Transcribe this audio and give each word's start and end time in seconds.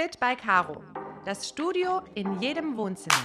Fit 0.00 0.20
by 0.20 0.36
Caro. 0.36 0.80
Das 1.24 1.48
Studio 1.48 2.02
in 2.14 2.40
jedem 2.40 2.76
Wohnzimmer. 2.76 3.16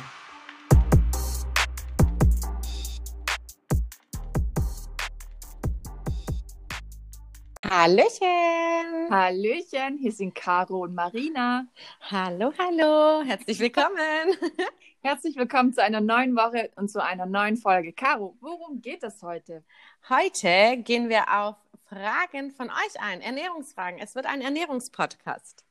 Hallöchen! 7.64 9.08
Hallöchen, 9.12 10.00
hier 10.00 10.12
sind 10.12 10.34
Caro 10.34 10.80
und 10.80 10.96
Marina. 10.96 11.68
Hallo, 12.10 12.52
hallo, 12.58 13.24
herzlich 13.24 13.60
willkommen. 13.60 14.36
Herzlich 15.04 15.36
willkommen 15.36 15.74
zu 15.74 15.84
einer 15.84 16.02
neuen 16.02 16.36
Woche 16.36 16.72
und 16.76 16.90
zu 16.90 17.04
einer 17.04 17.28
neuen 17.28 17.58
Folge. 17.58 17.94
Caro, 17.94 18.36
worum 18.42 18.82
geht 18.82 19.04
es 19.04 19.22
heute? 19.22 19.64
Heute 20.10 20.78
gehen 20.78 21.08
wir 21.08 21.26
auf 21.32 21.56
Fragen 21.88 22.50
von 22.50 22.72
euch 22.72 23.00
ein, 23.00 23.22
Ernährungsfragen. 23.22 24.00
Es 24.00 24.16
wird 24.16 24.26
ein 24.26 24.42
Ernährungspodcast. 24.42 25.64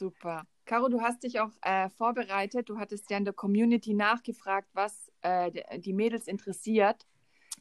Super. 0.00 0.46
Caro, 0.64 0.88
du 0.88 1.02
hast 1.02 1.24
dich 1.24 1.40
auch 1.40 1.50
äh, 1.60 1.90
vorbereitet. 1.90 2.70
Du 2.70 2.78
hattest 2.78 3.10
ja 3.10 3.18
in 3.18 3.26
der 3.26 3.34
Community 3.34 3.92
nachgefragt, 3.92 4.70
was 4.72 5.12
äh, 5.20 5.50
die 5.78 5.92
Mädels 5.92 6.26
interessiert. 6.26 7.06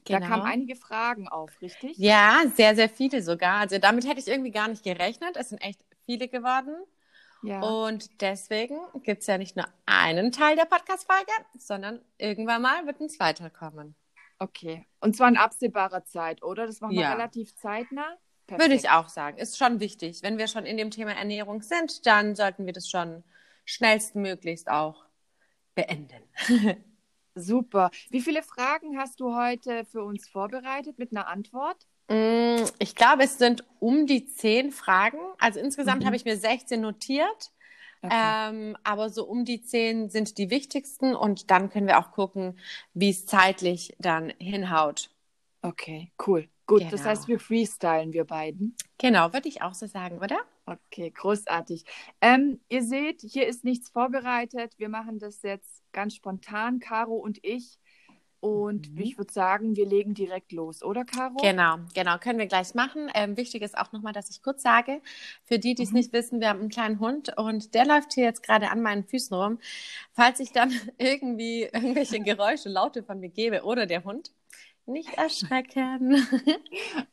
Genau. 0.05 0.21
Da 0.21 0.25
kamen 0.25 0.43
einige 0.43 0.77
Fragen 0.77 1.27
auf, 1.27 1.61
richtig? 1.61 1.97
Ja, 1.97 2.43
sehr, 2.55 2.75
sehr 2.75 2.87
viele 2.87 3.21
sogar. 3.21 3.57
Also 3.57 3.77
damit 3.77 4.07
hätte 4.07 4.21
ich 4.21 4.29
irgendwie 4.29 4.51
gar 4.51 4.69
nicht 4.69 4.85
gerechnet. 4.85 5.35
Es 5.35 5.49
sind 5.49 5.59
echt 5.59 5.81
viele 6.05 6.29
geworden. 6.29 6.77
Ja. 7.43 7.59
Und 7.59 8.21
deswegen 8.21 8.79
gibt 9.03 9.19
es 9.19 9.27
ja 9.27 9.37
nicht 9.37 9.57
nur 9.57 9.65
einen 9.85 10.31
Teil 10.31 10.55
der 10.55 10.63
Podcast-Folge, 10.63 11.33
sondern 11.57 11.99
irgendwann 12.17 12.61
mal 12.61 12.85
wird 12.85 13.01
ein 13.01 13.09
zweiter 13.09 13.49
kommen. 13.49 13.95
Okay. 14.37 14.87
Und 15.01 15.17
zwar 15.17 15.27
in 15.27 15.35
absehbarer 15.35 16.05
Zeit, 16.05 16.41
oder? 16.41 16.67
Das 16.67 16.79
machen 16.79 16.95
wir 16.95 17.01
ja. 17.01 17.11
relativ 17.11 17.53
zeitnah. 17.55 18.17
Perfekt. 18.49 18.67
Würde 18.67 18.73
ich 18.73 18.89
auch 18.89 19.09
sagen. 19.09 19.37
Ist 19.37 19.59
schon 19.59 19.79
wichtig. 19.79 20.23
Wenn 20.23 20.39
wir 20.39 20.47
schon 20.47 20.65
in 20.65 20.75
dem 20.75 20.89
Thema 20.89 21.11
Ernährung 21.11 21.61
sind, 21.61 22.07
dann 22.07 22.35
sollten 22.35 22.65
wir 22.65 22.73
das 22.73 22.89
schon 22.89 23.23
schnellstmöglichst 23.65 24.69
auch 24.71 25.05
beenden. 25.75 26.23
Super. 27.35 27.91
Wie 28.09 28.21
viele 28.21 28.41
Fragen 28.41 28.97
hast 28.97 29.19
du 29.19 29.35
heute 29.35 29.85
für 29.85 30.03
uns 30.03 30.27
vorbereitet 30.27 30.97
mit 30.97 31.11
einer 31.11 31.27
Antwort? 31.27 31.77
Mm, 32.07 32.65
ich 32.79 32.95
glaube, 32.95 33.23
es 33.23 33.37
sind 33.37 33.63
um 33.79 34.07
die 34.07 34.25
zehn 34.25 34.71
Fragen. 34.71 35.19
Also 35.37 35.59
insgesamt 35.59 36.01
mhm. 36.01 36.07
habe 36.07 36.15
ich 36.15 36.25
mir 36.25 36.35
16 36.35 36.81
notiert. 36.81 37.51
Okay. 38.01 38.15
Ähm, 38.49 38.77
aber 38.83 39.09
so 39.09 39.25
um 39.25 39.45
die 39.45 39.61
zehn 39.61 40.09
sind 40.09 40.39
die 40.39 40.49
wichtigsten 40.49 41.15
und 41.15 41.51
dann 41.51 41.69
können 41.69 41.85
wir 41.85 41.99
auch 41.99 42.11
gucken, 42.11 42.57
wie 42.95 43.11
es 43.11 43.27
zeitlich 43.27 43.95
dann 43.99 44.33
hinhaut. 44.39 45.11
Okay, 45.61 46.11
cool. 46.25 46.49
Gut, 46.69 46.81
genau. 46.81 46.91
das 46.91 47.03
heißt, 47.03 47.27
wir 47.27 47.39
freestylen, 47.39 48.13
wir 48.13 48.25
beiden. 48.25 48.75
Genau, 48.99 49.33
würde 49.33 49.49
ich 49.49 49.63
auch 49.63 49.73
so 49.73 49.87
sagen, 49.87 50.19
oder? 50.19 50.37
Okay, 50.67 51.09
großartig. 51.09 51.83
Ähm, 52.21 52.59
ihr 52.69 52.83
seht, 52.83 53.21
hier 53.21 53.47
ist 53.47 53.63
nichts 53.63 53.89
vorbereitet. 53.89 54.75
Wir 54.77 54.87
machen 54.87 55.17
das 55.17 55.41
jetzt 55.41 55.81
ganz 55.93 56.13
spontan, 56.13 56.79
Caro 56.79 57.15
und 57.15 57.43
ich. 57.43 57.79
Und 58.39 58.93
mhm. 58.93 59.01
ich 59.01 59.17
würde 59.17 59.33
sagen, 59.33 59.75
wir 59.75 59.87
legen 59.87 60.13
direkt 60.13 60.51
los, 60.51 60.83
oder 60.83 61.05
Caro? 61.05 61.37
Genau, 61.41 61.77
genau, 61.95 62.19
können 62.19 62.37
wir 62.37 62.45
gleich 62.45 62.75
machen. 62.75 63.09
Ähm, 63.15 63.35
wichtig 63.35 63.63
ist 63.63 63.75
auch 63.75 63.91
nochmal, 63.91 64.13
dass 64.13 64.29
ich 64.29 64.43
kurz 64.43 64.61
sage, 64.61 65.01
für 65.45 65.57
die, 65.57 65.73
die 65.73 65.81
es 65.83 65.89
mhm. 65.89 65.97
nicht 65.97 66.13
wissen, 66.13 66.39
wir 66.39 66.49
haben 66.49 66.59
einen 66.59 66.69
kleinen 66.69 66.99
Hund 66.99 67.35
und 67.35 67.73
der 67.73 67.87
läuft 67.87 68.13
hier 68.13 68.25
jetzt 68.25 68.43
gerade 68.43 68.69
an 68.69 68.83
meinen 68.83 69.03
Füßen 69.03 69.35
rum. 69.35 69.57
Falls 70.13 70.39
ich 70.39 70.51
dann 70.51 70.71
irgendwie 70.99 71.63
irgendwelche 71.63 72.19
Geräusche, 72.19 72.69
Laute 72.69 73.01
von 73.01 73.19
mir 73.19 73.29
gebe 73.29 73.63
oder 73.63 73.87
der 73.87 74.03
Hund, 74.03 74.31
nicht 74.89 75.13
erschrecken. 75.13 76.27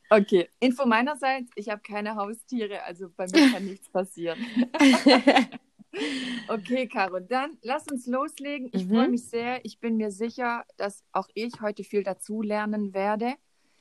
Okay, 0.09 0.47
Info 0.61 0.85
meinerseits, 0.85 1.51
ich 1.55 1.67
habe 1.67 1.81
keine 1.81 2.15
Haustiere, 2.15 2.81
also 2.83 3.09
bei 3.09 3.25
mir 3.25 3.51
kann 3.51 3.65
nichts 3.65 3.89
passieren. 3.89 4.39
okay, 6.47 6.87
Caro, 6.87 7.19
dann 7.19 7.57
lass 7.61 7.85
uns 7.91 8.07
loslegen. 8.07 8.69
Ich 8.71 8.85
mhm. 8.85 8.89
freue 8.95 9.09
mich 9.09 9.27
sehr. 9.27 9.65
Ich 9.65 9.81
bin 9.81 9.97
mir 9.97 10.11
sicher, 10.11 10.63
dass 10.77 11.03
auch 11.11 11.27
ich 11.33 11.59
heute 11.59 11.83
viel 11.83 12.03
dazu 12.03 12.41
lernen 12.41 12.93
werde. 12.93 13.33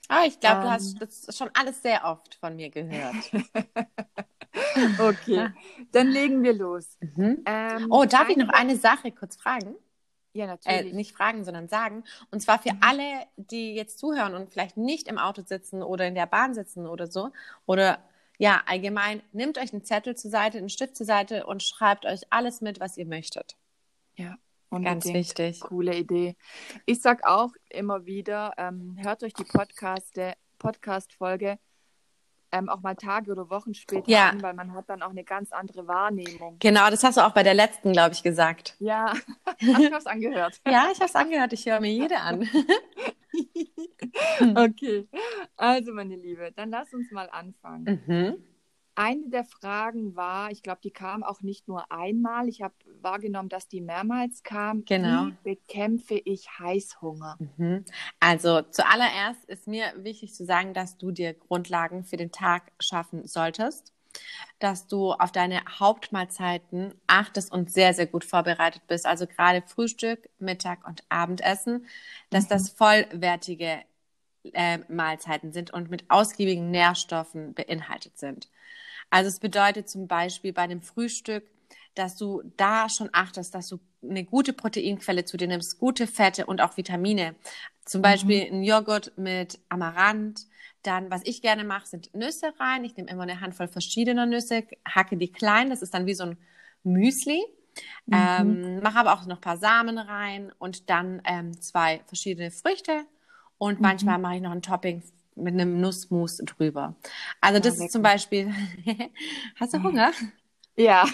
Ah, 0.09 0.25
ich 0.27 0.41
glaube, 0.41 0.57
ähm, 0.57 0.63
du 0.63 0.71
hast 0.71 1.01
das 1.01 1.37
schon 1.37 1.51
alles 1.55 1.81
sehr 1.81 2.05
oft 2.05 2.35
von 2.35 2.57
mir 2.57 2.71
gehört. 2.71 3.15
okay, 4.99 5.51
dann 5.93 6.09
legen 6.09 6.43
wir 6.43 6.55
los. 6.55 6.99
Mhm. 7.01 7.43
Ähm, 7.47 7.87
oh, 7.91 8.05
darf 8.05 8.29
ich 8.29 8.37
noch 8.37 8.49
eine 8.49 8.77
Sache 8.77 9.13
kurz 9.13 9.37
fragen? 9.37 9.77
Ja, 10.37 10.45
äh, 10.45 10.49
natürlich. 10.49 10.93
Äh, 10.93 10.97
nicht 10.97 11.13
fragen, 11.13 11.45
sondern 11.45 11.69
sagen. 11.69 12.05
Und 12.31 12.41
zwar 12.41 12.61
für 12.61 12.75
mhm. 12.75 12.81
alle, 12.83 13.27
die 13.37 13.75
jetzt 13.75 13.99
zuhören 13.99 14.35
und 14.35 14.53
vielleicht 14.53 14.77
nicht 14.77 15.09
im 15.09 15.17
Auto 15.19 15.41
sitzen 15.45 15.83
oder 15.83 16.07
in 16.07 16.15
der 16.15 16.27
Bahn 16.27 16.53
sitzen 16.55 16.87
oder 16.87 17.07
so. 17.07 17.31
Oder 17.65 17.99
ja, 18.39 18.63
allgemein, 18.67 19.23
nehmt 19.33 19.57
euch 19.59 19.73
einen 19.73 19.85
Zettel 19.85 20.15
zur 20.17 20.31
Seite, 20.31 20.59
einen 20.59 20.69
Stift 20.69 20.95
zur 20.97 21.07
Seite 21.07 21.47
und 21.47 21.63
schreibt 21.63 22.05
euch 22.05 22.21
alles 22.31 22.61
mit, 22.61 22.81
was 22.81 22.99
ihr 22.99 23.07
möchtet. 23.07 23.57
Ja. 24.17 24.37
Unbedingt. 24.69 25.05
Ganz 25.05 25.15
wichtig. 25.15 25.61
Coole 25.61 25.97
Idee. 25.97 26.35
Ich 26.87 27.01
sag 27.01 27.25
auch 27.25 27.53
immer 27.71 28.05
wieder, 28.05 28.53
ähm, 28.59 28.97
hört 28.99 29.23
euch 29.23 29.33
die 29.33 29.45
Podcast-Folge 29.45 31.59
ähm, 32.57 32.69
auch 32.69 32.81
mal 32.81 32.95
Tage 32.95 33.31
oder 33.31 33.51
Wochen 33.51 33.75
später 33.75 34.11
ja. 34.11 34.31
an, 34.31 34.43
weil 34.43 34.55
man 34.55 34.73
hat 34.73 34.89
dann 34.89 35.03
auch 35.03 35.11
eine 35.11 35.25
ganz 35.25 35.53
andere 35.53 35.87
Wahrnehmung. 35.87 36.57
Genau, 36.59 36.91
das 36.91 37.03
hast 37.05 37.17
du 37.17 37.27
auch 37.27 37.33
bei 37.33 37.43
der 37.43 37.55
letzten, 37.55 37.93
glaube 37.93 38.15
ich, 38.15 38.23
gesagt. 38.23 38.77
Ja, 38.79 39.15
ich 39.59 39.75
habe 39.75 39.97
es 39.97 40.07
angehört. 40.07 40.61
ja, 40.67 40.89
ich 40.93 40.99
habe 40.99 41.07
es 41.07 41.15
angehört. 41.15 41.53
Ich 41.53 41.67
höre 41.67 41.81
mir 41.81 41.93
jede 41.93 42.19
an. 42.19 42.49
okay, 44.57 45.09
also 45.57 45.93
meine 45.93 46.17
Liebe, 46.17 46.53
dann 46.55 46.71
lass 46.71 46.93
uns 46.93 47.11
mal 47.11 47.29
anfangen. 47.31 48.03
Mhm. 48.07 48.56
Eine 48.99 49.29
der 49.29 49.45
Fragen 49.45 50.17
war, 50.17 50.51
ich 50.51 50.63
glaube, 50.63 50.81
die 50.83 50.91
kam 50.91 51.23
auch 51.23 51.43
nicht 51.43 51.69
nur 51.69 51.93
einmal. 51.93 52.49
Ich 52.49 52.63
habe 52.63 52.75
wahrgenommen, 53.03 53.51
dass 53.51 53.69
die 53.69 53.83
mehrmals 53.83 54.43
kam. 54.43 54.87
Genau. 54.87 55.27
Wie 55.27 55.55
bekämpfe 55.55 56.15
ich 56.15 56.49
Heißhunger? 56.59 57.37
Mhm. 57.39 57.85
Also 58.21 58.63
zuallererst 58.63 59.45
ist 59.45 59.69
mir 59.69 59.93
wichtig 59.99 60.35
zu 60.35 60.47
sagen, 60.47 60.73
dass 60.73 60.97
du 60.97 61.11
dir 61.11 61.35
Grundlagen 61.35 62.05
für 62.05 62.17
den 62.17 62.33
Tag 62.33 62.73
schaffen 62.81 63.27
solltest, 63.27 63.93
dass 64.61 64.87
du 64.87 65.13
auf 65.13 65.31
deine 65.31 65.61
Hauptmahlzeiten 65.79 66.95
achtest 67.07 67.53
und 67.53 67.71
sehr, 67.71 67.93
sehr 67.93 68.07
gut 68.07 68.25
vorbereitet 68.25 68.81
bist. 68.87 69.05
Also 69.05 69.27
gerade 69.27 69.63
Frühstück, 69.67 70.31
Mittag 70.39 70.89
und 70.89 71.05
Abendessen, 71.11 71.87
dass 72.31 72.45
mhm. 72.45 72.49
das 72.49 72.71
vollwertige 72.71 73.83
äh, 74.55 74.79
Mahlzeiten 74.89 75.53
sind 75.53 75.71
und 75.71 75.91
mit 75.91 76.11
ausgiebigen 76.11 76.71
Nährstoffen 76.71 77.53
beinhaltet 77.53 78.19
sind. 78.19 78.49
Also 79.11 79.29
es 79.29 79.41
bedeutet 79.41 79.89
zum 79.89 80.09
Beispiel 80.09 80.53
bei 80.53 80.63
einem 80.63 80.83
Frühstück, 80.83 81.45
dass 81.95 82.17
du 82.17 82.43
da 82.57 82.89
schon 82.89 83.09
achtest, 83.13 83.55
dass 83.55 83.69
du 83.69 83.79
eine 84.03 84.25
gute 84.25 84.53
Proteinquelle 84.53 85.25
zu 85.25 85.37
dir 85.37 85.49
nimmst, 85.49 85.79
gute 85.79 86.07
Fette 86.07 86.47
und 86.47 86.61
auch 86.61 86.77
Vitamine. 86.77 87.35
Zum 87.85 88.03
Beispiel 88.03 88.47
mhm. 88.51 88.59
ein 88.59 88.63
Joghurt 88.63 89.17
mit 89.17 89.59
Amaranth. 89.69 90.47
Dann, 90.83 91.11
was 91.11 91.23
ich 91.25 91.43
gerne 91.43 91.65
mache, 91.65 91.87
sind 91.87 92.15
Nüsse 92.15 92.53
rein. 92.61 92.85
Ich 92.85 92.97
nehme 92.97 93.11
immer 93.11 93.25
eine 93.25 93.41
Handvoll 93.41 93.67
verschiedener 93.67 94.27
Nüsse, 94.27 94.65
hacke 94.87 95.17
die 95.17 95.33
klein. 95.33 95.71
Das 95.71 95.83
ist 95.83 95.95
dann 95.95 96.07
wie 96.07 96.15
so 96.15 96.25
ein 96.25 96.39
Müsli. 96.85 97.43
Mhm. 98.07 98.15
Ähm, 98.15 98.81
mache 98.81 98.99
aber 98.99 99.15
auch 99.15 99.27
noch 99.27 99.37
ein 99.37 99.41
paar 99.41 99.57
Samen 99.57 99.99
rein 99.99 100.53
und 100.59 100.89
dann 100.91 101.23
ähm, 101.25 101.61
zwei 101.61 102.03
verschiedene 102.07 102.51
Früchte. 102.51 103.05
Und 103.59 103.77
mhm. 103.77 103.83
manchmal 103.83 104.19
mache 104.19 104.37
ich 104.37 104.43
noch 104.43 104.53
ein 104.53 104.63
Topping 104.63 105.03
mit 105.37 105.55
einem 105.55 105.81
Nussmus 105.81 106.39
drüber. 106.39 106.97
Also 107.41 107.61
das 107.61 107.79
ja, 107.79 107.85
ist 107.85 107.93
zum 107.93 108.03
Beispiel. 108.03 108.53
Hast 109.61 109.75
du 109.75 109.83
Hunger? 109.83 110.13
Ja. 110.77 111.07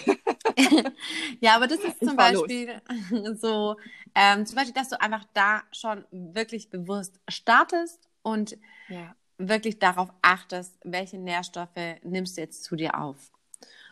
ja, 1.41 1.55
aber 1.55 1.67
das 1.67 1.79
ist 1.79 1.99
zum 1.99 2.15
Beispiel 2.15 2.81
los. 3.09 3.39
so, 3.41 3.77
ähm, 4.15 4.45
zum 4.45 4.55
Beispiel, 4.55 4.73
dass 4.73 4.89
du 4.89 4.99
einfach 4.99 5.25
da 5.33 5.63
schon 5.71 6.05
wirklich 6.11 6.69
bewusst 6.69 7.19
startest 7.29 8.09
und 8.21 8.57
ja. 8.89 9.15
wirklich 9.37 9.79
darauf 9.79 10.09
achtest, 10.21 10.77
welche 10.83 11.17
Nährstoffe 11.17 11.69
nimmst 12.03 12.37
du 12.37 12.41
jetzt 12.41 12.63
zu 12.63 12.75
dir 12.75 12.99
auf. 12.99 13.32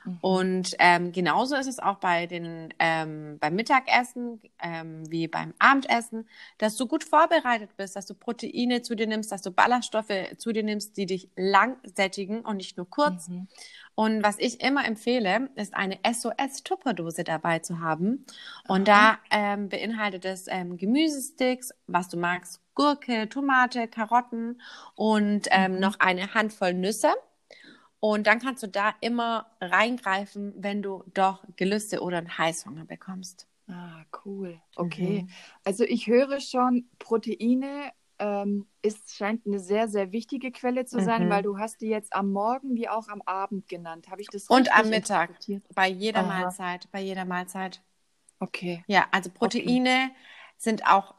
Mhm. 0.04 0.18
Und 0.22 0.76
ähm, 0.80 1.12
genauso 1.12 1.56
ist 1.56 1.68
es 1.68 1.80
auch 1.80 1.98
bei 1.98 2.28
den 2.28 2.74
ähm, 2.80 3.38
beim 3.40 3.56
Mittagessen 3.56 4.42
ähm, 4.62 5.10
wie 5.10 5.28
beim 5.28 5.54
Abendessen, 5.60 6.28
dass 6.58 6.76
du 6.76 6.88
gut 6.88 7.04
vorbereitet 7.04 7.70
bist, 7.78 7.96
dass 7.96 8.06
du 8.06 8.14
Proteine 8.14 8.82
zu 8.82 8.96
dir 8.96 9.08
nimmst, 9.08 9.32
dass 9.32 9.42
du 9.42 9.52
Ballaststoffe 9.52 10.38
zu 10.38 10.52
dir 10.52 10.64
nimmst, 10.64 10.98
die 10.98 11.06
dich 11.06 11.30
lang 11.36 11.78
sättigen 11.84 12.42
und 12.42 12.58
nicht 12.58 12.78
nur 12.78 12.90
kurz. 12.90 13.30
Mhm. 13.30 13.48
Und 13.96 14.24
was 14.24 14.40
ich 14.40 14.62
immer 14.62 14.86
empfehle, 14.86 15.50
ist 15.56 15.76
eine 15.76 16.00
SOS-Tupperdose 16.04 17.24
dabei 17.24 17.60
zu 17.60 17.82
haben. 17.82 18.26
Und 18.68 18.90
Aha. 18.90 19.20
da 19.30 19.38
ähm, 19.38 19.70
beinhaltet 19.70 20.26
es 20.26 20.48
ähm, 20.48 20.78
Gemüsesticks, 20.78 21.72
was 21.88 22.08
du 22.08 22.18
magst, 22.18 22.62
Gurke, 22.74 23.28
Tomate, 23.28 23.88
Karotten 23.88 24.62
und 24.96 25.48
ähm, 25.52 25.74
mhm. 25.74 25.80
noch 25.80 26.00
eine 26.00 26.34
Handvoll 26.34 26.74
Nüsse. 26.74 27.14
Und 28.02 28.28
dann 28.28 28.40
kannst 28.40 28.64
du 28.64 28.68
da 28.68 28.94
immer 29.00 29.46
reingreifen, 29.62 30.54
wenn 30.58 30.82
du 30.82 31.04
doch 31.14 31.44
Gelüste 31.56 32.02
oder 32.02 32.18
einen 32.18 32.38
Heißhunger 32.38 32.86
bekommst. 32.86 33.48
Ah, 33.70 34.04
cool. 34.26 34.60
Okay. 34.76 35.24
Mhm. 35.24 35.30
Also 35.64 35.84
ich 35.86 36.08
höre 36.08 36.42
schon 36.42 36.90
Proteine 37.00 37.92
ähm, 38.20 38.68
ist, 38.82 39.16
scheint 39.16 39.46
eine 39.48 39.60
sehr, 39.60 39.88
sehr 39.88 40.12
wichtige 40.12 40.52
Quelle 40.52 40.86
zu 40.86 41.00
sein, 41.00 41.26
Mhm. 41.28 41.30
weil 41.30 41.44
du 41.44 41.58
hast 41.58 41.82
die 41.82 41.88
jetzt 41.88 42.14
am 42.14 42.32
Morgen 42.32 42.76
wie 42.76 42.90
auch 42.90 43.08
am 43.08 43.22
Abend 43.24 43.68
genannt. 43.68 44.10
Habe 44.10 44.22
ich 44.22 44.28
das 44.28 44.48
Und 44.48 44.76
am 44.76 44.90
Mittag. 44.90 45.32
Bei 45.74 45.88
jeder 45.88 46.20
Aha. 46.22 46.28
Mahlzeit, 46.28 46.88
bei 46.92 47.02
jeder 47.02 47.26
Mahlzeit. 47.26 47.82
Okay. 48.40 48.84
Ja, 48.88 49.08
also 49.12 49.30
Proteine 49.30 50.12
sind 50.58 50.86
auch 50.86 51.16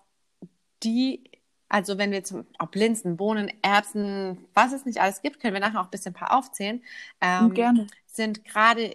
die, 0.82 1.30
also 1.72 1.98
wenn 1.98 2.10
wir 2.10 2.18
jetzt 2.18 2.34
ob 2.58 2.74
Linsen, 2.74 3.16
Bohnen, 3.16 3.50
Erbsen, 3.62 4.38
was 4.54 4.72
es 4.72 4.84
nicht 4.84 5.00
alles 5.00 5.22
gibt, 5.22 5.40
können 5.40 5.54
wir 5.54 5.60
nachher 5.60 5.80
auch 5.80 5.86
ein 5.86 5.90
bisschen 5.90 6.12
ein 6.12 6.14
paar 6.18 6.36
aufzählen. 6.36 6.82
Ähm, 7.20 7.54
Gerne. 7.54 7.86
sind 8.06 8.44
gerade 8.44 8.94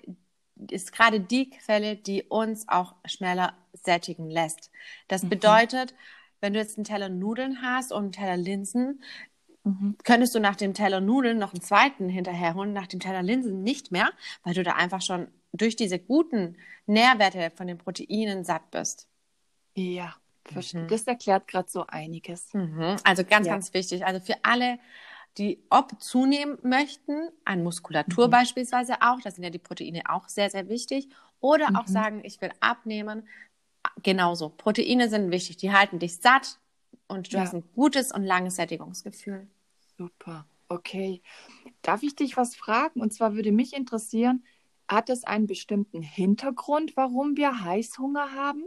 ist 0.69 0.91
gerade 0.91 1.19
die 1.19 1.49
Quelle, 1.51 1.95
die 1.95 2.23
uns 2.23 2.67
auch 2.67 2.95
schneller 3.05 3.53
sättigen 3.73 4.29
lässt. 4.29 4.71
Das 5.07 5.23
Mhm. 5.23 5.29
bedeutet, 5.29 5.93
wenn 6.41 6.53
du 6.53 6.59
jetzt 6.59 6.77
einen 6.77 6.83
Teller 6.85 7.09
Nudeln 7.09 7.61
hast 7.61 7.91
und 7.91 8.03
einen 8.03 8.11
Teller 8.11 8.37
Linsen, 8.37 9.01
Mhm. 9.65 9.97
könntest 10.03 10.33
du 10.35 10.39
nach 10.39 10.55
dem 10.55 10.73
Teller 10.73 11.01
Nudeln 11.01 11.37
noch 11.37 11.53
einen 11.53 11.61
zweiten 11.61 12.09
hinterherholen, 12.09 12.73
nach 12.73 12.87
dem 12.87 12.99
Teller 12.99 13.23
Linsen 13.23 13.63
nicht 13.63 13.91
mehr, 13.91 14.11
weil 14.43 14.53
du 14.55 14.63
da 14.63 14.73
einfach 14.73 15.01
schon 15.01 15.27
durch 15.53 15.75
diese 15.75 15.99
guten 15.99 16.57
Nährwerte 16.85 17.51
von 17.55 17.67
den 17.67 17.77
Proteinen 17.77 18.43
satt 18.43 18.71
bist. 18.71 19.07
Ja, 19.75 20.15
verstehe. 20.53 20.83
Mhm. 20.83 20.87
Das 20.87 21.03
erklärt 21.03 21.47
gerade 21.47 21.69
so 21.69 21.85
einiges. 21.87 22.53
Mhm. 22.53 22.97
Also 23.03 23.23
ganz, 23.23 23.47
Ja. 23.47 23.53
ganz 23.53 23.73
wichtig. 23.73 24.05
Also 24.05 24.19
für 24.19 24.35
alle, 24.43 24.79
die 25.37 25.63
ob 25.69 26.01
zunehmen 26.01 26.57
möchten, 26.63 27.29
an 27.45 27.63
Muskulatur 27.63 28.27
Mhm. 28.27 28.31
beispielsweise 28.31 29.01
auch, 29.01 29.21
da 29.21 29.31
sind 29.31 29.43
ja 29.43 29.49
die 29.49 29.59
Proteine 29.59 30.03
auch 30.09 30.27
sehr, 30.27 30.49
sehr 30.49 30.67
wichtig, 30.69 31.09
oder 31.39 31.67
auch 31.75 31.87
Mhm. 31.87 31.91
sagen, 31.91 32.21
ich 32.23 32.41
will 32.41 32.51
abnehmen, 32.59 33.27
genauso. 34.01 34.49
Proteine 34.49 35.09
sind 35.09 35.31
wichtig, 35.31 35.57
die 35.57 35.71
halten 35.71 35.99
dich 35.99 36.17
satt 36.17 36.59
und 37.07 37.31
du 37.31 37.37
Ja. 37.37 37.43
hast 37.43 37.53
ein 37.53 37.63
gutes 37.75 38.11
und 38.11 38.23
langes 38.23 38.55
Sättigungsgefühl. 38.55 39.47
Super. 39.97 40.45
Okay. 40.69 41.21
Darf 41.81 42.03
ich 42.03 42.15
dich 42.15 42.35
was 42.37 42.55
fragen? 42.55 42.99
Und 43.01 43.13
zwar 43.13 43.35
würde 43.35 43.51
mich 43.51 43.73
interessieren, 43.73 44.43
hat 44.87 45.09
es 45.09 45.23
einen 45.23 45.47
bestimmten 45.47 46.01
Hintergrund, 46.01 46.97
warum 46.97 47.37
wir 47.37 47.61
Heißhunger 47.63 48.33
haben? 48.33 48.63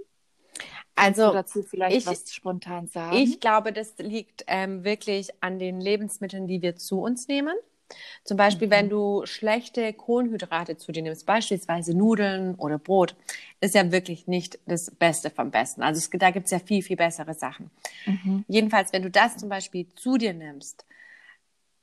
Kannst 1.00 1.20
Also 1.20 1.32
dazu 1.32 1.62
vielleicht 1.62 1.96
ich- 1.96 2.06
was 2.06 2.32
spontan 2.32 2.86
sagen? 2.88 3.16
Ich 3.16 3.40
glaube, 3.40 3.72
das 3.72 3.94
liegt 3.98 4.44
ähm, 4.46 4.84
wirklich 4.84 5.30
an 5.42 5.58
den 5.58 5.80
Lebensmitteln, 5.80 6.46
die 6.46 6.62
wir 6.62 6.76
zu 6.76 7.00
uns 7.00 7.26
nehmen. 7.28 7.54
Zum 8.22 8.36
Beispiel, 8.36 8.68
Mhm. 8.68 8.72
wenn 8.72 8.88
du 8.88 9.26
schlechte 9.26 9.92
Kohlenhydrate 9.92 10.76
zu 10.76 10.92
dir 10.92 11.02
nimmst, 11.02 11.26
beispielsweise 11.26 11.92
Nudeln 11.96 12.54
oder 12.54 12.78
Brot, 12.78 13.16
ist 13.60 13.74
ja 13.74 13.90
wirklich 13.90 14.28
nicht 14.28 14.60
das 14.66 14.90
Beste 14.92 15.30
vom 15.30 15.50
Besten. 15.50 15.82
Also 15.82 15.98
es, 15.98 16.08
da 16.10 16.30
gibt 16.30 16.44
es 16.46 16.52
ja 16.52 16.60
viel, 16.60 16.82
viel 16.82 16.96
bessere 16.96 17.34
Sachen. 17.34 17.70
Mhm. 18.06 18.44
Jedenfalls, 18.46 18.92
wenn 18.92 19.02
du 19.02 19.10
das 19.10 19.38
zum 19.38 19.48
Beispiel 19.48 19.88
zu 19.96 20.18
dir 20.18 20.32
nimmst, 20.34 20.84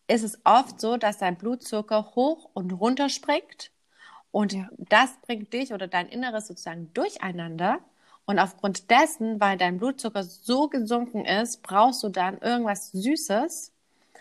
ist 0.07 0.23
es 0.23 0.39
oft 0.45 0.79
so, 0.79 0.95
dass 0.95 1.17
dein 1.17 1.35
Blutzucker 1.35 2.13
hoch 2.15 2.49
und 2.53 2.71
runter 2.71 3.09
springt. 3.09 3.71
Und 4.31 4.53
Ja. 4.53 4.69
das 4.77 5.09
bringt 5.25 5.51
dich 5.51 5.73
oder 5.73 5.87
dein 5.87 6.07
Inneres 6.07 6.47
sozusagen 6.47 6.89
durcheinander. 6.93 7.79
Und 8.27 8.39
aufgrund 8.39 8.91
dessen, 8.91 9.39
weil 9.39 9.57
dein 9.57 9.77
Blutzucker 9.77 10.21
so 10.23 10.67
gesunken 10.67 11.23
ist, 11.25 11.63
brauchst 11.63 12.03
du 12.03 12.09
dann 12.09 12.37
irgendwas 12.39 12.91
Süßes, 12.91 13.71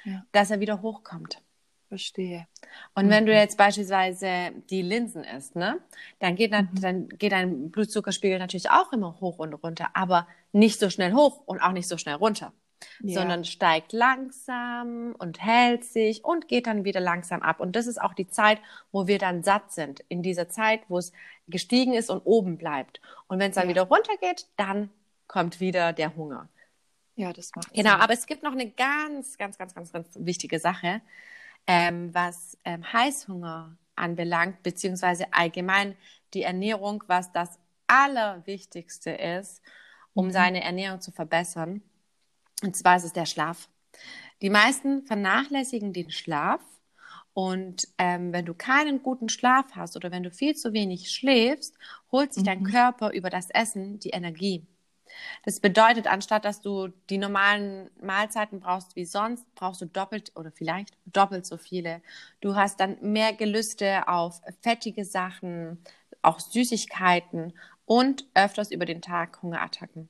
Ja. 0.05 0.25
dass 0.33 0.51
er 0.53 0.61
wieder 0.61 0.81
hochkommt. 0.81 1.43
Verstehe. 1.89 2.47
Und 2.95 3.11
wenn 3.11 3.27
du 3.27 3.33
Mhm. 3.33 3.39
jetzt 3.39 3.57
beispielsweise 3.59 4.53
die 4.71 4.83
Linsen 4.83 5.25
isst, 5.25 5.57
ne, 5.57 5.79
dann 6.21 6.37
geht, 6.37 6.53
Mhm. 6.53 6.69
dann 6.81 7.09
geht 7.09 7.33
dein 7.33 7.71
Blutzuckerspiegel 7.71 8.39
natürlich 8.39 8.71
auch 8.71 8.93
immer 8.93 9.21
hoch 9.21 9.39
und 9.39 9.55
runter, 9.55 9.89
aber 9.95 10.27
nicht 10.53 10.79
so 10.81 10.89
schnell 10.89 11.13
hoch 11.13 11.43
und 11.47 11.61
auch 11.61 11.73
nicht 11.73 11.89
so 11.89 11.99
schnell 11.99 12.15
runter, 12.17 12.53
Ja. 13.01 13.21
sondern 13.21 13.45
steigt 13.45 13.93
langsam 13.93 15.15
und 15.19 15.43
hält 15.43 15.85
sich 15.85 16.25
und 16.25 16.49
geht 16.49 16.67
dann 16.67 16.85
wieder 16.85 17.01
langsam 17.01 17.43
ab. 17.43 17.61
Und 17.61 17.77
das 17.77 17.87
ist 17.87 18.01
auch 18.01 18.15
die 18.15 18.29
Zeit, 18.29 18.59
wo 18.93 19.07
wir 19.07 19.19
dann 19.19 19.43
satt 19.43 19.73
sind, 19.73 20.01
in 20.09 20.23
dieser 20.23 20.49
Zeit, 20.49 20.81
wo 20.89 20.99
es 20.99 21.13
gestiegen 21.49 21.93
ist 21.95 22.11
und 22.11 22.21
oben 22.25 22.59
bleibt. 22.59 23.01
Und 23.29 23.39
wenn 23.39 23.51
es 23.51 23.55
dann 23.57 23.65
Ja. 23.65 23.71
wieder 23.71 23.83
runtergeht, 23.83 24.47
dann 24.57 24.91
kommt 25.29 25.61
wieder 25.61 25.93
der 25.93 26.15
Hunger. 26.17 26.49
ja, 27.19 27.33
das 27.33 27.51
macht 27.57 27.73
Genau, 27.73 27.93
Sinn. 27.93 28.01
aber 28.01 28.13
es 28.13 28.27
gibt 28.27 28.43
noch 28.43 28.53
eine 28.53 28.71
ganz, 28.71 29.39
ganz, 29.39 29.57
ganz, 29.57 29.75
ganz, 29.75 29.91
ganz 29.93 30.09
wichtige 30.17 30.59
Sache, 30.59 31.01
ähm, 31.67 32.15
was 32.15 32.59
ähm, 32.65 32.85
Heißhunger 32.93 33.77
anbelangt, 33.97 34.63
beziehungsweise 34.63 35.33
allgemein 35.33 35.97
die 36.35 36.43
Ernährung, 36.43 37.03
was 37.07 37.33
das 37.33 37.59
Allerwichtigste 37.87 39.11
ist, 39.11 39.63
um 40.15 40.27
Mhm. 40.27 40.31
seine 40.33 40.63
Ernährung 40.63 41.01
zu 41.01 41.11
verbessern. 41.13 41.81
Und 42.63 42.77
zwar 42.77 42.97
ist 42.97 43.05
es 43.05 43.13
der 43.13 43.27
Schlaf. 43.27 43.69
Die 44.43 44.51
meisten 44.51 45.05
vernachlässigen 45.07 45.93
den 45.93 46.11
Schlaf. 46.11 46.61
Und 47.35 47.89
ähm, 47.99 48.33
wenn 48.33 48.47
du 48.47 48.55
keinen 48.55 49.03
guten 49.03 49.29
Schlaf 49.29 49.67
hast 49.75 49.97
oder 49.97 50.11
wenn 50.11 50.23
du 50.23 50.31
viel 50.31 50.57
zu 50.57 50.73
wenig 50.73 51.11
schläfst, 51.11 51.77
holt 52.11 52.33
sich 52.33 52.45
dein 52.45 52.63
Mhm. 52.63 52.65
Körper 52.65 53.13
über 53.13 53.31
das 53.31 53.51
Essen 53.51 53.99
die 53.99 54.11
Energie. 54.11 54.67
Das 55.45 55.61
bedeutet, 55.61 56.07
anstatt 56.07 56.45
dass 56.45 56.61
du 56.63 56.89
die 57.11 57.19
normalen 57.19 57.91
Mahlzeiten 58.01 58.61
brauchst 58.61 58.97
wie 58.97 59.05
sonst, 59.05 59.47
brauchst 59.55 59.81
du 59.81 59.87
doppelt 59.87 60.33
oder 60.37 60.51
vielleicht 60.53 60.97
doppelt 61.07 61.47
so 61.47 61.57
viele. 61.59 62.03
Du 62.41 62.57
hast 62.57 62.81
dann 62.81 62.99
mehr 63.01 63.33
Gelüste 63.35 64.09
auf 64.09 64.41
fettige 64.63 65.05
Sachen, 65.05 65.83
auch 66.23 66.41
Süßigkeiten 66.41 67.55
und 67.87 68.27
öfters 68.35 68.71
über 68.71 68.85
den 68.87 69.03
Tag 69.03 69.43
Hungerattacken. 69.43 70.09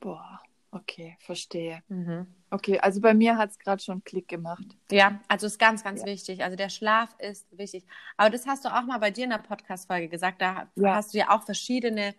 Boah, 0.00 0.40
okay, 0.70 1.16
verstehe. 1.20 1.82
Mhm. 1.88 2.26
Okay, 2.50 2.78
also 2.80 3.00
bei 3.00 3.12
mir 3.12 3.36
hat 3.36 3.50
es 3.50 3.58
gerade 3.58 3.82
schon 3.82 4.02
Klick 4.04 4.28
gemacht. 4.28 4.64
Ja, 4.90 5.20
also 5.28 5.46
ist 5.46 5.58
ganz, 5.58 5.84
ganz 5.84 6.00
Ja. 6.00 6.06
wichtig. 6.06 6.42
Also 6.42 6.56
der 6.56 6.70
Schlaf 6.70 7.14
ist 7.18 7.46
wichtig. 7.56 7.84
Aber 8.16 8.30
das 8.30 8.46
hast 8.46 8.64
du 8.64 8.68
auch 8.74 8.84
mal 8.84 8.98
bei 8.98 9.10
dir 9.10 9.24
in 9.24 9.30
der 9.30 9.38
Podcast-Folge 9.38 10.08
gesagt. 10.08 10.40
Da 10.40 10.66
Ja. 10.76 10.94
hast 10.94 11.12
du 11.12 11.18
ja 11.18 11.30
auch 11.30 11.42
verschiedene 11.42 12.14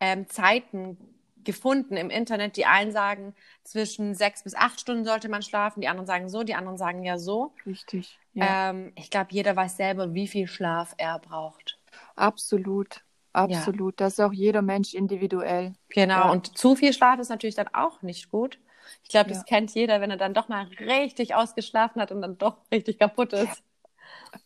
ähm, 0.00 0.28
Zeiten 0.28 0.96
gefunden 1.44 1.96
im 1.96 2.10
Internet. 2.10 2.56
Die 2.56 2.66
einen 2.66 2.90
sagen, 2.92 3.34
zwischen 3.62 4.14
sechs 4.14 4.42
bis 4.42 4.54
acht 4.54 4.80
Stunden 4.80 5.04
sollte 5.04 5.28
man 5.28 5.42
schlafen. 5.42 5.80
Die 5.80 5.88
anderen 5.88 6.06
sagen 6.06 6.28
so, 6.28 6.42
die 6.42 6.54
anderen 6.54 6.76
sagen 6.76 7.04
ja 7.04 7.18
so. 7.18 7.52
Richtig. 7.64 8.18
Ja, 8.34 8.58
Ähm, 8.70 8.92
ich 8.96 9.10
glaube, 9.10 9.28
jeder 9.32 9.54
weiß 9.56 9.76
selber, 9.76 10.14
wie 10.14 10.28
viel 10.28 10.46
Schlaf 10.48 10.94
er 10.98 11.18
braucht. 11.20 11.78
absolut. 12.16 13.02
Absolut. 13.32 14.00
Das 14.00 14.14
ist 14.14 14.20
auch 14.20 14.32
jeder 14.32 14.62
Mensch 14.62 14.94
individuell. 14.94 15.74
Genau. 15.90 16.14
Ja. 16.14 16.30
Und 16.30 16.56
zu 16.58 16.74
viel 16.74 16.92
Schlaf 16.92 17.18
ist 17.20 17.28
natürlich 17.28 17.54
dann 17.54 17.68
auch 17.72 18.02
nicht 18.02 18.30
gut. 18.30 18.58
Ich 19.02 19.10
glaube, 19.10 19.28
das 19.28 19.38
Ja. 19.38 19.44
kennt 19.44 19.74
jeder, 19.74 20.00
wenn 20.00 20.10
er 20.10 20.16
dann 20.16 20.34
doch 20.34 20.48
mal 20.48 20.66
richtig 20.80 21.34
ausgeschlafen 21.34 22.00
hat 22.00 22.10
und 22.12 22.22
dann 22.22 22.38
doch 22.38 22.58
richtig 22.72 22.98
kaputt 22.98 23.32
ist. 23.32 23.62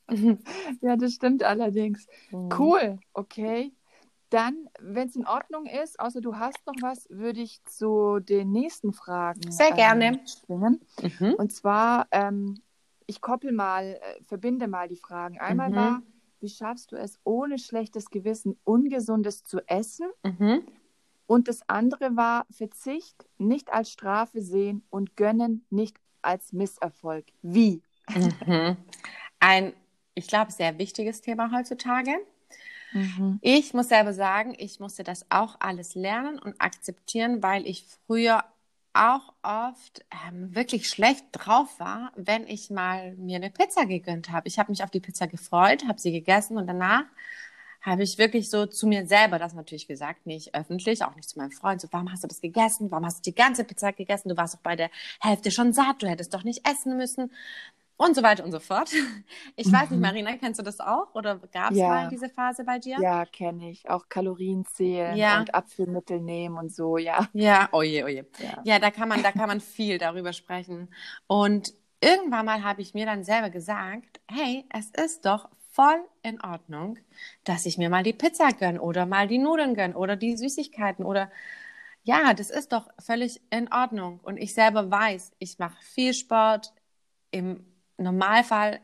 Ja, 0.82 0.96
das 0.96 1.14
stimmt 1.14 1.43
allerdings. 1.43 2.06
Mhm. 2.31 2.50
Cool, 2.59 2.99
okay. 3.14 3.73
Dann, 4.30 4.68
wenn 4.80 5.09
es 5.09 5.16
in 5.16 5.26
Ordnung 5.26 5.66
ist, 5.66 6.00
außer 6.00 6.21
du 6.21 6.37
hast 6.37 6.59
noch 6.66 6.75
was, 6.80 7.06
würde 7.11 7.40
ich 7.40 7.62
zu 7.64 8.18
den 8.21 8.50
nächsten 8.50 8.92
Fragen 8.92 9.50
Sehr 9.50 9.73
gerne. 9.73 10.06
ähm, 10.06 10.26
springen. 10.26 10.80
Mhm. 11.02 11.35
Und 11.35 11.52
zwar, 11.52 12.06
ähm, 12.11 12.62
ich 13.06 13.21
koppel 13.21 13.52
mal, 13.52 13.85
äh, 14.00 14.23
verbinde 14.25 14.68
mal 14.68 14.88
die 14.88 14.97
Fragen. 14.97 15.38
Einmal 15.38 15.71
Mhm. 15.71 15.76
war, 15.76 16.02
wie 16.42 16.49
schaffst 16.49 16.92
du 16.92 16.96
es, 16.96 17.18
ohne 17.25 17.58
schlechtes 17.58 18.11
Gewissen 18.11 18.58
Ungesundes 18.64 19.44
zu 19.44 19.61
essen? 19.68 20.11
Mhm. 20.22 20.66
Und 21.26 21.49
das 21.49 21.66
andere 21.68 22.16
war, 22.16 22.46
Verzicht 22.50 23.26
nicht 23.38 23.72
als 23.72 23.90
Strafe 23.90 24.42
sehen 24.42 24.84
und 24.90 25.16
Gönnen 25.16 25.64
nicht 25.70 25.96
als 26.20 26.52
Misserfolg. 26.52 27.26
Wie? 27.42 27.82
Mhm. 28.46 28.76
Ein, 29.40 29.72
ich 30.14 30.26
glaube, 30.26 30.52
sehr 30.52 30.78
wichtiges 30.78 31.20
Thema 31.20 31.50
heutzutage. 31.56 32.12
Mhm. 32.92 33.38
Ich 33.40 33.72
muss 33.72 33.88
selber 33.88 34.12
sagen, 34.12 34.54
ich 34.58 34.80
musste 34.80 35.04
das 35.04 35.25
auch 35.30 35.56
alles 35.61 35.94
lernen 35.94 36.38
und 36.38 36.61
akzeptieren, 36.61 37.42
weil 37.42 37.66
ich 37.66 37.87
früher 38.06 38.44
auch 38.94 39.32
oft 39.42 40.04
ähm, 40.28 40.54
wirklich 40.54 40.88
schlecht 40.88 41.25
drauf 41.32 41.80
war, 41.80 42.12
wenn 42.16 42.46
ich 42.46 42.70
mal 42.70 43.14
mir 43.16 43.37
eine 43.37 43.50
Pizza 43.50 43.87
gegönnt 43.87 44.30
habe. 44.30 44.49
Ich 44.49 44.58
habe 44.58 44.70
mich 44.70 44.82
auf 44.82 44.90
die 44.90 45.00
Pizza 45.00 45.26
gefreut, 45.26 45.84
habe 45.88 46.00
sie 46.00 46.12
gegessen 46.12 46.56
und 46.56 46.66
danach 46.66 47.04
habe 47.80 48.04
ich 48.04 48.16
wirklich 48.16 48.49
so 48.49 48.66
zu 48.66 48.87
mir 48.87 49.06
selber 49.06 49.38
das 49.38 49.54
natürlich 49.54 49.88
gesagt, 49.88 50.26
nicht 50.26 50.54
öffentlich, 50.54 51.04
auch 51.04 51.16
nicht 51.16 51.28
zu 51.28 51.38
meinem 51.38 51.50
Freund, 51.50 51.80
so, 51.80 51.88
warum 51.90 52.12
hast 52.12 52.22
du 52.22 52.28
das 52.28 52.40
gegessen? 52.40 52.90
Warum 52.90 53.04
hast 53.04 53.26
du 53.26 53.30
die 53.30 53.34
ganze 53.34 53.64
Pizza 53.64 53.92
gegessen? 53.92 54.28
Du 54.28 54.37
warst 54.37 54.54
doch 54.54 54.61
bei 54.61 54.76
der 54.76 54.90
Hälfte 55.20 55.50
schon 55.50 55.72
satt, 55.72 56.02
du 56.02 56.08
hättest 56.08 56.32
doch 56.32 56.44
nicht 56.44 56.66
essen 56.68 56.96
müssen 56.96 57.30
und 58.04 58.14
so 58.16 58.23
weiter 58.23 58.44
und 58.44 58.52
so 58.52 58.61
fort. 58.61 58.90
Ich 59.56 59.71
weiß 59.71 59.90
nicht, 59.90 59.99
Mhm. 59.99 60.00
Marina, 60.00 60.37
kennst 60.37 60.59
du 60.59 60.64
das 60.64 60.80
auch 60.80 61.14
oder 61.14 61.37
gab 61.52 61.73
es 61.73 61.78
Ja. 61.78 61.88
mal 61.88 62.09
diese 62.09 62.28
Phase 62.28 62.64
bei 62.64 62.78
dir? 62.78 62.99
Ja, 63.00 63.25
kenne 63.26 63.71
ich. 63.71 63.88
Auch 63.88 64.09
Kalorien 64.09 64.64
zählen 64.66 65.16
Ja. 65.16 65.38
und 65.40 65.54
Abführmittel 65.54 66.21
nehmen 66.21 66.56
und 66.59 66.73
so, 66.75 66.97
ja. 66.99 67.28
Ja, 67.32 67.68
oje, 67.73 68.04
oje. 68.04 68.26
Ja. 68.38 68.61
Ja, 68.64 68.78
da 68.78 68.90
kann 68.90 69.09
man, 69.09 69.23
da 69.23 69.32
kann 69.32 69.49
man 69.49 69.61
viel 69.61 69.99
darüber 69.99 70.32
sprechen. 70.32 70.88
Und 71.26 71.75
irgendwann 72.00 72.47
mal 72.47 72.62
habe 72.64 72.82
ich 72.82 72.94
mir 72.94 73.06
dann 73.06 73.25
selber 73.25 73.50
gesagt, 73.50 74.21
hey, 74.30 74.64
es 74.71 74.90
ist 74.90 75.25
doch 75.26 75.49
voll 75.73 76.04
in 76.23 76.40
Ordnung, 76.42 76.99
dass 77.44 77.64
ich 77.66 77.78
mir 77.78 77.88
mal 77.90 78.02
die 78.02 78.12
Pizza 78.12 78.49
gönn 78.52 78.78
oder 78.78 79.06
mal 79.06 79.26
die 79.28 79.38
Nudeln 79.38 79.75
gönn 79.75 79.94
oder 79.94 80.16
die 80.16 80.37
Süßigkeiten 80.37 81.04
oder 81.04 81.30
ja, 82.04 82.35
das 82.35 82.50
ist 82.50 82.73
doch 82.73 82.88
völlig 82.99 83.40
in 83.50 83.73
Ordnung. 83.73 84.18
Und 84.23 84.37
ich 84.37 84.54
selber 84.54 84.90
weiß, 84.90 85.32
ich 85.38 85.59
mache 85.59 85.76
viel 85.82 86.14
Sport. 86.14 86.73
Im 87.30 87.64
Normalfall 87.99 88.80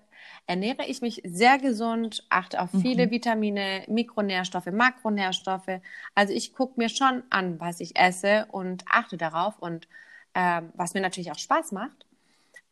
ernähre 0.47 0.87
ich 0.87 1.03
mich 1.03 1.23
sehr 1.25 1.59
gesund, 1.59 2.25
achte 2.31 2.61
auf 2.61 2.71
viele 2.71 3.05
Mhm. 3.05 3.11
Vitamine, 3.11 3.85
Mikronährstoffe, 3.89 4.67
Makronährstoffe. 4.67 5.81
Also 6.15 6.33
ich 6.33 6.55
gucke 6.55 6.75
mir 6.81 6.89
schon 6.89 7.23
an, 7.31 7.61
was 7.61 7.81
ich 7.81 7.97
esse 7.99 8.47
und 8.51 8.85
achte 8.89 9.17
darauf 9.17 9.59
und 9.59 9.89
ähm, 10.35 10.73
was 10.75 10.95
mir 10.95 11.01
natürlich 11.01 11.31
auch 11.33 11.39
Spaß 11.39 11.73
macht. 11.73 12.07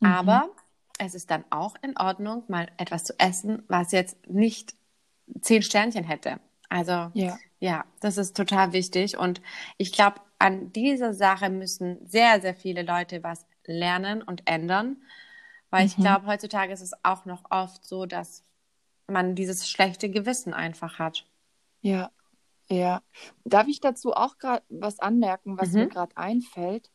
Mhm. 0.01 0.09
Aber 0.09 0.51
es 0.99 1.15
ist 1.15 1.31
dann 1.31 1.45
auch 1.51 1.75
in 1.83 1.97
Ordnung, 1.99 2.45
mal 2.49 2.69
etwas 2.79 3.05
zu 3.05 3.15
essen, 3.19 3.63
was 3.69 3.93
jetzt 3.93 4.29
nicht 4.29 4.75
zehn 5.41 5.63
Sternchen 5.63 6.05
hätte. 6.05 6.41
Also 6.69 7.13
Ja. 7.13 7.41
ja, 7.61 7.85
das 8.01 8.19
ist 8.19 8.37
total 8.37 8.73
wichtig. 8.73 9.19
Und 9.19 9.41
ich 9.79 9.93
glaube, 9.93 10.21
an 10.39 10.73
dieser 10.73 11.15
Sache 11.15 11.51
müssen 11.51 11.99
sehr, 12.07 12.41
sehr 12.41 12.55
viele 12.55 12.83
Leute 12.83 13.23
was 13.23 13.47
lernen 13.67 14.23
und 14.23 14.43
ändern. 14.47 14.99
Weil 15.77 15.87
ich 15.87 15.99
Mhm. 15.99 16.03
glaube, 16.03 16.27
heutzutage 16.27 16.73
ist 16.73 16.81
es 16.81 16.93
auch 17.03 17.25
noch 17.27 17.45
oft 17.51 17.85
so, 17.85 18.07
dass 18.07 18.45
man 19.09 19.35
dieses 19.35 19.69
schlechte 19.69 20.11
Gewissen 20.11 20.55
einfach 20.55 20.99
hat. 20.99 21.27
Ja, 21.83 22.11
ja. 22.69 23.03
Darf 23.45 23.69
ich 23.69 23.81
dazu 23.81 24.13
auch 24.13 24.39
gerade 24.39 24.65
was 24.69 24.99
anmerken, 24.99 25.57
was 25.59 25.71
Mhm. 25.73 25.81
mir 25.81 25.87
gerade 25.89 26.17
einfällt? 26.17 26.91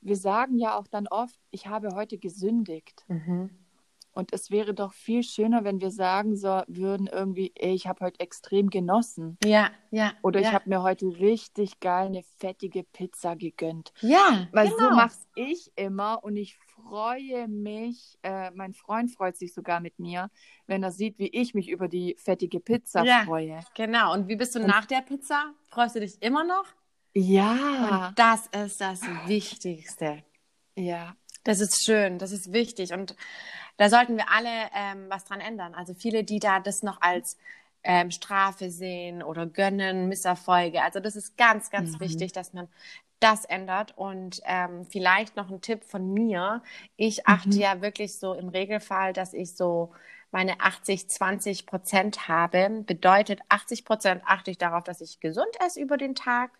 Wir 0.00 0.16
sagen 0.16 0.58
ja 0.58 0.76
auch 0.78 0.86
dann 0.86 1.08
oft, 1.08 1.38
ich 1.50 1.66
habe 1.66 1.94
heute 1.94 2.18
gesündigt. 2.18 3.04
Mhm. 3.08 3.50
Und 4.12 4.32
es 4.32 4.50
wäre 4.50 4.74
doch 4.74 4.92
viel 4.94 5.22
schöner, 5.22 5.62
wenn 5.64 5.80
wir 5.80 5.90
sagen 5.92 6.36
so 6.36 6.62
würden 6.66 7.06
irgendwie, 7.06 7.52
ey, 7.54 7.72
ich 7.74 7.86
habe 7.86 8.04
heute 8.04 8.18
extrem 8.20 8.68
genossen. 8.68 9.38
Ja, 9.44 9.70
ja. 9.90 10.12
Oder 10.22 10.40
ja. 10.40 10.48
ich 10.48 10.54
habe 10.54 10.68
mir 10.68 10.82
heute 10.82 11.06
richtig 11.06 11.78
geil 11.80 12.06
eine 12.06 12.22
fettige 12.38 12.82
Pizza 12.82 13.36
gegönnt. 13.36 13.92
Ja, 14.00 14.48
Weil 14.52 14.68
so 14.70 14.76
genau. 14.76 14.96
mach's 14.96 15.26
ich 15.36 15.70
immer 15.76 16.22
und 16.24 16.36
ich 16.36 16.56
freue 16.88 17.48
mich, 17.48 18.18
äh, 18.22 18.50
mein 18.52 18.72
Freund 18.72 19.10
freut 19.10 19.36
sich 19.36 19.52
sogar 19.54 19.80
mit 19.80 19.98
mir, 19.98 20.30
wenn 20.66 20.82
er 20.82 20.90
sieht, 20.90 21.18
wie 21.18 21.28
ich 21.28 21.54
mich 21.54 21.68
über 21.68 21.86
die 21.88 22.16
fettige 22.18 22.60
Pizza 22.60 23.04
Ja. 23.04 23.24
freue. 23.24 23.60
Genau. 23.74 24.12
Und 24.14 24.28
wie 24.28 24.36
bist 24.36 24.54
du 24.54 24.60
Und- 24.60 24.66
nach 24.68 24.86
der 24.86 25.02
Pizza? 25.02 25.52
Freust 25.68 25.96
du 25.96 26.00
dich 26.00 26.20
immer 26.22 26.44
noch? 26.44 26.64
Ja, 27.14 28.08
Und 28.08 28.18
das 28.18 28.46
ist 28.48 28.80
das 28.80 29.02
Wichtigste. 29.26 30.22
ja, 30.76 31.14
Das 31.44 31.60
ist 31.60 31.82
schön, 31.84 32.18
das 32.18 32.32
ist 32.32 32.52
wichtig. 32.52 32.92
Und 32.92 33.16
da 33.78 33.88
sollten 33.88 34.16
wir 34.16 34.30
alle 34.30 34.68
ähm, 34.74 35.06
was 35.08 35.24
dran 35.24 35.40
ändern. 35.40 35.74
Also 35.74 35.94
viele, 35.94 36.22
die 36.24 36.40
da 36.40 36.60
das 36.60 36.82
noch 36.82 37.00
als 37.00 37.38
ähm, 37.88 38.12
Strafe 38.12 38.70
sehen 38.70 39.24
oder 39.24 39.46
gönnen, 39.46 40.08
Misserfolge. 40.08 40.82
Also 40.84 41.00
das 41.00 41.16
ist 41.16 41.38
ganz, 41.38 41.70
ganz 41.72 42.00
Mhm. 42.00 42.00
wichtig, 42.00 42.32
dass 42.34 42.54
man 42.54 42.68
das 43.20 43.44
ändert. 43.46 43.96
Und 43.98 44.40
ähm, 44.46 44.86
vielleicht 44.86 45.36
noch 45.36 45.50
ein 45.50 45.60
Tipp 45.62 45.84
von 45.84 46.14
mir. 46.14 46.62
Ich 46.96 47.26
achte 47.26 47.58
Mhm. 47.58 47.60
ja 47.60 47.82
wirklich 47.82 48.18
so 48.18 48.34
im 48.34 48.48
Regelfall, 48.50 49.12
dass 49.14 49.34
ich 49.34 49.56
so 49.56 49.92
meine 50.30 50.60
80, 50.60 51.08
20 51.10 51.66
Prozent 51.66 52.28
habe. 52.28 52.84
Bedeutet, 52.86 53.40
80 53.48 53.84
Prozent 53.84 54.22
achte 54.26 54.50
ich 54.52 54.58
darauf, 54.58 54.84
dass 54.84 55.00
ich 55.00 55.20
gesund 55.20 55.48
esse 55.64 55.80
über 55.80 55.96
den 55.96 56.14
Tag. 56.14 56.52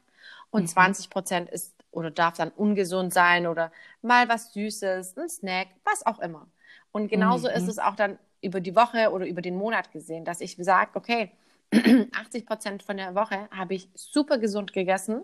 Und 0.51 0.69
Mhm. 0.69 0.69
20 0.69 1.11
Prozent 1.11 1.51
ist 1.51 1.75
oder 1.91 2.11
darf 2.11 2.37
dann 2.37 2.51
ungesund 2.51 3.13
sein 3.13 3.47
oder 3.47 3.73
mal 4.03 4.29
was 4.29 4.53
Süßes, 4.53 5.17
ein 5.17 5.29
Snack, 5.29 5.69
was 5.85 6.05
auch 6.07 6.19
immer. 6.21 6.49
Und 6.93 7.09
genauso 7.09 7.49
Mhm. 7.49 7.49
ist 7.49 7.69
es 7.69 7.79
auch 7.79 7.97
dann 7.97 8.19
über 8.43 8.61
die 8.61 8.77
Woche 8.77 9.11
oder 9.13 9.27
über 9.27 9.43
den 9.43 9.57
Monat 9.57 9.93
gesehen, 9.93 10.25
dass 10.25 10.41
ich 10.41 10.57
sage, 10.57 10.91
okay, 10.95 11.31
80 12.13 12.47
Prozent 12.47 12.83
von 12.83 12.97
der 12.97 13.15
Woche 13.15 13.49
habe 13.51 13.75
ich 13.75 13.89
super 13.95 14.39
gesund 14.39 14.73
gegessen 14.73 15.23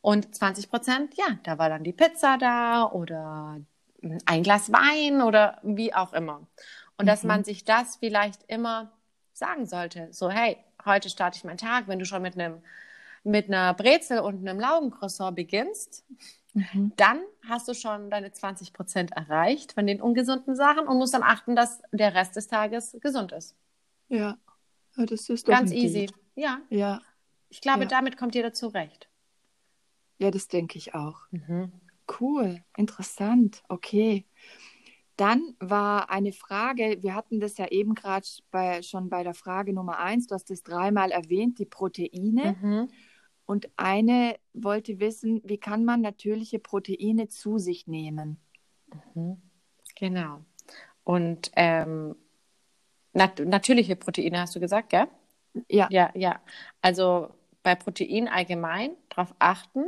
und 0.00 0.34
20 0.34 0.70
Prozent, 0.70 1.16
ja, 1.16 1.38
da 1.44 1.58
war 1.58 1.68
dann 1.68 1.84
die 1.84 1.92
Pizza 1.92 2.38
da 2.38 2.86
oder 2.90 3.60
ein 4.26 4.42
Glas 4.42 4.72
Wein 4.72 5.22
oder 5.22 5.58
wie 5.62 5.92
auch 5.94 6.12
immer. 6.12 6.46
Und 6.98 7.06
dass 7.06 7.22
Mhm. 7.22 7.28
man 7.28 7.44
sich 7.44 7.64
das 7.64 7.96
vielleicht 7.96 8.42
immer 8.48 8.92
sagen 9.32 9.66
sollte. 9.66 10.08
So, 10.12 10.30
hey, 10.30 10.56
heute 10.84 11.10
starte 11.10 11.36
ich 11.36 11.44
meinen 11.44 11.58
Tag, 11.58 11.88
wenn 11.88 11.98
du 11.98 12.04
schon 12.04 12.22
mit 12.22 12.34
einem 12.38 12.62
mit 13.22 13.48
einer 13.48 13.74
Brezel 13.74 14.20
und 14.20 14.38
einem 14.48 14.58
Laugencroissant 14.58 15.36
beginnst, 15.36 16.04
Mhm. 16.54 16.92
dann 16.96 17.20
hast 17.48 17.68
du 17.68 17.74
schon 17.74 18.10
deine 18.10 18.32
20 18.32 18.72
Prozent 18.72 19.12
erreicht 19.12 19.72
von 19.72 19.86
den 19.86 20.00
ungesunden 20.02 20.56
Sachen 20.56 20.88
und 20.88 20.98
musst 20.98 21.14
dann 21.14 21.22
achten, 21.22 21.54
dass 21.54 21.80
der 21.92 22.14
Rest 22.14 22.36
des 22.36 22.48
Tages 22.48 22.96
gesund 23.00 23.32
ist. 23.32 23.56
ja. 24.08 24.36
Das 24.96 25.28
ist 25.28 25.46
doch 25.48 25.52
Ganz 25.52 25.70
easy. 25.72 26.10
Ja, 26.34 26.60
Ja, 26.68 27.00
ich 27.48 27.60
glaube, 27.60 27.82
Ja. 27.82 27.88
damit 27.88 28.16
kommt 28.16 28.34
jeder 28.34 28.52
zurecht. 28.52 29.08
ja, 30.18 30.30
das 30.30 30.48
denke 30.48 30.76
ich 30.78 30.94
auch. 30.94 31.20
Mhm. 31.30 31.72
Cool, 32.20 32.62
interessant, 32.76 33.62
okay. 33.68 34.26
Dann 35.16 35.54
war 35.60 36.10
eine 36.10 36.32
Frage, 36.32 36.98
wir 37.02 37.14
hatten 37.14 37.40
das 37.40 37.56
ja 37.58 37.68
eben 37.68 37.94
gerade 37.94 38.26
schon 38.82 39.08
bei 39.08 39.22
der 39.22 39.34
Frage 39.34 39.72
Nummer 39.72 39.98
eins, 39.98 40.26
du 40.26 40.34
hast 40.34 40.50
es 40.50 40.62
dreimal 40.62 41.12
erwähnt, 41.12 41.58
die 41.58 41.66
Proteine. 41.66 42.56
Mhm. 42.60 42.88
Und 43.50 43.68
eine 43.76 44.36
wollte 44.54 45.00
wissen, 45.00 45.40
wie 45.44 45.58
kann 45.58 45.84
man 45.84 46.02
natürliche 46.02 46.60
Proteine 46.60 47.26
zu 47.26 47.58
sich 47.58 47.88
nehmen? 47.88 48.38
Mhm. 49.16 49.42
Genau. 49.96 50.42
Und 51.02 51.50
ähm, 51.56 52.14
nat 53.12 53.40
natürliche 53.40 53.96
Proteine 53.96 54.42
hast 54.42 54.54
du 54.54 54.60
gesagt, 54.60 54.90
gell? 54.90 55.08
Ja, 55.68 55.88
Ja, 55.90 56.12
ja. 56.14 56.38
Also 56.80 57.30
bei 57.64 57.74
Protein 57.74 58.28
allgemein 58.28 58.92
darauf 59.08 59.34
achten, 59.40 59.82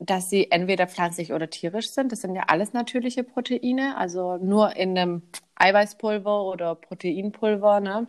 dass 0.00 0.28
sie 0.28 0.50
entweder 0.50 0.88
pflanzlich 0.88 1.32
oder 1.32 1.48
tierisch 1.48 1.90
sind. 1.90 2.10
Das 2.10 2.22
sind 2.22 2.34
ja 2.34 2.46
alles 2.48 2.72
natürliche 2.72 3.22
Proteine. 3.22 3.96
Also 3.96 4.36
nur 4.38 4.74
in 4.74 4.98
einem 4.98 5.22
Eiweißpulver 5.54 6.42
oder 6.42 6.74
Proteinpulver 6.74 7.78
ne, 7.78 8.08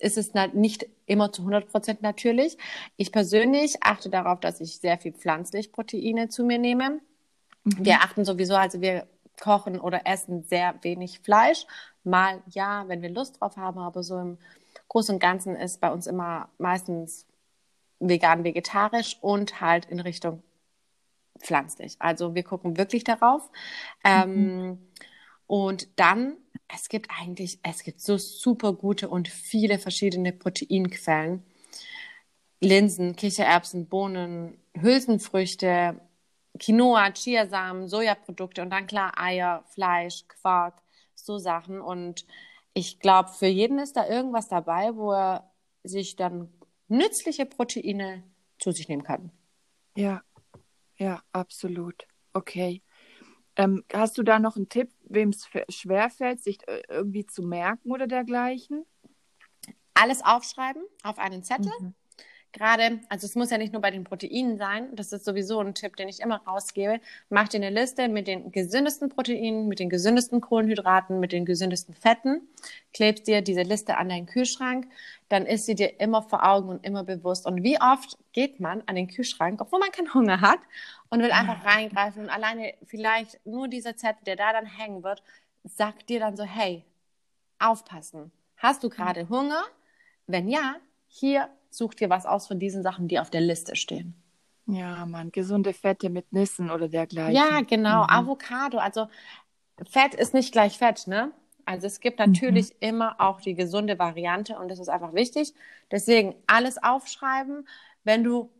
ist 0.00 0.18
es 0.18 0.32
nicht 0.52 0.86
immer 1.06 1.30
zu 1.32 1.42
100% 1.42 1.98
natürlich. 2.00 2.58
Ich 2.96 3.12
persönlich 3.12 3.82
achte 3.82 4.10
darauf, 4.10 4.40
dass 4.40 4.60
ich 4.60 4.78
sehr 4.78 4.98
viel 4.98 5.12
pflanzlich 5.12 5.72
Proteine 5.72 6.28
zu 6.28 6.44
mir 6.44 6.58
nehme. 6.58 7.00
Mhm. 7.64 7.84
Wir 7.84 8.00
achten 8.00 8.24
sowieso, 8.24 8.56
also 8.56 8.80
wir 8.80 9.06
kochen 9.40 9.80
oder 9.80 10.06
essen 10.06 10.42
sehr 10.42 10.74
wenig 10.82 11.20
Fleisch. 11.20 11.66
Mal 12.02 12.42
ja, 12.48 12.84
wenn 12.88 13.02
wir 13.02 13.10
Lust 13.10 13.40
drauf 13.40 13.56
haben, 13.56 13.78
aber 13.78 14.02
so 14.02 14.18
im 14.18 14.38
Großen 14.88 15.14
und 15.14 15.20
Ganzen 15.20 15.54
ist 15.54 15.80
bei 15.80 15.90
uns 15.92 16.06
immer 16.06 16.48
meistens 16.58 17.26
vegan, 18.00 18.44
vegetarisch 18.44 19.18
und 19.20 19.60
halt 19.60 19.84
in 19.86 20.00
Richtung 20.00 20.42
pflanzlich. 21.38 21.96
Also 21.98 22.34
wir 22.34 22.42
gucken 22.42 22.76
wirklich 22.76 23.04
darauf. 23.04 23.50
Ähm, 24.04 24.78
und 25.46 25.88
dann, 25.96 26.36
es 26.74 26.88
gibt 26.88 27.08
eigentlich, 27.10 27.58
es 27.62 27.82
gibt 27.82 28.00
so 28.00 28.18
super 28.18 28.72
gute 28.72 29.08
und 29.08 29.28
viele 29.28 29.78
verschiedene 29.78 30.32
Proteinquellen. 30.32 31.42
Linsen, 32.60 33.16
Kichererbsen, 33.16 33.88
Bohnen, 33.88 34.58
Hülsenfrüchte, 34.74 36.00
Quinoa, 36.58 37.10
Chiasamen, 37.12 37.88
Sojaprodukte 37.88 38.60
und 38.60 38.70
dann 38.70 38.86
klar 38.86 39.18
Eier, 39.18 39.64
Fleisch, 39.68 40.24
Quark, 40.28 40.82
so 41.14 41.38
Sachen. 41.38 41.80
Und 41.80 42.26
ich 42.74 43.00
glaube, 43.00 43.30
für 43.30 43.46
jeden 43.46 43.78
ist 43.78 43.96
da 43.96 44.06
irgendwas 44.06 44.48
dabei, 44.48 44.94
wo 44.94 45.12
er 45.12 45.50
sich 45.84 46.16
dann 46.16 46.52
nützliche 46.88 47.46
Proteine 47.46 48.24
zu 48.58 48.72
sich 48.72 48.88
nehmen 48.88 49.04
kann. 49.04 49.30
ja, 49.96 50.22
ja, 50.98 51.22
absolut. 51.32 52.06
Okay. 52.34 52.82
Ähm, 53.60 53.84
hast 53.92 54.16
du 54.16 54.22
da 54.22 54.38
noch 54.38 54.56
einen 54.56 54.70
Tipp, 54.70 54.90
wem 55.02 55.28
es 55.28 55.46
schwerfällt, 55.68 56.40
sich 56.40 56.66
äh, 56.66 56.80
irgendwie 56.88 57.26
zu 57.26 57.42
merken 57.42 57.92
oder 57.92 58.06
dergleichen? 58.06 58.86
Alles 59.92 60.24
aufschreiben 60.24 60.82
auf 61.02 61.18
einen 61.18 61.42
Zettel. 61.42 61.70
Mhm. 61.78 61.94
Gerade, 62.52 62.98
also 63.08 63.26
es 63.26 63.36
muss 63.36 63.50
ja 63.50 63.58
nicht 63.58 63.72
nur 63.72 63.80
bei 63.80 63.92
den 63.92 64.02
Proteinen 64.02 64.58
sein, 64.58 64.88
das 64.96 65.12
ist 65.12 65.24
sowieso 65.24 65.60
ein 65.60 65.74
Tipp, 65.74 65.94
den 65.94 66.08
ich 66.08 66.18
immer 66.20 66.42
rausgebe. 66.46 67.00
Mach 67.28 67.48
dir 67.48 67.58
eine 67.58 67.70
Liste 67.70 68.08
mit 68.08 68.26
den 68.26 68.50
gesündesten 68.50 69.08
Proteinen, 69.08 69.68
mit 69.68 69.78
den 69.78 69.88
gesündesten 69.88 70.40
Kohlenhydraten, 70.40 71.20
mit 71.20 71.30
den 71.30 71.44
gesündesten 71.44 71.94
Fetten, 71.94 72.42
klebst 72.92 73.28
dir 73.28 73.40
diese 73.40 73.62
Liste 73.62 73.96
an 73.96 74.08
deinen 74.08 74.26
Kühlschrank, 74.26 74.88
dann 75.28 75.46
ist 75.46 75.66
sie 75.66 75.76
dir 75.76 76.00
immer 76.00 76.22
vor 76.22 76.44
Augen 76.44 76.70
und 76.70 76.84
immer 76.84 77.04
bewusst. 77.04 77.46
Und 77.46 77.62
wie 77.62 77.80
oft 77.80 78.18
geht 78.32 78.58
man 78.58 78.82
an 78.86 78.96
den 78.96 79.06
Kühlschrank, 79.06 79.60
obwohl 79.60 79.78
man 79.78 79.92
keinen 79.92 80.12
Hunger 80.12 80.40
hat 80.40 80.58
und 81.08 81.22
will 81.22 81.30
einfach 81.30 81.64
reingreifen 81.64 82.24
und 82.24 82.30
alleine 82.30 82.74
vielleicht 82.84 83.38
nur 83.46 83.68
dieser 83.68 83.96
Zettel, 83.96 84.24
der 84.26 84.36
da 84.36 84.52
dann 84.52 84.66
hängen 84.66 85.04
wird, 85.04 85.22
sagt 85.62 86.08
dir 86.08 86.18
dann 86.18 86.36
so, 86.36 86.42
hey, 86.42 86.84
aufpassen. 87.60 88.32
Hast 88.56 88.82
du 88.82 88.88
gerade 88.88 89.28
Hunger? 89.28 89.62
Wenn 90.26 90.48
ja, 90.48 90.76
hier 91.06 91.48
such 91.70 91.94
dir 91.94 92.10
was 92.10 92.26
aus 92.26 92.46
von 92.46 92.58
diesen 92.58 92.82
Sachen, 92.82 93.08
die 93.08 93.18
auf 93.18 93.30
der 93.30 93.40
Liste 93.40 93.76
stehen. 93.76 94.14
Ja, 94.66 95.04
Mann, 95.06 95.32
gesunde 95.32 95.72
Fette 95.72 96.10
mit 96.10 96.32
Nissen 96.32 96.70
oder 96.70 96.88
dergleichen. 96.88 97.34
Ja, 97.34 97.60
genau. 97.62 98.04
Mhm. 98.04 98.10
Avocado. 98.10 98.78
Also 98.78 99.08
Fett 99.90 100.14
ist 100.14 100.34
nicht 100.34 100.52
gleich 100.52 100.78
Fett, 100.78 101.06
ne? 101.06 101.32
Also 101.64 101.86
es 101.86 102.00
gibt 102.00 102.18
natürlich 102.18 102.74
immer 102.80 103.20
auch 103.20 103.40
die 103.40 103.54
gesunde 103.54 103.98
Variante 103.98 104.58
und 104.58 104.68
das 104.68 104.78
ist 104.78 104.88
einfach 104.88 105.14
wichtig. 105.14 105.54
Deswegen 105.90 106.34
alles 106.46 106.82
aufschreiben. 106.82 107.68
Wenn 108.02 108.24
du 108.24 108.50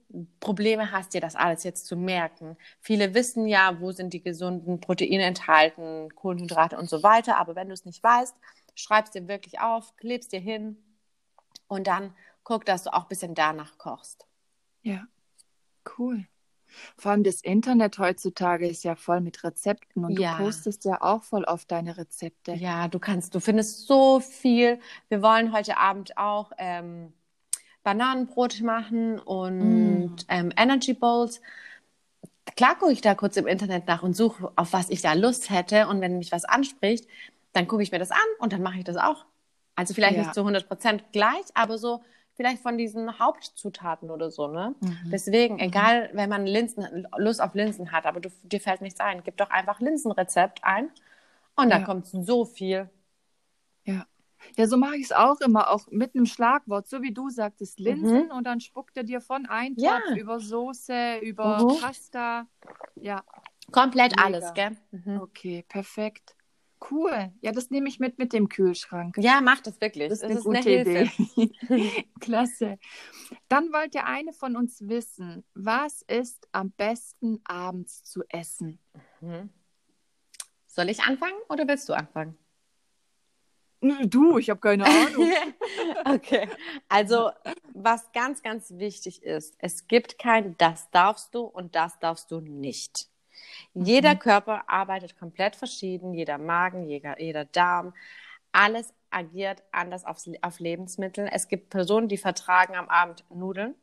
Probleme 0.40 0.92
hast, 0.92 1.14
dir 1.14 1.20
das 1.20 1.36
alles 1.36 1.64
jetzt 1.64 1.86
zu 1.86 1.96
merken. 1.96 2.56
Viele 2.80 3.14
wissen 3.14 3.46
ja, 3.46 3.80
wo 3.80 3.92
sind 3.92 4.12
die 4.12 4.22
gesunden 4.22 4.80
Proteine 4.80 5.24
enthalten, 5.24 6.14
Kohlenhydrate 6.14 6.76
und 6.76 6.88
so 6.90 7.02
weiter. 7.02 7.36
Aber 7.38 7.54
wenn 7.54 7.68
du 7.68 7.74
es 7.74 7.84
nicht 7.84 8.02
weißt, 8.02 8.34
schreibst 8.74 9.14
dir 9.14 9.28
wirklich 9.28 9.60
auf, 9.60 9.96
klebst 9.96 10.32
dir 10.32 10.40
hin 10.40 10.76
und 11.68 11.86
dann 11.86 12.14
guck, 12.44 12.64
dass 12.64 12.84
du 12.84 12.92
auch 12.92 13.02
ein 13.02 13.08
bisschen 13.08 13.34
danach 13.34 13.78
kochst. 13.78 14.26
Ja, 14.82 15.06
cool. 15.98 16.26
Vor 16.96 17.10
allem 17.10 17.24
das 17.24 17.40
Internet 17.42 17.98
heutzutage 17.98 18.68
ist 18.68 18.84
ja 18.84 18.94
voll 18.94 19.20
mit 19.20 19.42
Rezepten 19.42 20.04
und 20.04 20.18
Ja. 20.18 20.36
du 20.36 20.44
postest 20.44 20.84
ja 20.84 21.00
auch 21.02 21.24
voll 21.24 21.44
oft 21.44 21.70
deine 21.70 21.96
Rezepte. 21.96 22.52
Ja, 22.52 22.86
du 22.88 22.98
kannst, 23.00 23.34
du 23.34 23.40
findest 23.40 23.86
so 23.86 24.20
viel. 24.20 24.78
Wir 25.08 25.20
wollen 25.22 25.52
heute 25.52 25.76
Abend 25.78 26.16
auch 26.16 26.52
ähm, 26.58 27.12
Bananenbrot 27.82 28.60
machen 28.60 29.18
und 29.18 30.14
Mm. 30.14 30.16
ähm, 30.28 30.52
Energy 30.56 30.94
Bowls. 30.94 31.40
Klar 32.56 32.76
gucke 32.78 32.92
ich 32.92 33.00
da 33.00 33.14
kurz 33.14 33.36
im 33.36 33.46
Internet 33.46 33.86
nach 33.86 34.02
und 34.02 34.14
suche, 34.14 34.52
auf 34.56 34.72
was 34.72 34.90
ich 34.90 35.02
da 35.02 35.14
Lust 35.14 35.50
hätte. 35.50 35.88
Und 35.88 36.00
wenn 36.00 36.18
mich 36.18 36.30
was 36.32 36.44
anspricht, 36.44 37.06
dann 37.52 37.66
gucke 37.66 37.82
ich 37.82 37.90
mir 37.90 37.98
das 37.98 38.10
an 38.10 38.18
und 38.38 38.52
dann 38.52 38.62
mache 38.62 38.78
ich 38.78 38.84
das 38.84 38.96
auch. 38.96 39.24
Also 39.76 39.94
vielleicht 39.94 40.14
Ja. 40.16 40.22
nicht 40.22 40.34
zu 40.34 40.42
100 40.44 40.68
Prozent 40.68 41.04
gleich, 41.12 41.44
aber 41.54 41.78
so 41.78 42.02
vielleicht 42.40 42.62
von 42.62 42.78
diesen 42.78 43.18
Hauptzutaten 43.18 44.10
oder 44.10 44.30
so, 44.30 44.48
ne? 44.48 44.74
Mhm. 44.80 45.10
Deswegen, 45.10 45.58
egal, 45.58 46.08
wenn 46.14 46.30
man 46.30 46.46
Linsen, 46.46 47.06
Lust 47.18 47.42
auf 47.42 47.52
Linsen 47.52 47.92
hat, 47.92 48.06
aber 48.06 48.18
du, 48.20 48.30
dir 48.44 48.60
fällt 48.62 48.80
nichts 48.80 48.98
ein, 48.98 49.22
gib 49.22 49.36
doch 49.36 49.50
einfach 49.50 49.78
Linsenrezept 49.80 50.64
ein 50.64 50.90
und 51.54 51.68
da 51.68 51.80
Ja. 51.80 51.84
kommt 51.84 52.06
so 52.06 52.46
viel. 52.46 52.88
Ja. 53.84 54.06
Ja, 54.56 54.66
so 54.66 54.78
mache 54.78 54.96
ich 54.96 55.04
es 55.04 55.12
auch 55.12 55.38
immer, 55.42 55.68
auch 55.68 55.86
mit 55.90 56.14
einem 56.14 56.24
Schlagwort, 56.24 56.88
so 56.88 57.02
wie 57.02 57.12
du 57.12 57.28
sagtest, 57.28 57.78
Linsen 57.78 58.30
und 58.32 58.44
dann 58.44 58.60
spuckt 58.60 58.96
er 58.96 59.04
dir 59.04 59.20
von 59.20 59.44
Eintopf 59.44 59.84
Ja. 60.08 60.16
über 60.16 60.40
Soße, 60.40 61.18
über 61.18 61.62
Mhm. 61.62 61.78
Pasta. 61.78 62.46
Ja, 62.94 63.22
Komplett 63.70 64.12
Mega. 64.12 64.24
alles, 64.24 64.54
gell? 64.54 64.70
Mhm. 64.92 65.20
okay, 65.20 65.62
perfekt. 65.68 66.34
Cool. 66.90 67.32
Ja, 67.40 67.52
das 67.52 67.70
nehme 67.70 67.88
ich 67.88 68.00
mit 68.00 68.18
mit 68.18 68.32
dem 68.32 68.48
Kühlschrank. 68.48 69.16
Ja, 69.18 69.40
mach 69.40 69.60
das 69.60 69.80
wirklich. 69.80 70.08
Das 70.08 70.18
ist 70.18 70.24
eine 70.24 70.34
ist 70.34 70.44
gute 70.44 70.60
Hilfe. 70.60 71.10
Idee. 71.34 72.04
Klasse. 72.20 72.78
Dann 73.48 73.72
wollte 73.72 74.04
eine 74.04 74.32
von 74.32 74.56
uns 74.56 74.88
wissen, 74.88 75.44
was 75.54 76.02
ist 76.02 76.48
am 76.52 76.70
besten 76.70 77.40
abends 77.44 78.02
zu 78.04 78.22
essen? 78.28 78.78
Mhm. 79.20 79.50
Soll 80.66 80.88
ich 80.88 81.00
anfangen 81.02 81.38
oder 81.48 81.68
willst 81.68 81.88
du 81.88 81.92
anfangen? 81.92 82.38
Du, 83.80 84.38
ich 84.38 84.50
habe 84.50 84.60
keine 84.60 84.84
Ahnung. 84.84 85.30
okay. 86.04 86.48
Also, 86.88 87.30
was 87.72 88.12
ganz, 88.12 88.42
ganz 88.42 88.70
wichtig 88.72 89.22
ist, 89.22 89.54
es 89.58 89.86
gibt 89.88 90.18
kein 90.18 90.56
das 90.58 90.90
darfst 90.90 91.34
du 91.34 91.40
und 91.40 91.74
das 91.74 91.98
darfst 91.98 92.30
du 92.30 92.40
nicht. 92.40 93.09
Jeder 93.74 94.16
Körper 94.16 94.68
arbeitet 94.68 95.18
komplett 95.18 95.56
verschieden, 95.56 96.14
jeder 96.14 96.38
Magen, 96.38 96.88
jeder, 96.88 97.20
jeder 97.20 97.44
Darm, 97.44 97.94
alles 98.52 98.92
agiert 99.10 99.62
anders 99.72 100.04
aufs, 100.04 100.28
auf 100.42 100.60
Lebensmittel. 100.60 101.28
Es 101.32 101.48
gibt 101.48 101.70
Personen, 101.70 102.08
die 102.08 102.16
vertragen 102.18 102.74
am 102.76 102.88
Abend 102.88 103.24
Nudeln. 103.30 103.74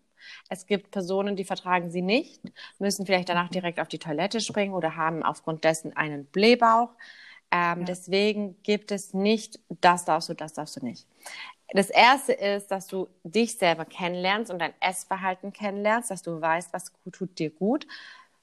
Es 0.49 0.65
gibt 0.65 0.91
Personen, 0.91 1.35
die 1.35 1.45
vertragen 1.45 1.91
sie 1.91 2.01
nicht, 2.01 2.41
müssen 2.79 3.05
vielleicht 3.05 3.29
danach 3.29 3.49
direkt 3.49 3.79
auf 3.79 3.87
die 3.87 3.99
Toilette 3.99 4.41
springen 4.41 4.73
oder 4.73 4.95
haben 4.95 5.23
aufgrund 5.23 5.63
dessen 5.63 5.95
einen 5.95 6.25
Blähbauch. 6.25 6.89
Ähm, 7.51 7.79
Ja. 7.79 7.85
Deswegen 7.85 8.61
gibt 8.63 8.91
es 8.91 9.13
nicht, 9.13 9.59
das 9.69 10.05
darfst 10.05 10.29
du, 10.29 10.33
das 10.33 10.53
darfst 10.53 10.75
du 10.77 10.85
nicht. 10.85 11.07
Das 11.69 11.89
erste 11.89 12.33
ist, 12.33 12.69
dass 12.71 12.87
du 12.87 13.09
dich 13.23 13.57
selber 13.57 13.85
kennenlernst 13.85 14.51
und 14.51 14.59
dein 14.59 14.73
Essverhalten 14.79 15.51
kennenlernst, 15.53 16.09
dass 16.11 16.21
du 16.23 16.39
weißt, 16.39 16.73
was 16.73 16.93
tut 17.11 17.37
dir 17.39 17.49
gut. 17.49 17.87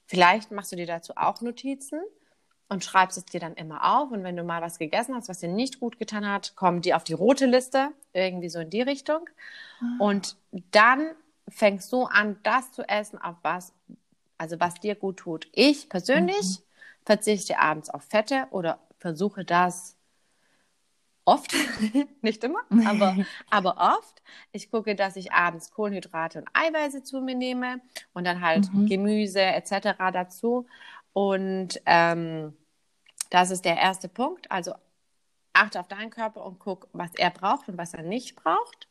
Vielleicht 0.06 0.50
machst 0.50 0.72
du 0.72 0.76
dir 0.76 0.86
dazu 0.86 1.14
auch 1.16 1.40
Notizen 1.40 2.00
und 2.68 2.84
schreibst 2.84 3.16
es 3.16 3.24
dir 3.24 3.40
dann 3.40 3.54
immer 3.54 3.98
auf. 3.98 4.10
Und 4.10 4.22
wenn 4.24 4.36
du 4.36 4.44
mal 4.44 4.62
was 4.62 4.78
gegessen 4.78 5.14
hast, 5.14 5.28
was 5.28 5.40
dir 5.40 5.48
nicht 5.48 5.80
gut 5.80 5.98
getan 5.98 6.28
hat, 6.28 6.56
kommen 6.56 6.80
die 6.82 6.94
auf 6.94 7.04
die 7.04 7.12
rote 7.12 7.46
Liste, 7.46 7.90
irgendwie 8.12 8.48
so 8.48 8.60
in 8.60 8.70
die 8.70 8.82
Richtung. 8.82 9.28
Und 9.98 10.36
dann 10.70 11.10
fängst 11.48 11.92
du 11.92 12.04
an, 12.04 12.38
das 12.42 12.72
zu 12.72 12.88
essen, 12.88 13.18
auf 13.18 13.36
was, 13.42 13.72
also 14.38 14.58
was 14.60 14.74
dir 14.74 14.94
gut 14.94 15.18
tut. 15.18 15.48
Ich 15.52 15.88
persönlich 15.88 16.60
verzichte 17.04 17.58
abends 17.58 17.90
auf 17.90 18.02
Fette 18.04 18.46
oder 18.50 18.78
versuche 18.98 19.44
das 19.44 19.96
oft, 21.24 21.52
nicht 22.22 22.44
immer, 22.44 22.60
aber, 22.86 23.16
aber 23.50 23.76
oft. 23.98 24.22
Ich 24.52 24.70
gucke, 24.70 24.94
dass 24.94 25.16
ich 25.16 25.32
abends 25.32 25.70
Kohlenhydrate 25.70 26.40
und 26.40 26.48
Eiweiße 26.52 27.02
zu 27.02 27.20
mir 27.20 27.34
nehme 27.34 27.80
und 28.12 28.24
dann 28.24 28.40
halt 28.40 28.72
Mhm. 28.72 28.86
Gemüse 28.86 29.40
etc. 29.42 30.10
dazu. 30.12 30.66
Und 31.12 31.80
ähm, 31.86 32.56
das 33.30 33.50
ist 33.50 33.64
der 33.64 33.76
erste 33.78 34.08
Punkt. 34.08 34.50
Also 34.50 34.74
achte 35.52 35.80
auf 35.80 35.88
deinen 35.88 36.10
Körper 36.10 36.44
und 36.44 36.58
guck, 36.58 36.88
was 36.92 37.14
er 37.16 37.30
braucht 37.30 37.68
und 37.68 37.78
was 37.78 37.94
er 37.94 38.02
nicht 38.02 38.36
braucht. 38.36 38.88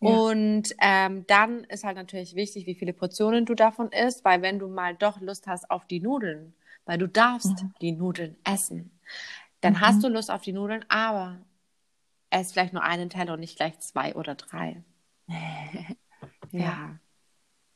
Ja. 0.00 0.08
Und 0.10 0.74
ähm, 0.80 1.26
dann 1.28 1.64
ist 1.64 1.84
halt 1.84 1.96
natürlich 1.96 2.34
wichtig, 2.34 2.66
wie 2.66 2.74
viele 2.74 2.92
Portionen 2.92 3.46
du 3.46 3.54
davon 3.54 3.90
isst, 3.92 4.24
weil 4.24 4.42
wenn 4.42 4.58
du 4.58 4.68
mal 4.68 4.94
doch 4.96 5.20
Lust 5.20 5.46
hast 5.46 5.70
auf 5.70 5.86
die 5.86 6.00
Nudeln, 6.00 6.54
weil 6.86 6.98
du 6.98 7.06
darfst 7.08 7.62
Mhm. 7.62 7.74
die 7.80 7.92
Nudeln 7.92 8.36
essen, 8.44 8.90
dann 9.60 9.74
Mhm. 9.74 9.80
hast 9.80 10.02
du 10.04 10.08
Lust 10.08 10.30
auf 10.30 10.42
die 10.42 10.52
Nudeln, 10.52 10.84
aber 10.88 11.38
ess 12.32 12.52
vielleicht 12.52 12.72
nur 12.72 12.82
einen 12.82 13.10
Teller 13.10 13.34
und 13.34 13.40
nicht 13.40 13.56
gleich 13.56 13.78
zwei 13.80 14.14
oder 14.14 14.34
drei. 14.34 14.82
Ja. 16.50 16.98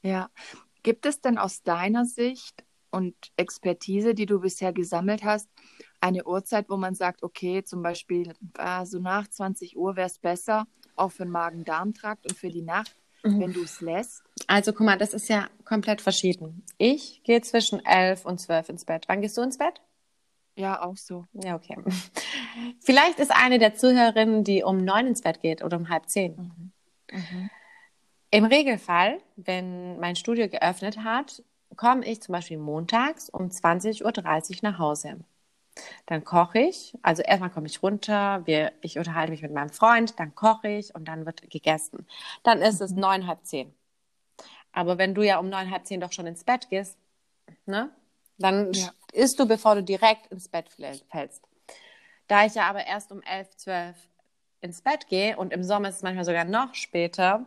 Ja. 0.02 0.28
Gibt 0.82 1.06
es 1.06 1.20
denn 1.22 1.38
aus 1.38 1.62
deiner 1.62 2.04
Sicht 2.04 2.62
und 2.90 3.14
Expertise, 3.36 4.14
die 4.14 4.26
du 4.26 4.40
bisher 4.40 4.72
gesammelt 4.72 5.24
hast, 5.24 5.48
eine 6.00 6.26
Uhrzeit, 6.26 6.68
wo 6.68 6.76
man 6.76 6.94
sagt, 6.94 7.22
okay, 7.22 7.64
zum 7.64 7.82
Beispiel 7.82 8.34
äh, 8.58 8.84
so 8.84 8.98
nach 9.00 9.28
20 9.28 9.76
Uhr 9.76 9.96
wäre 9.96 10.06
es 10.08 10.18
besser, 10.18 10.66
auch 10.94 11.10
für 11.10 11.24
den 11.24 11.32
Magen-Darm-Trakt 11.32 12.26
und 12.30 12.36
für 12.36 12.48
die 12.50 12.62
Nacht, 12.62 12.94
Mhm. 13.22 13.40
wenn 13.40 13.52
du 13.54 13.62
es 13.64 13.80
lässt? 13.80 14.22
Also 14.46 14.72
guck 14.72 14.86
mal, 14.86 14.98
das 14.98 15.12
ist 15.14 15.28
ja 15.28 15.48
komplett 15.64 16.00
verschieden. 16.00 16.62
Ich 16.78 17.22
gehe 17.24 17.40
zwischen 17.40 17.84
elf 17.84 18.24
und 18.26 18.38
zwölf 18.38 18.68
ins 18.68 18.84
Bett. 18.84 19.04
Wann 19.08 19.20
gehst 19.22 19.36
du 19.36 19.42
ins 19.42 19.58
Bett? 19.58 19.80
Ja, 20.56 20.82
auch 20.82 20.96
so. 20.96 21.26
Ja, 21.32 21.54
okay. 21.54 21.76
Vielleicht 22.80 23.18
ist 23.18 23.30
eine 23.30 23.58
der 23.58 23.74
Zuhörerinnen, 23.74 24.42
die 24.42 24.62
um 24.62 24.78
neun 24.78 25.06
ins 25.06 25.20
Bett 25.20 25.40
geht 25.40 25.62
oder 25.62 25.76
um 25.76 25.88
halb 25.88 26.08
zehn. 26.08 26.72
Mhm. 27.12 27.50
Im 28.30 28.44
Regelfall, 28.44 29.18
wenn 29.36 29.98
mein 30.00 30.16
Studio 30.16 30.48
geöffnet 30.48 30.98
hat, 31.04 31.42
komme 31.76 32.04
ich 32.06 32.22
zum 32.22 32.32
Beispiel 32.32 32.58
montags 32.58 33.28
um 33.28 33.48
20.30 33.48 34.02
Uhr 34.02 34.58
nach 34.62 34.78
Hause. 34.78 35.18
Dann 36.06 36.24
koche 36.24 36.60
ich, 36.60 36.94
also 37.02 37.22
erstmal 37.22 37.50
komme 37.50 37.66
ich 37.66 37.82
runter, 37.82 38.46
wir, 38.46 38.72
ich 38.80 38.98
unterhalte 38.98 39.30
mich 39.30 39.42
mit 39.42 39.52
meinem 39.52 39.68
Freund, 39.68 40.18
dann 40.18 40.34
koche 40.34 40.68
ich 40.68 40.94
und 40.94 41.06
dann 41.06 41.26
wird 41.26 41.50
gegessen. 41.50 42.06
Dann 42.42 42.62
ist 42.62 42.80
es 42.80 42.92
neun, 42.92 43.26
halb 43.26 43.44
zehn. 43.44 43.74
Aber 44.72 44.96
wenn 44.98 45.14
du 45.14 45.22
ja 45.22 45.38
um 45.38 45.48
neun, 45.48 45.70
halb 45.70 45.86
zehn 45.86 46.00
doch 46.00 46.12
schon 46.12 46.26
ins 46.26 46.44
Bett 46.44 46.70
gehst, 46.70 46.96
ne, 47.66 47.90
dann 48.38 48.72
Ja. 48.72 48.92
isst 49.12 49.38
du, 49.38 49.46
bevor 49.46 49.74
du 49.76 49.82
direkt 49.82 50.26
ins 50.28 50.48
Bett 50.48 50.68
fäll- 50.68 51.02
fällst. 51.10 51.42
Da 52.28 52.44
ich 52.44 52.54
ja 52.54 52.68
aber 52.68 52.86
erst 52.86 53.12
um 53.12 53.22
elf, 53.22 53.48
zwölf 53.56 53.96
ins 54.60 54.82
Bett 54.82 55.06
gehe 55.08 55.36
und 55.36 55.52
im 55.52 55.62
Sommer 55.62 55.88
ist 55.88 55.96
es 55.96 56.02
manchmal 56.02 56.24
sogar 56.24 56.44
noch 56.44 56.74
später, 56.74 57.46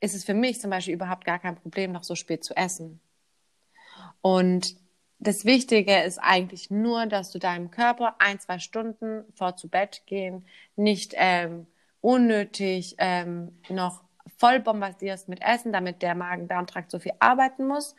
ist 0.00 0.14
es 0.14 0.24
für 0.24 0.34
mich 0.34 0.60
zum 0.60 0.70
Beispiel 0.70 0.94
überhaupt 0.94 1.24
gar 1.24 1.38
kein 1.38 1.56
Problem, 1.56 1.92
noch 1.92 2.04
so 2.04 2.14
spät 2.14 2.44
zu 2.44 2.54
essen. 2.56 3.00
Und 4.20 4.76
das 5.18 5.44
Wichtige 5.44 6.02
ist 6.02 6.18
eigentlich 6.18 6.70
nur, 6.70 7.06
dass 7.06 7.30
du 7.30 7.38
deinem 7.38 7.70
Körper 7.70 8.16
ein, 8.18 8.40
zwei 8.40 8.58
Stunden 8.58 9.24
vor 9.34 9.56
zu 9.56 9.68
Bett 9.68 10.02
gehen 10.06 10.44
nicht 10.76 11.14
ähm, 11.16 11.66
unnötig 12.00 12.96
ähm, 12.98 13.56
noch 13.68 14.02
voll 14.38 14.58
bombardierst 14.60 15.28
mit 15.28 15.40
Essen, 15.40 15.72
damit 15.72 16.02
der 16.02 16.16
Magen-Darm-Trakt 16.16 16.90
so 16.90 16.98
viel 16.98 17.12
arbeiten 17.20 17.66
muss, 17.66 17.94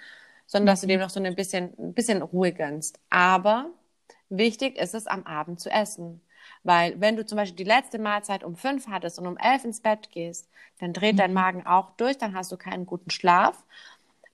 sondern 0.46 0.68
dass 0.68 0.82
du 0.82 0.88
dem 0.88 1.00
noch 1.00 1.10
so 1.10 1.22
ein 1.22 1.36
bisschen, 1.36 1.74
ein 1.78 1.94
bisschen 1.94 2.22
Ruhe 2.22 2.52
gönnst. 2.52 3.00
Aber 3.10 3.70
wichtig 4.30 4.78
ist 4.78 4.94
es, 4.94 5.08
am 5.08 5.24
Abend 5.24 5.60
zu 5.60 5.70
essen. 5.70 6.22
Weil 6.64 7.00
wenn 7.00 7.16
du 7.16 7.26
zum 7.26 7.38
Beispiel 7.38 7.58
die 7.58 7.70
letzte 7.70 8.00
Mahlzeit 8.00 8.44
um 8.44 8.56
fünf 8.56 8.88
hattest 8.88 9.20
und 9.20 9.28
um 9.28 9.38
elf 9.38 9.64
ins 9.64 9.82
Bett 9.82 10.12
gehst, 10.12 10.50
dann 10.80 10.94
dreht 10.94 11.20
dein 11.20 11.34
Magen 11.34 11.66
auch 11.66 11.92
durch, 11.92 12.18
dann 12.18 12.36
hast 12.36 12.52
du 12.52 12.58
keinen 12.58 12.86
guten 12.86 13.10
Schlaf, 13.10 13.64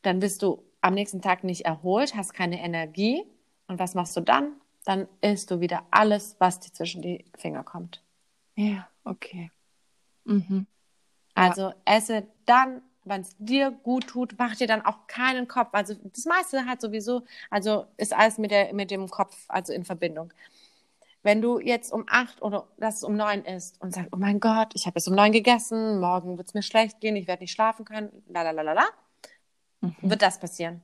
dann 0.01 0.19
bist 0.19 0.41
du 0.41 0.63
am 0.81 0.93
nächsten 0.93 1.21
Tag 1.21 1.43
nicht 1.43 1.65
erholt, 1.65 2.15
hast 2.15 2.33
keine 2.33 2.61
Energie. 2.61 3.23
Und 3.67 3.79
was 3.79 3.95
machst 3.95 4.15
du 4.15 4.21
dann? 4.21 4.53
Dann 4.85 5.07
isst 5.21 5.51
du 5.51 5.59
wieder 5.59 5.85
alles, 5.91 6.35
was 6.39 6.59
dir 6.59 6.71
zwischen 6.71 7.01
die 7.01 7.25
Finger 7.37 7.63
kommt. 7.63 8.01
Ja, 8.55 8.87
okay. 9.03 9.51
Mhm. 10.23 10.65
Also 11.35 11.73
esse 11.85 12.27
dann, 12.45 12.81
wenn 13.09 13.21
es 13.21 13.35
dir 13.37 13.71
gut 13.71 14.07
tut, 14.07 14.35
mach 14.37 14.55
dir 14.55 14.67
dann 14.67 14.85
auch 14.85 15.07
keinen 15.07 15.47
Kopf. 15.47 15.69
Also 15.73 15.95
das 16.03 16.25
meiste 16.25 16.65
hat 16.65 16.81
sowieso, 16.81 17.23
also 17.49 17.85
ist 17.97 18.13
alles 18.13 18.37
mit, 18.37 18.51
der, 18.51 18.73
mit 18.73 18.91
dem 18.91 19.09
Kopf, 19.09 19.35
also 19.47 19.73
in 19.73 19.83
Verbindung. 19.83 20.31
Wenn 21.21 21.41
du 21.41 21.59
jetzt 21.59 21.91
um 21.91 22.05
acht 22.07 22.41
oder 22.41 22.67
dass 22.77 22.97
es 22.97 23.03
um 23.03 23.15
neun 23.15 23.43
ist 23.43 23.81
und 23.81 23.93
sagst, 23.93 24.09
oh 24.13 24.17
mein 24.17 24.39
Gott, 24.39 24.71
ich 24.73 24.85
habe 24.85 24.97
jetzt 24.97 25.07
um 25.07 25.15
neun 25.15 25.33
gegessen, 25.33 25.99
morgen 25.99 26.37
wird 26.37 26.47
es 26.47 26.53
mir 26.53 26.63
schlecht 26.63 27.01
gehen, 27.01 27.15
ich 27.17 27.27
werde 27.27 27.43
nicht 27.43 27.51
schlafen 27.51 27.83
können, 27.83 28.23
la 28.29 28.43
la 28.43 28.51
la 28.51 28.61
la 28.61 28.73
la, 28.73 28.85
mhm. 29.81 29.95
wird 30.01 30.21
das 30.21 30.39
passieren. 30.39 30.81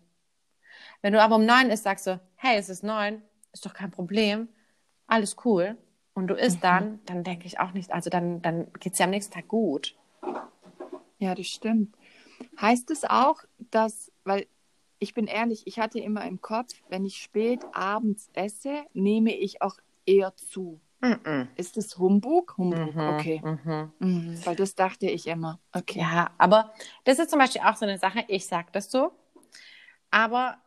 Wenn 1.01 1.13
du 1.13 1.21
aber 1.21 1.35
um 1.35 1.45
neun 1.45 1.69
isst, 1.69 1.83
sagst 1.83 2.07
du, 2.07 2.19
hey, 2.35 2.57
es 2.57 2.67
ist 2.67 2.83
neun, 2.83 3.21
ist 3.53 3.65
doch 3.65 3.73
kein 3.73 3.91
Problem, 3.91 4.49
alles 5.07 5.37
cool. 5.45 5.77
Und 6.13 6.27
du 6.27 6.35
isst 6.35 6.57
mhm. 6.57 6.61
dann, 6.61 6.99
dann 7.05 7.23
denke 7.23 7.45
ich 7.45 7.59
auch 7.59 7.71
nicht, 7.71 7.91
also 7.93 8.09
dann, 8.09 8.41
dann 8.41 8.71
geht 8.79 8.93
es 8.93 8.99
ja 8.99 9.05
am 9.05 9.11
nächsten 9.11 9.33
Tag 9.33 9.47
gut. 9.47 9.95
Ja, 11.19 11.33
das 11.33 11.47
stimmt. 11.47 11.95
Heißt 12.59 12.91
es 12.91 13.03
auch, 13.03 13.43
dass, 13.71 14.11
weil 14.23 14.47
ich 14.99 15.13
bin 15.13 15.27
ehrlich, 15.27 15.67
ich 15.67 15.79
hatte 15.79 15.99
immer 15.99 16.25
im 16.25 16.41
Kopf, 16.41 16.73
wenn 16.89 17.05
ich 17.05 17.17
spät 17.17 17.61
abends 17.73 18.29
esse, 18.33 18.85
nehme 18.93 19.35
ich 19.35 19.61
auch 19.61 19.77
eher 20.05 20.35
zu. 20.35 20.79
Ist 21.55 21.77
das 21.77 21.97
Humbug? 21.97 22.57
Humbug, 22.57 22.95
mhm, 22.95 23.09
okay. 23.09 23.41
Mhm. 23.99 24.45
Weil 24.45 24.55
das 24.55 24.75
dachte 24.75 25.07
ich 25.07 25.27
immer. 25.27 25.59
Okay. 25.71 25.99
Ja, 25.99 26.31
aber 26.37 26.73
das 27.03 27.19
ist 27.19 27.29
zum 27.29 27.39
Beispiel 27.39 27.61
auch 27.61 27.75
so 27.75 27.85
eine 27.85 27.99
Sache, 27.99 28.25
ich 28.27 28.47
sage 28.47 28.69
das 28.71 28.89
so, 28.89 29.11
aber 30.09 30.57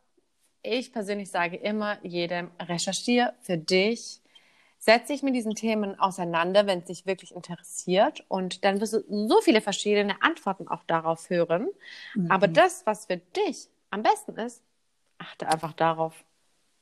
ich 0.63 0.93
persönlich 0.93 1.31
sage 1.31 1.57
immer 1.57 2.05
jedem, 2.05 2.51
recherchiere 2.61 3.35
für 3.41 3.59
dich, 3.59 4.21
setz 4.79 5.09
dich 5.09 5.23
mit 5.23 5.35
diesen 5.35 5.55
Themen 5.55 5.99
auseinander, 5.99 6.67
wenn 6.67 6.81
es 6.81 6.85
dich 6.87 7.07
wirklich 7.07 7.35
interessiert. 7.35 8.25
Und 8.29 8.65
dann 8.65 8.81
wirst 8.81 8.95
du 8.95 9.29
so 9.29 9.41
viele 9.41 9.61
verschiedene 9.61 10.23
Antworten 10.23 10.69
auch 10.69 10.85
darauf 10.85 11.29
hören. 11.31 11.69
Mhm. 12.15 12.31
Aber 12.31 12.49
das, 12.49 12.87
was 12.87 13.07
für 13.07 13.19
dich 13.19 13.69
am 13.91 14.03
besten 14.03 14.37
ist, 14.37 14.63
achte 15.19 15.49
einfach 15.49 15.73
darauf. 15.73 16.25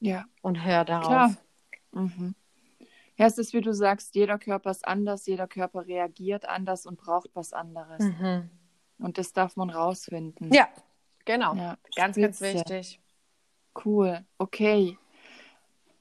Ja. 0.01 0.27
Und 0.43 0.65
hör 0.65 0.85
darauf. 0.85 1.07
Klar. 1.07 1.37
Mhm. 1.93 2.35
Ja, 3.17 3.27
es 3.27 3.39
ist 3.39 3.55
wie 3.55 3.63
du 3.63 3.73
sagst, 3.73 4.15
jeder 4.15 4.39
Körper 4.39 4.71
ist 4.71 4.87
anders, 4.87 5.27
jeder 5.27 5.49
Körper 5.49 5.87
reagiert 5.87 6.47
anders 6.47 6.85
und 6.85 6.99
braucht 6.99 7.31
was 7.35 7.55
anderes. 7.55 8.01
Mhm. 8.01 8.51
Und 8.99 9.17
das 9.17 9.33
darf 9.33 9.57
man 9.57 9.71
rausfinden. 9.71 10.53
Ja, 10.53 10.69
genau. 11.25 11.55
Ja, 11.55 11.79
ganz, 11.95 12.17
ganz 12.17 12.41
wichtig. 12.43 13.01
Cool, 13.85 14.25
okay. 14.39 14.99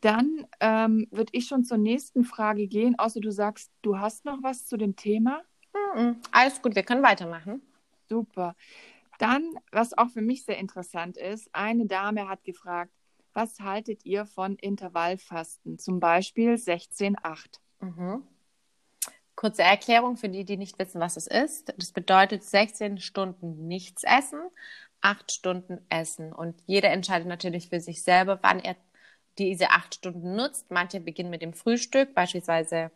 Dann 0.06 0.46
ähm, 0.60 1.08
würde 1.10 1.32
ich 1.32 1.48
schon 1.48 1.64
zur 1.64 1.80
nächsten 1.80 2.26
Frage 2.26 2.68
gehen, 2.68 2.94
außer 3.00 3.20
du 3.20 3.32
sagst, 3.32 3.72
du 3.82 3.98
hast 3.98 4.24
noch 4.24 4.38
was 4.44 4.68
zu 4.68 4.78
dem 4.78 4.96
Thema. 4.96 5.42
Mhm. 5.96 6.18
Alles 6.32 6.62
gut, 6.62 6.76
wir 6.76 6.84
können 6.84 7.02
weitermachen. 7.02 7.64
Super. 8.08 8.56
Dann, 9.18 9.50
was 9.72 9.98
auch 9.98 10.10
für 10.10 10.22
mich 10.22 10.46
sehr 10.46 10.60
interessant 10.60 11.18
ist, 11.18 11.50
eine 11.54 11.88
Dame 11.88 12.30
hat 12.30 12.44
gefragt, 12.44 12.92
was 13.34 13.60
haltet 13.62 14.06
ihr 14.06 14.28
von 14.28 14.58
Intervallfasten, 14.58 15.80
zum 15.80 16.00
Beispiel 16.00 16.54
16-8? 16.54 17.16
Mhm. 17.80 18.28
Kurze 19.36 19.64
Erklärung 19.64 20.18
für 20.18 20.30
die, 20.30 20.46
die 20.46 20.58
nicht 20.58 20.78
wissen, 20.78 21.02
was 21.02 21.18
es 21.18 21.26
ist. 21.26 21.74
Das 21.80 21.92
bedeutet 21.94 22.44
16 22.44 23.00
Stunden 23.00 23.68
nichts 23.68 24.04
essen, 24.04 24.40
acht 25.02 25.32
Stunden 25.32 25.84
essen. 25.90 26.32
Und 26.32 26.62
jeder 26.68 26.92
entscheidet 26.92 27.28
natürlich 27.28 27.70
für 27.70 27.80
sich 27.80 28.04
selber, 28.04 28.38
wann 28.44 28.60
er 28.60 28.76
diese 29.38 29.72
acht 29.72 29.96
Stunden 29.96 30.36
nutzt. 30.36 30.72
Manche 30.72 31.00
beginnen 31.00 31.30
mit 31.30 31.42
dem 31.42 31.54
Frühstück, 31.54 32.14
beispielsweise 32.14 32.92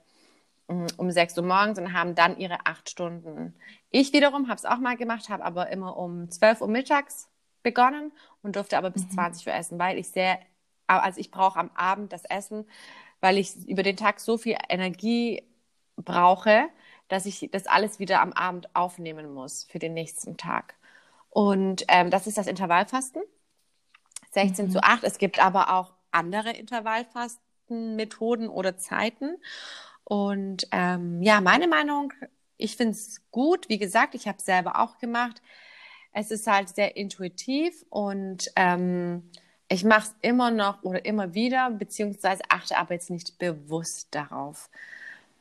mm, 0.67 0.88
um 0.97 1.12
6 1.12 1.38
Uhr 1.38 1.43
morgens 1.43 1.80
und 1.80 1.93
haben 1.93 2.15
dann 2.15 2.38
ihre 2.38 2.65
acht 2.65 2.89
Stunden. 2.89 3.56
Ich 3.91 4.13
wiederum 4.13 4.47
habe 4.47 4.58
es 4.58 4.65
auch 4.65 4.80
mal 4.80 4.97
gemacht, 4.97 5.30
habe 5.30 5.43
aber 5.43 5.69
immer 5.69 5.97
um 5.97 6.30
12 6.30 6.62
Uhr 6.62 6.67
mittags 6.67 7.30
begonnen 7.63 8.12
und 8.41 8.56
durfte 8.56 8.78
aber 8.78 8.89
bis 8.89 9.04
mhm. 9.06 9.12
20 9.12 9.47
Uhr 9.47 9.54
essen, 9.54 9.80
weil 9.80 9.97
ich 9.97 10.10
sehr, 10.10 10.39
also 10.88 11.19
ich 11.19 11.32
brauche 11.32 11.60
am 11.60 11.71
Abend 11.75 12.13
das 12.13 12.25
Essen, 12.25 12.65
weil 13.21 13.38
ich 13.38 13.67
über 13.67 13.84
den 13.84 13.97
Tag 13.97 14.19
so 14.19 14.38
viel 14.38 14.58
Energie 14.69 15.43
brauche, 15.97 16.69
dass 17.10 17.25
ich 17.25 17.49
das 17.52 17.67
alles 17.67 17.99
wieder 17.99 18.21
am 18.21 18.34
Abend 18.34 18.73
aufnehmen 18.75 19.34
muss 19.34 19.65
für 19.65 19.80
den 19.80 19.93
nächsten 19.93 20.38
Tag. 20.38 20.75
Und 21.30 21.86
ähm, 21.88 22.10
das 22.10 22.28
ist 22.28 22.38
das 22.38 22.47
Intervallfasten. 22.47 23.21
16 24.32 24.67
mhm. 24.67 24.71
zu 24.71 24.84
8. 24.84 25.04
Es 25.04 25.17
gibt 25.17 25.43
aber 25.43 25.73
auch 25.73 25.93
andere 26.12 26.52
Intervallfastenmethoden 26.52 28.50
oder 28.50 28.78
Zeiten. 28.78 29.38
Und 30.04 30.67
ähm, 30.72 31.22
ja, 31.22 31.41
meine 31.41 31.67
Meinung, 31.67 32.13
ich 32.58 32.76
finde 32.76 32.93
es 32.93 33.22
gut. 33.32 33.69
Wie 33.69 33.78
gesagt, 33.78 34.15
ich 34.15 34.28
habe 34.28 34.38
es 34.38 34.45
selber 34.45 34.80
auch 34.80 34.98
gemacht. 34.98 35.41
Es 36.12 36.32
ist 36.32 36.48
halt 36.48 36.69
sehr 36.76 36.98
intuitiv 36.98 37.86
und 37.89 38.52
ähm, 38.56 39.30
ich 39.67 39.84
mache 39.84 40.10
es 40.10 40.15
immer 40.22 40.50
noch 40.50 40.84
oder 40.84 41.06
immer 41.06 41.36
wieder, 41.36 41.69
beziehungsweise 41.69 42.41
achte 42.50 42.78
aber 42.78 42.95
jetzt 42.95 43.12
nicht 43.12 43.38
bewusst 43.38 44.08
darauf. 44.15 44.69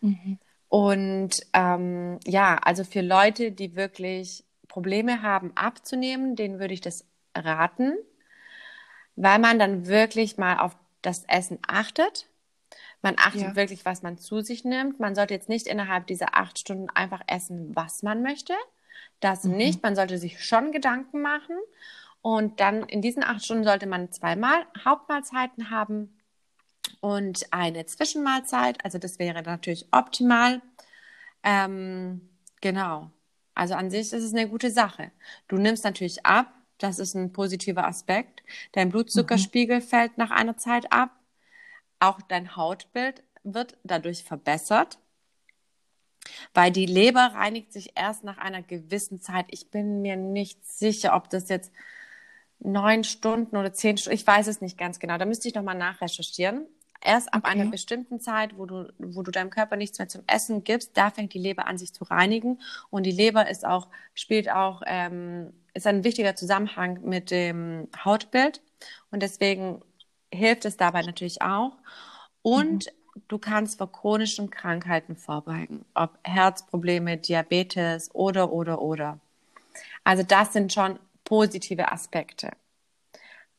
Mhm. 0.03 0.39
Und 0.69 1.41
ähm, 1.55 2.21
ja, 2.27 2.59
also 2.59 2.85
für 2.85 3.01
Leute, 3.01 3.53
die 3.53 3.75
wirklich 3.75 4.45
Probleme 4.69 5.23
haben 5.23 5.53
abzunehmen, 5.57 6.37
denen 6.37 6.61
würde 6.61 6.75
ich 6.75 6.83
das 6.83 7.07
raten, 7.35 7.97
weil 9.21 9.39
man 9.39 9.59
dann 9.59 9.87
wirklich 9.87 10.39
mal 10.39 10.59
auf 10.59 10.77
das 11.03 11.25
Essen 11.25 11.59
achtet. 11.67 12.27
Man 13.03 13.17
achtet 13.19 13.43
ja. 13.43 13.57
wirklich, 13.57 13.85
was 13.85 14.03
man 14.03 14.19
zu 14.19 14.41
sich 14.41 14.65
nimmt. 14.65 15.01
Man 15.01 15.15
sollte 15.15 15.35
jetzt 15.35 15.49
nicht 15.49 15.67
innerhalb 15.67 16.07
dieser 16.07 16.37
acht 16.37 16.59
Stunden 16.59 16.89
einfach 16.91 17.23
essen, 17.27 17.75
was 17.75 18.03
man 18.03 18.23
möchte. 18.23 18.55
Das 19.21 19.45
mhm. 19.45 19.57
nicht. 19.57 19.83
Man 19.83 19.97
sollte 19.97 20.19
sich 20.19 20.45
schon 20.45 20.73
Gedanken 20.73 21.21
machen. 21.21 21.57
Und 22.23 22.61
dann 22.61 22.85
in 22.85 23.03
diesen 23.03 23.23
acht 23.23 23.45
Stunden 23.45 23.65
sollte 23.65 23.87
man 23.87 24.11
zweimal 24.13 24.67
Hauptmahlzeiten 24.85 25.71
haben 25.71 26.17
und 27.01 27.53
eine 27.53 27.87
Zwischenmahlzeit. 27.87 28.85
Also 28.85 28.99
das 28.99 29.19
wäre 29.19 29.43
natürlich 29.43 29.87
optimal. 29.93 30.61
Ähm, 31.43 32.29
genau. 32.61 33.11
Also 33.55 33.75
an 33.75 33.91
sich 33.91 34.13
ist 34.13 34.25
es 34.25 34.33
eine 34.33 34.49
gute 34.49 34.71
Sache. 34.71 35.11
Du 35.49 35.57
nimmst 35.57 35.85
natürlich 35.85 36.25
ab, 36.25 36.53
das 36.79 36.99
ist 36.99 37.15
ein 37.15 37.33
positiver 37.33 37.87
Aspekt. 37.87 38.43
Dein 38.73 38.91
Blutzuckerspiegel 38.91 39.79
mhm. 39.79 39.83
fällt 39.83 40.19
nach 40.19 40.31
einer 40.31 40.57
Zeit 40.57 40.93
ab. 40.93 41.11
Auch 42.01 42.21
dein 42.23 42.57
Hautbild 42.57 43.23
wird 43.43 43.77
dadurch 43.83 44.25
verbessert, 44.25 44.99
weil 46.55 46.71
die 46.71 46.87
Leber 46.87 47.33
reinigt 47.35 47.73
sich 47.73 47.93
erst 47.97 48.25
nach 48.25 48.39
einer 48.39 48.63
gewissen 48.63 49.21
Zeit. 49.21 49.47
Ich 49.49 49.71
bin 49.71 50.03
mir 50.03 50.17
nicht 50.17 50.65
sicher, 50.67 51.15
ob 51.15 51.29
das 51.31 51.49
jetzt 51.49 51.73
neun 52.61 53.05
Stunden 53.05 53.57
oder 53.57 53.73
zehn 53.73 53.99
Stunden, 53.99 54.17
ich 54.17 54.27
weiß 54.27 54.47
es 54.47 54.61
nicht 54.61 54.79
ganz 54.79 54.99
genau. 54.99 55.19
Da 55.19 55.25
müsste 55.25 55.49
ich 55.49 55.55
nochmal 55.55 55.77
nachrecherchieren. 55.77 56.67
Erst 57.01 57.33
ab 57.33 57.43
okay. 57.45 57.53
einer 57.53 57.71
bestimmten 57.71 58.21
Zeit, 58.21 58.59
wo 58.59 58.67
du, 58.67 58.93
wo 58.99 59.23
du 59.23 59.31
deinem 59.31 59.51
Körper 59.51 59.77
nichts 59.77 59.99
mehr 59.99 60.09
zum 60.09 60.23
Essen 60.27 60.65
gibst, 60.65 60.97
da 60.97 61.11
fängt 61.11 61.33
die 61.33 61.39
Leber 61.39 61.69
an, 61.69 61.79
sich 61.79 61.93
zu 61.93 62.03
reinigen. 62.05 62.61
Und 62.91 63.05
die 63.05 63.13
Leber 63.13 63.49
ist 63.49 63.65
auch, 63.65 63.89
spielt 64.15 64.51
auch, 64.51 64.83
ähm, 64.85 65.53
ist 65.79 65.87
ein 65.87 66.05
wichtiger 66.05 66.35
Zusammenhang 66.35 67.01
mit 67.03 67.31
dem 67.31 67.89
Hautbild. 68.05 68.61
Und 69.11 69.23
deswegen 69.23 69.81
hilft 70.33 70.65
es 70.65 70.77
dabei 70.77 71.03
natürlich 71.03 71.41
auch. 71.41 71.73
Und 72.43 72.87
mhm. 72.87 73.23
du 73.29 73.39
kannst 73.39 73.79
vor 73.79 73.91
chronischen 73.91 74.51
Krankheiten 74.51 75.17
vorbeugen, 75.17 75.85
ob 75.95 76.19
Herzprobleme, 76.25 77.17
Diabetes 77.17 78.15
oder, 78.15 78.53
oder, 78.53 78.83
oder. 78.83 79.19
Also 80.05 80.23
das 80.23 80.53
sind 80.53 80.73
schon 80.73 80.99
positive 81.25 81.93
Aspekte. 81.93 82.51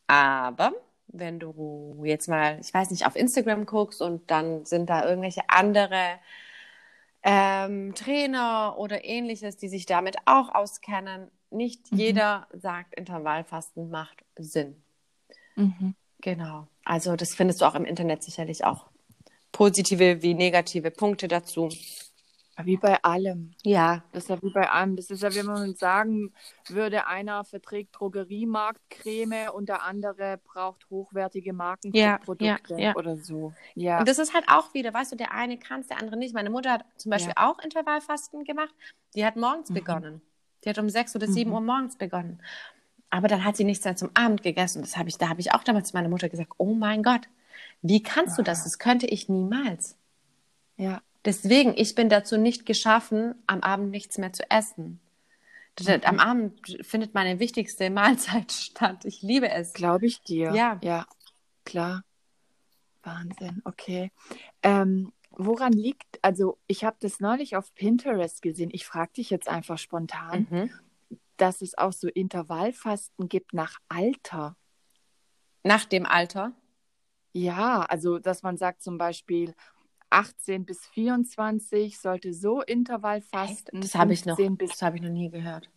Aber 0.08 0.74
wenn 1.08 1.40
du 1.40 2.02
jetzt 2.04 2.28
mal, 2.28 2.60
ich 2.60 2.74
weiß 2.74 2.92
nicht, 2.92 3.06
auf 3.06 3.16
Instagram 3.16 3.66
guckst 3.66 4.02
und 4.02 4.30
dann 4.30 4.66
sind 4.66 4.90
da 4.90 5.08
irgendwelche 5.08 5.42
andere 5.48 6.20
ähm, 7.24 7.94
Trainer 7.96 8.76
oder 8.78 9.06
ähnliches, 9.06 9.58
die 9.58 9.70
sich 9.70 9.86
damit 9.86 10.18
auch 10.26 10.54
auskennen. 10.54 11.30
Nicht 11.52 11.92
mhm. 11.92 11.98
jeder 11.98 12.48
sagt, 12.54 12.96
Intervallfasten 12.96 13.90
macht 13.90 14.24
Sinn. 14.38 14.82
Mhm. 15.56 15.96
Genau. 16.22 16.68
Also 16.84 17.16
das 17.16 17.34
findest 17.36 17.62
du 17.62 17.66
auch 17.66 17.76
im 17.76 17.86
Internet 17.86 18.24
sicherlich 18.24 18.66
auch 18.66 18.90
positive 19.52 20.22
wie 20.22 20.34
negative 20.34 20.92
Punkte 20.92 21.28
dazu. 21.28 21.70
Wie 22.62 22.76
bei 22.76 23.02
allem. 23.04 23.54
Ja. 23.64 24.04
Das 24.12 24.24
ist 24.24 24.30
ja 24.30 24.42
wie 24.42 24.52
bei 24.52 24.70
allem. 24.70 24.98
Das 24.98 25.10
ist 25.10 25.24
ja, 25.24 25.34
wie 25.34 25.44
man 25.44 25.76
sagen 25.76 26.34
würde, 26.68 27.08
einer 27.08 27.46
verträgt 27.46 27.98
Drogeriemarktcreme 27.98 29.50
und 29.54 29.70
der 29.70 29.84
andere 29.84 30.40
braucht 30.44 30.90
hochwertige 30.90 31.54
Markenprodukte 31.54 32.74
ja, 32.74 32.80
ja, 32.80 32.96
oder 32.96 33.16
so. 33.16 33.54
Ja. 33.76 34.00
Und 34.00 34.10
das 34.10 34.20
ist 34.20 34.34
halt 34.34 34.46
auch 34.50 34.74
wieder, 34.74 34.94
weißt 34.94 35.14
du, 35.14 35.16
der 35.16 35.32
eine 35.32 35.58
kann 35.58 35.82
es, 35.82 35.88
der 35.88 36.00
andere 36.00 36.18
nicht. 36.18 36.34
Meine 36.34 36.50
Mutter 36.50 36.72
hat 36.72 36.86
zum 36.98 37.12
Beispiel 37.12 37.34
auch 37.38 37.60
Intervallfasten 37.60 38.44
gemacht. 38.44 38.76
Die 39.16 39.26
hat 39.26 39.38
morgens 39.38 39.70
mhm. 39.70 39.74
begonnen. 39.76 40.22
Die 40.64 40.70
hat 40.70 40.78
um 40.78 40.90
sechs 40.90 41.16
oder 41.16 41.28
sieben 41.28 41.52
mhm. 41.52 41.56
Uhr 41.56 41.62
morgens 41.62 41.96
begonnen. 41.98 42.42
Aber 43.10 43.28
dann 43.28 43.44
hat 43.44 43.58
sie 43.58 43.64
nichts 43.64 43.86
mehr 43.86 43.96
zum 43.96 44.12
Abend 44.14 44.44
gegessen. 44.44 44.82
Das 44.82 44.98
habe 44.98 45.10
ich, 45.10 45.18
da 45.18 45.30
habe 45.30 45.42
ich 45.42 45.54
auch 45.54 45.64
damals 45.64 45.90
zu 45.90 45.96
meiner 45.96 46.10
Mutter 46.10 46.30
gesagt, 46.30 46.54
oh 46.58 46.74
mein 46.74 47.02
Gott, 47.02 47.28
wie 47.82 48.04
kannst 48.04 48.38
du 48.38 48.44
das? 48.44 48.64
Das 48.64 48.78
könnte 48.78 49.08
ich 49.08 49.30
niemals. 49.30 49.98
Ja. 50.78 51.02
Deswegen, 51.26 51.74
ich 51.76 51.96
bin 51.96 52.10
dazu 52.10 52.38
nicht 52.38 52.66
geschaffen, 52.66 53.36
am 53.48 53.62
Abend 53.62 53.92
nichts 53.92 54.18
mehr 54.18 54.32
zu 54.32 54.50
essen. 54.50 55.00
Mhm. 55.80 56.02
Am 56.04 56.20
Abend 56.20 56.78
findet 56.82 57.14
meine 57.14 57.40
wichtigste 57.40 57.90
Mahlzeit 57.90 58.52
statt. 58.52 59.06
Ich 59.06 59.22
liebe 59.22 59.50
es. 59.50 59.74
Glaube 59.74 60.06
ich 60.06 60.22
dir. 60.22 60.54
Ja. 60.54 60.80
Ja, 60.84 61.06
klar. 61.66 62.04
Wahnsinn, 63.04 63.62
okay. 63.64 64.12
Ähm, 64.62 65.12
woran 65.40 65.74
liegt, 65.74 66.20
also 66.22 66.60
ich 66.68 66.84
habe 66.84 66.98
das 67.00 67.20
neulich 67.20 67.56
auf 67.56 67.74
Pinterest 67.74 68.42
gesehen. 68.42 68.70
Ich 68.74 68.86
frage 68.86 69.14
dich 69.14 69.30
jetzt 69.30 69.48
einfach 69.48 69.78
spontan. 69.78 70.48
Mhm. 70.50 70.70
dass 71.38 71.62
es 71.62 71.78
auch 71.78 71.94
so 71.94 72.10
Intervallfasten 72.10 73.30
gibt 73.30 73.54
nach 73.54 73.80
Alter. 73.88 74.58
Nach 75.64 75.86
dem 75.86 76.06
Alter? 76.06 76.52
Ja, 77.32 77.84
also 77.84 78.20
dass 78.20 78.44
man 78.44 78.58
sagt 78.58 78.82
zum 78.82 78.98
Beispiel 78.98 79.56
18 80.10 80.66
bis 80.66 80.86
24 80.88 81.98
sollte 81.98 82.34
so 82.34 82.62
Intervallfasten. 82.62 83.80
Das 83.80 83.96
habe 83.96 84.12
ich 84.12 84.26
noch, 84.26 84.36
bis 84.36 84.72
das 84.72 84.82
habe 84.82 84.98
ich 84.98 85.02
noch 85.02 85.10
nie 85.10 85.30
gehört. 85.30 85.70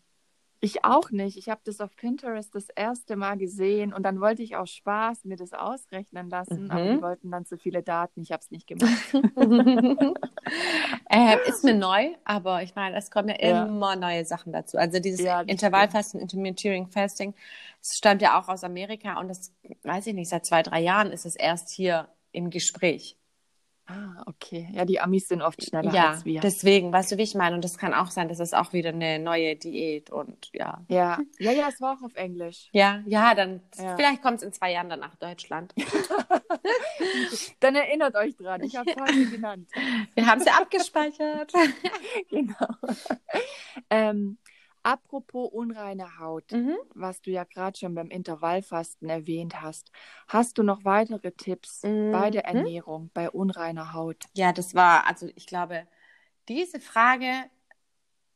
Ich 0.64 0.84
auch 0.84 1.10
nicht. 1.10 1.36
Ich 1.36 1.48
habe 1.48 1.60
das 1.64 1.80
auf 1.80 1.96
Pinterest 1.96 2.54
das 2.54 2.68
erste 2.68 3.16
Mal 3.16 3.36
gesehen 3.36 3.92
und 3.92 4.04
dann 4.04 4.20
wollte 4.20 4.44
ich 4.44 4.54
auch 4.54 4.66
Spaß 4.68 5.24
mir 5.24 5.34
das 5.36 5.52
ausrechnen 5.52 6.30
lassen, 6.30 6.64
Mhm. 6.66 6.70
aber 6.70 6.88
die 6.88 7.02
wollten 7.02 7.30
dann 7.32 7.44
zu 7.44 7.58
viele 7.58 7.82
Daten. 7.82 8.22
Ich 8.22 8.30
habe 8.30 8.42
es 8.42 8.50
nicht 8.52 8.68
gemacht. 8.68 8.92
äh, 11.10 11.48
ist 11.48 11.64
mir 11.64 11.74
neu, 11.74 12.14
aber 12.24 12.62
ich 12.62 12.76
meine, 12.76 12.96
es 12.96 13.10
kommen 13.10 13.28
ja 13.30 13.36
Ja. 13.40 13.64
immer 13.66 13.96
neue 13.96 14.24
Sachen 14.24 14.52
dazu. 14.52 14.78
Also 14.78 15.00
dieses 15.00 15.20
Ja, 15.20 15.40
Intervallfasten, 15.40 16.20
Intermittent 16.20 16.92
Fasting, 16.92 17.34
das 17.80 17.96
stammt 17.96 18.22
ja 18.22 18.38
auch 18.40 18.48
aus 18.48 18.62
Amerika 18.62 19.18
und 19.18 19.28
das 19.28 19.52
weiß 19.82 20.06
ich 20.06 20.14
nicht, 20.14 20.28
seit 20.28 20.46
zwei, 20.46 20.62
drei 20.62 20.80
Jahren 20.80 21.10
ist 21.10 21.26
es 21.26 21.34
erst 21.34 21.70
hier 21.70 22.08
im 22.30 22.50
Gespräch. 22.50 23.18
Ah, 23.92 24.22
okay. 24.26 24.68
Ja, 24.72 24.84
die 24.84 25.00
Amis 25.00 25.28
sind 25.28 25.42
oft 25.42 25.62
schneller 25.64 25.92
ja, 25.92 26.10
als 26.10 26.24
wir. 26.24 26.40
deswegen, 26.40 26.92
weißt 26.92 27.12
du, 27.12 27.18
wie 27.18 27.22
ich 27.22 27.34
meine? 27.34 27.54
Und 27.54 27.64
das 27.64 27.78
kann 27.78 27.94
auch 27.94 28.10
sein, 28.10 28.28
dass 28.28 28.40
es 28.40 28.54
auch 28.54 28.72
wieder 28.72 28.90
eine 28.90 29.18
neue 29.18 29.56
Diät 29.56 30.10
und 30.10 30.50
ja. 30.52 30.82
ja. 30.88 31.18
ja, 31.38 31.52
ja, 31.52 31.68
es 31.68 31.80
war 31.80 31.96
auch 31.98 32.02
auf 32.02 32.14
Englisch. 32.14 32.68
Ja, 32.72 33.02
ja, 33.06 33.34
dann 33.34 33.60
Ja. 33.76 33.96
vielleicht 33.96 34.22
kommt 34.22 34.36
es 34.38 34.42
in 34.42 34.52
zwei 34.52 34.72
Jahren 34.72 34.88
dann 34.88 35.00
nach 35.00 35.16
Deutschland. 35.16 35.74
Dann 37.60 37.74
erinnert 37.74 38.14
euch 38.16 38.36
dran, 38.36 38.62
ich 38.62 38.76
habe 38.76 38.90
es 38.90 38.96
heute 38.96 39.26
genannt. 39.30 39.68
Wir 40.14 40.26
haben 40.26 40.40
sie 40.40 40.50
abgespeichert. 40.50 41.52
genau. 42.30 42.66
ähm, 43.90 44.38
apropos 44.82 45.50
unreine 45.52 46.18
Haut, 46.18 46.50
mhm. 46.52 46.76
was 46.94 47.20
du 47.22 47.30
ja 47.30 47.44
gerade 47.44 47.78
schon 47.78 47.94
beim 47.94 48.10
Intervallfasten 48.10 49.08
erwähnt 49.08 49.60
hast, 49.62 49.90
hast 50.28 50.58
du 50.58 50.62
noch 50.62 50.84
weitere 50.84 51.32
Tipps 51.32 51.88
bei 52.10 52.30
der 52.30 52.44
Mhm. 52.44 52.48
Ernährung, 52.48 53.10
bei 53.14 53.30
unreiner 53.30 53.92
Haut? 53.94 54.26
Ja, 54.34 54.52
das 54.52 54.74
war, 54.74 55.06
also 55.06 55.28
ich 55.36 55.46
glaube, 55.46 55.86
diese 56.48 56.80
Frage 56.80 57.50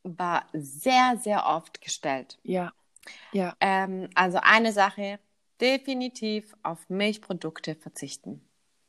war 0.04 0.46
sehr, 0.54 1.18
sehr 1.18 1.46
oft 1.46 1.80
gestellt. 1.82 2.38
Ja, 2.44 2.72
ja, 3.32 3.56
Ähm, 3.60 4.10
also 4.14 4.38
eine 4.42 4.72
Sache, 4.72 5.18
definitiv 5.60 6.54
auf 6.62 6.88
Milchprodukte 6.90 7.74
verzichten. 7.76 8.40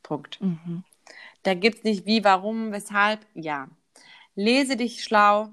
Punkt. 0.02 0.40
mhm. 0.40 0.82
Da 1.42 1.54
gibt 1.54 1.78
es 1.78 1.84
nicht 1.84 2.06
wie, 2.06 2.24
warum, 2.24 2.72
weshalb. 2.72 3.26
Ja. 3.34 3.68
Lese 4.34 4.76
dich 4.76 5.04
schlau, 5.04 5.50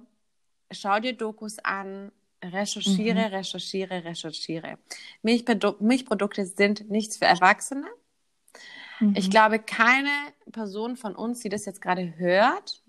schau 0.75 0.99
dir 0.99 1.13
Dokus 1.13 1.59
an, 1.59 2.11
recherchiere, 2.43 3.31
recherchiere, 3.31 4.03
recherchiere. 4.03 4.77
Milchprodu 5.23 5.75
Milchprodukte 5.79 6.45
sind 6.45 6.89
nichts 6.89 7.17
für 7.17 7.25
Erwachsene. 7.25 7.87
Ich 9.13 9.27
Mhm. 9.27 9.31
glaube, 9.31 9.59
keine 9.59 10.09
Person 10.51 10.95
von 10.95 11.15
uns, 11.15 11.39
die 11.41 11.49
das 11.49 11.65
jetzt 11.65 11.81
gerade 11.81 12.17
hört, 12.17 12.81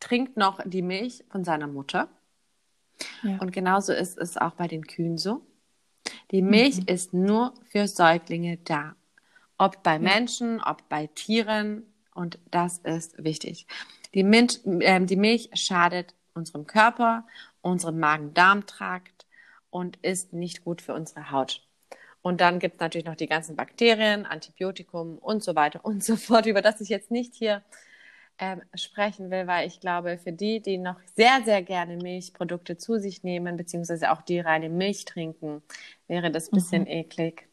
trinkt 0.00 0.36
noch 0.36 0.60
die 0.64 0.82
Milch 0.82 1.24
von 1.30 1.44
seiner 1.44 1.66
Mutter. 1.66 2.08
Ja. 3.22 3.38
Und 3.38 3.52
genauso 3.52 3.92
ist 3.92 4.18
es 4.18 4.36
auch 4.36 4.52
bei 4.52 4.68
den 4.68 4.86
Kühen 4.86 5.18
so. 5.18 5.42
Die 6.30 6.42
Milch 6.42 6.78
Mhm. 6.78 6.86
ist 6.86 7.12
nur 7.12 7.54
für 7.64 7.86
Säuglinge 7.88 8.58
da. 8.58 8.96
Ob 9.58 9.82
bei 9.82 9.98
Menschen, 9.98 10.60
ob 10.60 10.88
bei 10.88 11.06
Tieren. 11.08 11.82
Und 12.14 12.38
das 12.50 12.78
ist 12.78 13.22
wichtig. 13.22 13.66
Die, 14.16 14.24
Milch, 14.24 14.60
ähm, 14.64 15.06
die 15.06 15.16
Milch 15.16 15.50
schadet 15.52 16.14
unserem 16.32 16.66
Körper, 16.66 17.26
unserem 17.60 17.98
Magen-Darm-Trakt 18.00 19.26
und 19.68 19.98
ist 19.98 20.32
nicht 20.32 20.64
gut 20.64 20.80
für 20.80 20.94
unsere 20.94 21.30
Haut. 21.30 21.62
Und 22.22 22.40
dann 22.40 22.58
gibt 22.58 22.76
es 22.76 22.80
natürlich 22.80 23.06
noch 23.06 23.14
die 23.14 23.26
ganzen 23.26 23.56
Bakterien, 23.56 24.24
Antibiotikum 24.24 25.18
und 25.18 25.44
so 25.44 25.54
weiter 25.54 25.84
und 25.84 26.02
so 26.04 26.16
fort, 26.16 26.46
über 26.46 26.62
das 26.62 26.80
ich 26.80 26.88
jetzt 26.88 27.10
nicht 27.10 27.34
hier 27.34 27.62
ähm, 28.38 28.62
sprechen 28.74 29.30
will, 29.30 29.46
weil 29.46 29.66
ich 29.66 29.80
glaube, 29.80 30.16
für 30.16 30.32
die, 30.32 30.60
die 30.60 30.78
noch 30.78 30.96
sehr, 31.14 31.42
sehr 31.44 31.62
gerne 31.62 31.98
Milchprodukte 31.98 32.78
zu 32.78 32.98
sich 32.98 33.22
nehmen, 33.22 33.58
beziehungsweise 33.58 34.12
auch 34.12 34.22
die 34.22 34.40
reine 34.40 34.70
Milch 34.70 35.04
trinken, 35.04 35.62
wäre 36.08 36.30
das 36.30 36.48
ein 36.48 36.54
bisschen 36.54 36.86
eklig. 36.86 37.48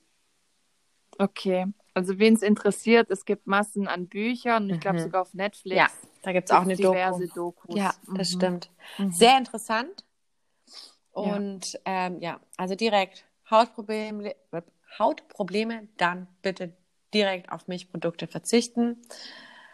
Okay, 1.18 1.66
also 1.94 2.20
wen 2.20 2.36
es 2.36 2.42
interessiert, 2.42 3.12
es 3.12 3.26
gibt 3.26 3.48
Massen 3.48 3.88
an 3.88 4.08
Büchern, 4.08 4.70
ich 4.70 4.80
glaube 4.80 4.98
Mhm. 5.00 5.04
sogar 5.04 5.22
auf 5.22 5.34
Netflix. 5.34 5.78
Ja, 5.78 5.88
da 6.24 6.32
gibt 6.32 6.50
es 6.50 6.56
auch 6.56 6.62
eine 6.62 6.76
diverse 6.76 7.28
Doku. 7.28 7.68
Dokus. 7.68 7.76
Ja, 7.78 7.94
das 8.16 8.32
Mhm. 8.32 8.36
stimmt. 8.38 8.70
Mhm. 8.98 9.12
Sehr 9.12 9.38
interessant. 9.38 10.04
Und 11.12 11.74
ja, 11.74 11.80
ähm, 11.86 12.20
ja 12.20 12.40
also 12.58 12.76
direkt 12.76 13.26
Hautprobleme, 13.50 14.36
Hautprobleme, 14.98 15.88
dann 15.98 16.28
bitte 16.42 16.74
direkt 17.14 17.52
auf 17.52 17.68
Milchprodukte 17.68 18.28
verzichten. 18.28 18.98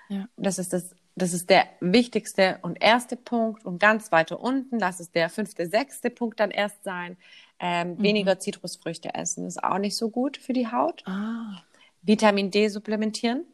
Ja. 0.09 0.27
Das 0.35 0.59
ist 0.59 0.73
das, 0.73 0.95
das 1.15 1.33
ist 1.33 1.49
der 1.49 1.65
wichtigste 1.79 2.59
und 2.61 2.81
erste 2.81 3.15
Punkt. 3.15 3.63
Und 3.63 3.79
ganz 3.79 4.11
weiter 4.11 4.39
unten, 4.41 4.79
lass 4.79 4.99
es 4.99 5.11
der 5.11 5.29
fünfte, 5.29 5.67
sechste 5.67 6.09
Punkt 6.09 6.39
dann 6.39 6.51
erst 6.51 6.83
sein. 6.83 7.17
Ähm, 7.59 7.91
Mhm. 7.93 8.03
Weniger 8.03 8.39
Zitrusfrüchte 8.39 9.13
essen 9.13 9.45
ist 9.45 9.63
auch 9.63 9.77
nicht 9.77 9.95
so 9.95 10.09
gut 10.09 10.37
für 10.37 10.53
die 10.53 10.67
Haut. 10.71 11.03
Ah, 11.05 11.61
Vitamin 12.01 12.51
D 12.51 12.67
supplementieren 12.69 13.45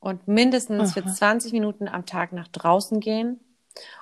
und 0.00 0.26
mindestens 0.28 0.94
für 0.94 1.04
Aha. 1.04 1.14
20 1.14 1.52
Minuten 1.52 1.88
am 1.88 2.06
Tag 2.06 2.32
nach 2.32 2.48
draußen 2.48 3.00
gehen, 3.00 3.40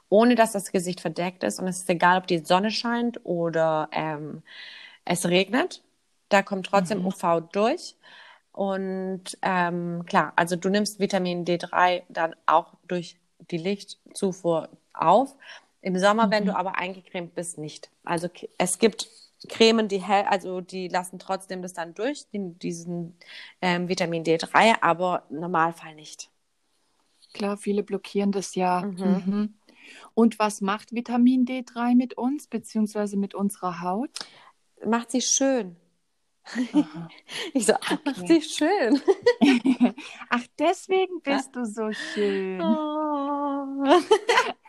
ohne 0.09 0.35
dass 0.35 0.53
das 0.53 0.73
Gesicht 0.73 1.01
verdeckt 1.01 1.45
ist. 1.45 1.61
Und 1.61 1.69
es 1.69 1.79
ist 1.81 1.91
egal, 1.91 2.19
ob 2.19 2.27
die 2.27 2.39
Sonne 2.39 2.71
scheint 2.71 3.21
oder 3.25 3.89
ähm, 3.93 4.43
es 5.05 5.27
regnet. 5.29 5.83
Da 6.29 6.43
kommt 6.43 6.67
trotzdem 6.67 7.01
Mhm. 7.01 7.07
UV 7.07 7.41
durch. 7.53 7.97
Und 8.53 9.39
ähm, 9.43 10.05
klar, 10.07 10.33
also 10.37 10.57
du 10.57 10.69
nimmst 10.69 10.99
Vitamin 11.01 11.45
D3 11.45 12.03
dann 12.09 12.35
auch 12.47 12.75
durch 12.89 13.19
die 13.51 13.59
Lichtzufuhr 13.59 14.69
auf. 14.95 15.35
Im 15.81 15.99
Sommer, 15.99 16.31
wenn 16.31 16.45
Mhm. 16.45 16.49
du 16.49 16.57
aber 16.57 16.77
eingecremt 16.79 17.35
bist, 17.35 17.59
nicht. 17.59 17.91
Also 18.05 18.29
es 18.59 18.79
gibt 18.79 19.09
Cremen, 19.47 19.89
die 19.89 20.03
hell, 20.03 20.25
also 20.25 20.61
die 20.61 20.89
lassen 20.89 21.19
trotzdem 21.19 21.63
das 21.63 21.73
dann 21.73 21.95
durch, 21.95 22.29
den, 22.31 22.59
diesen 22.59 23.17
ähm, 23.61 23.89
Vitamin 23.89 24.25
D3, 24.25 24.83
aber 24.83 25.25
im 25.31 25.41
Normalfall 25.41 25.95
nicht. 25.95 26.31
klar, 27.33 27.57
viele 27.57 27.83
blockieren 27.83 28.33
das 28.33 28.55
ja. 28.55 28.83
Mhm. 28.83 29.23
Mhm. 29.27 29.55
Und 30.15 30.39
was 30.39 30.61
macht 30.61 30.93
Vitamin 30.93 31.45
D3 31.47 31.95
mit 31.95 32.15
uns, 32.15 32.47
beziehungsweise 32.49 33.17
mit 33.17 33.35
unserer 33.35 33.81
Haut? 33.81 34.11
Macht 34.85 35.13
sie 35.13 35.21
schön. 35.21 35.77
Aha. 36.73 37.13
Ich 37.55 37.67
so, 37.67 37.75
ach, 37.75 37.99
Okay. 38.07 38.27
sie 38.27 38.43
schön. 38.43 39.01
Ach, 40.31 40.45
deswegen 40.59 41.21
bist 41.23 41.55
du 41.57 41.65
so 41.67 41.93
schön. 41.93 42.81
Oh. 43.87 44.01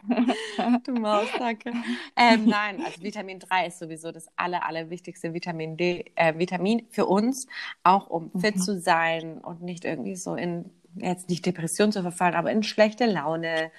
du 0.83 0.93
Maus, 0.93 1.35
danke. 1.35 1.75
Ähm, 2.15 2.47
nein, 2.47 2.81
also 2.81 3.01
Vitamin 3.01 3.39
3 3.39 3.67
ist 3.67 3.79
sowieso 3.79 4.11
das 4.11 4.27
aller, 4.35 4.65
allerwichtigste 4.65 5.33
Vitamin 5.33 5.77
D, 5.77 6.11
äh, 6.15 6.37
Vitamin 6.37 6.87
für 6.89 7.05
uns, 7.05 7.47
auch 7.83 8.07
um 8.09 8.31
fit 8.37 8.59
Mhm. 8.59 8.61
zu 8.61 8.79
sein 8.79 9.39
und 9.39 9.61
nicht 9.61 9.85
irgendwie 9.85 10.15
so 10.15 10.35
in, 10.35 10.71
jetzt 10.95 11.29
nicht 11.29 11.45
Depression 11.45 11.91
zu 11.91 12.01
verfallen, 12.01 12.35
aber 12.35 12.51
in 12.51 12.63
schlechte 12.63 13.05
Laune. 13.05 13.71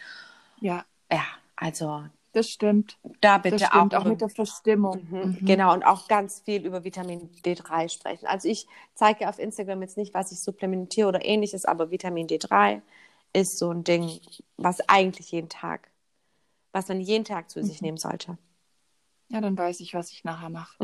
Ja, 0.61 0.87
Ja, 1.11 1.25
also 1.57 2.05
das 2.33 2.49
stimmt. 2.49 2.99
da 3.21 3.39
bitte 3.39 3.57
Das 3.59 3.69
stimmt, 3.69 3.95
auch, 3.95 4.01
über- 4.03 4.11
mit 4.11 4.21
der 4.21 4.29
Verstimmung. 4.29 5.07
Mhm, 5.11 5.19
Mhm. 5.41 5.45
Genau, 5.47 5.73
und 5.73 5.83
auch 5.85 6.07
ganz 6.09 6.41
viel 6.41 6.65
über 6.65 6.85
Vitamin 6.85 7.29
D3 7.45 7.89
sprechen. 7.89 8.27
Also 8.27 8.49
ich 8.49 8.67
zeige 8.95 9.29
auf 9.29 9.39
Instagram 9.39 9.83
jetzt 9.83 9.97
nicht, 9.97 10.15
was 10.15 10.31
ich 10.33 10.41
supplementiere 10.41 11.09
oder 11.09 11.25
ähnliches, 11.25 11.65
aber 11.65 11.91
Vitamin 11.91 12.27
D3 12.29 12.83
ist 13.33 13.59
so 13.59 13.71
ein 13.71 13.85
Ding, 13.85 14.21
was 14.57 14.81
eigentlich 14.89 15.31
jeden 15.33 15.49
Tag, 15.49 15.91
was 16.73 16.89
man 16.89 17.01
jeden 17.01 17.25
Tag 17.25 17.51
zu 17.51 17.63
sich 17.63 17.81
Mhm. 17.81 17.87
nehmen 17.87 17.99
sollte. 17.99 18.39
Ja, 19.29 19.41
dann 19.41 19.57
weiß 19.57 19.81
ich, 19.81 19.95
was 19.95 20.11
ich 20.11 20.25
nachher 20.25 20.49
mache. 20.51 20.75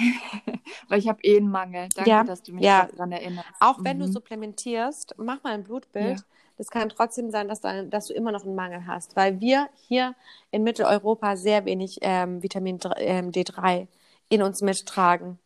Weil 0.88 0.98
ich 0.98 1.08
habe 1.08 1.22
eh 1.22 1.36
einen 1.36 1.50
Mangel. 1.50 1.88
Danke, 1.94 2.10
Ja, 2.10 2.24
dass 2.24 2.42
du 2.42 2.52
mich 2.52 2.64
ja. 2.64 2.88
daran 2.90 3.12
erinnerst. 3.12 3.48
Auch 3.60 3.84
wenn 3.84 3.98
du 3.98 4.06
Mhm. 4.06 4.12
supplementierst, 4.12 5.14
mach 5.18 5.42
mal 5.42 5.52
ein 5.54 5.64
Blutbild. 5.64 6.18
Ja. 6.18 6.24
Das 6.58 6.70
kann 6.70 6.88
trotzdem 6.90 7.30
sein, 7.30 7.48
dass, 7.48 7.60
du- 7.62 7.86
dass 7.88 8.06
du 8.08 8.12
immer 8.12 8.32
noch 8.32 8.44
einen 8.44 8.54
Mangel 8.54 8.86
hast, 8.86 9.16
weil 9.16 9.40
wir 9.40 9.68
hier 9.88 10.14
in 10.50 10.62
Mitteleuropa 10.62 11.36
sehr 11.36 11.64
wenig 11.64 11.98
ähm, 12.02 12.42
Vitamin 12.42 12.78
dr- 12.78 12.98
ähm, 12.98 13.32
D3 13.32 13.88
in 14.28 14.42
uns 14.42 14.60
mittragen. 14.60 15.38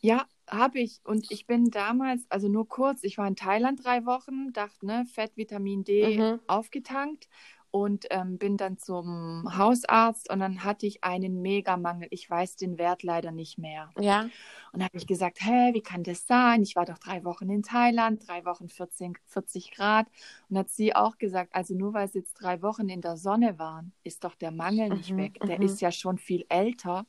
Ja, 0.00 0.26
habe 0.50 0.80
ich. 0.80 1.00
Und 1.04 1.30
ich 1.30 1.46
bin 1.46 1.70
damals, 1.70 2.26
also 2.28 2.48
nur 2.48 2.68
kurz, 2.68 3.02
ich 3.04 3.16
war 3.16 3.26
in 3.26 3.36
Thailand 3.36 3.84
drei 3.84 4.04
Wochen, 4.04 4.52
dachte, 4.52 4.84
ne, 4.86 5.06
Fett, 5.06 5.36
Vitamin 5.36 5.84
D 5.84 6.18
Mhm. 6.18 6.40
aufgetankt. 6.46 7.28
Und 7.74 8.06
ähm, 8.10 8.38
bin 8.38 8.56
dann 8.56 8.78
zum 8.78 9.48
Hausarzt 9.58 10.30
und 10.30 10.38
dann 10.38 10.62
hatte 10.62 10.86
ich 10.86 11.02
einen 11.02 11.42
Megamangel. 11.42 12.06
Ich 12.12 12.30
weiß 12.30 12.54
den 12.54 12.78
Wert 12.78 13.02
leider 13.02 13.32
nicht 13.32 13.58
mehr. 13.58 13.90
Ja. 13.98 14.28
Und 14.72 14.84
habe 14.84 14.96
ich 14.96 15.08
gesagt, 15.08 15.38
hä, 15.40 15.74
wie 15.74 15.80
kann 15.80 16.04
das 16.04 16.28
sein? 16.28 16.62
Ich 16.62 16.76
war 16.76 16.84
doch 16.84 16.98
drei 16.98 17.24
Wochen 17.24 17.50
in 17.50 17.64
Thailand, 17.64 18.28
drei 18.28 18.44
Wochen 18.44 18.68
14, 18.68 19.14
40 19.26 19.72
Grad. 19.72 20.06
Und 20.48 20.56
hat 20.56 20.70
sie 20.70 20.94
auch 20.94 21.18
gesagt, 21.18 21.52
also 21.52 21.74
nur 21.74 21.94
weil 21.94 22.06
sie 22.06 22.20
jetzt 22.20 22.34
drei 22.34 22.62
Wochen 22.62 22.88
in 22.88 23.00
der 23.00 23.16
Sonne 23.16 23.58
waren, 23.58 23.92
ist 24.04 24.22
doch 24.22 24.36
der 24.36 24.52
Mangel 24.52 24.90
nicht 24.90 25.10
Mhm, 25.10 25.18
weg. 25.18 25.40
Der 25.44 25.58
mhm. 25.58 25.64
ist 25.64 25.80
ja 25.80 25.90
schon 25.90 26.16
viel 26.16 26.46
älter 26.48 27.06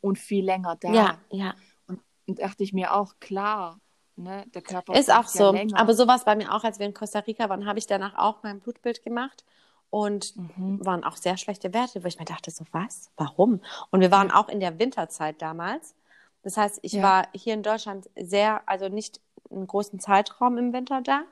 und 0.00 0.16
viel 0.16 0.44
länger 0.44 0.76
da. 0.76 0.92
Ja, 0.92 1.18
ja. 1.30 1.56
Und, 1.88 1.98
und 2.28 2.38
dachte 2.38 2.62
ich 2.62 2.72
mir 2.72 2.94
auch, 2.94 3.16
klar, 3.18 3.80
ne, 4.14 4.44
der 4.54 4.62
Körper 4.62 4.94
Ist 4.96 5.10
auch 5.10 5.24
ja 5.24 5.26
so. 5.26 5.50
länger. 5.50 5.76
Aber 5.76 5.92
so 5.92 6.06
war 6.06 6.14
es 6.14 6.24
bei 6.24 6.36
mir 6.36 6.54
auch, 6.54 6.62
als 6.62 6.78
wir 6.78 6.86
in 6.86 6.94
Costa 6.94 7.18
Rica 7.18 7.48
waren, 7.48 7.66
habe 7.66 7.80
ich 7.80 7.88
danach 7.88 8.14
auch 8.14 8.44
mein 8.44 8.60
Blutbild 8.60 9.02
gemacht 9.02 9.44
und 9.90 10.36
Mhm. 10.36 10.84
waren 10.84 11.04
auch 11.04 11.16
sehr 11.16 11.36
schlechte 11.36 11.72
Werte, 11.72 12.02
wo 12.02 12.08
ich 12.08 12.18
mir 12.18 12.24
dachte, 12.24 12.50
so 12.50 12.64
was? 12.72 13.10
Warum? 13.16 13.60
Und 13.90 14.00
wir 14.00 14.10
waren 14.10 14.30
auch 14.30 14.48
in 14.48 14.60
der 14.60 14.78
Winterzeit 14.78 15.40
damals. 15.40 15.94
Das 16.42 16.56
heißt, 16.56 16.80
ich 16.82 16.92
Ja. 16.94 17.02
war 17.02 17.28
hier 17.34 17.54
in 17.54 17.62
Deutschland 17.62 18.10
sehr, 18.16 18.68
also 18.68 18.88
nicht 18.88 19.20
einen 19.50 19.66
großen 19.66 20.00
Zeitraum 20.00 20.58
im 20.58 20.72
Winter 20.72 21.00
da 21.00 21.22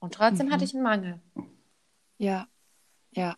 und 0.00 0.14
trotzdem 0.14 0.46
Mhm. 0.48 0.52
hatte 0.52 0.64
ich 0.64 0.74
einen 0.74 0.82
Mangel. 0.82 1.20
Ja, 2.18 2.46
ja, 3.12 3.34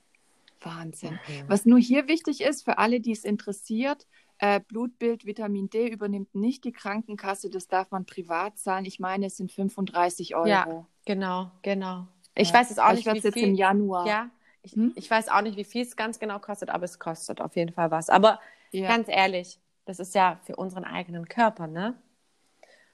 Wahnsinn. 0.60 1.14
Mhm. 1.28 1.44
Was 1.48 1.64
nur 1.64 1.78
hier 1.78 2.08
wichtig 2.08 2.40
ist, 2.42 2.64
für 2.64 2.78
alle, 2.78 3.00
die 3.00 3.12
es 3.12 3.24
interessiert, 3.24 4.06
äh, 4.38 4.60
Blutbild, 4.60 5.24
Vitamin 5.24 5.70
D 5.70 5.88
übernimmt 5.88 6.34
nicht 6.34 6.64
die 6.64 6.72
Krankenkasse, 6.72 7.48
das 7.48 7.68
darf 7.68 7.90
man 7.90 8.04
privat 8.04 8.58
zahlen. 8.58 8.84
Ich 8.84 9.00
meine, 9.00 9.26
es 9.26 9.36
sind 9.36 9.50
35 9.52 10.34
Euro. 10.34 10.46
Ja, 10.48 10.86
genau, 11.06 11.50
genau. 11.62 12.06
Ich 12.34 12.48
Ja. 12.50 12.54
weiß 12.56 12.68
jetzt 12.68 12.78
auch 12.78 12.84
Aber 12.84 12.92
nicht, 12.92 13.00
ich 13.00 13.06
werde 13.06 13.18
es 13.18 13.24
jetzt 13.24 13.34
viel. 13.34 13.48
im 13.48 13.54
Januar. 13.54 14.06
Ja, 14.06 14.28
ich, 14.66 14.72
Hm? 14.72 14.92
ich 14.94 15.10
weiß 15.10 15.28
auch 15.28 15.42
nicht, 15.42 15.56
wie 15.56 15.64
viel 15.64 15.82
es 15.82 15.96
ganz 15.96 16.18
genau 16.18 16.38
kostet, 16.38 16.70
aber 16.70 16.84
es 16.84 16.98
kostet 16.98 17.40
auf 17.40 17.56
jeden 17.56 17.72
Fall 17.72 17.90
was. 17.90 18.10
Aber 18.10 18.40
Ja. 18.72 18.88
ganz 18.88 19.08
ehrlich, 19.08 19.58
das 19.84 19.98
ist 20.00 20.14
ja 20.14 20.38
für 20.44 20.56
unseren 20.56 20.84
eigenen 20.84 21.26
Körper, 21.28 21.66
ne? 21.66 21.94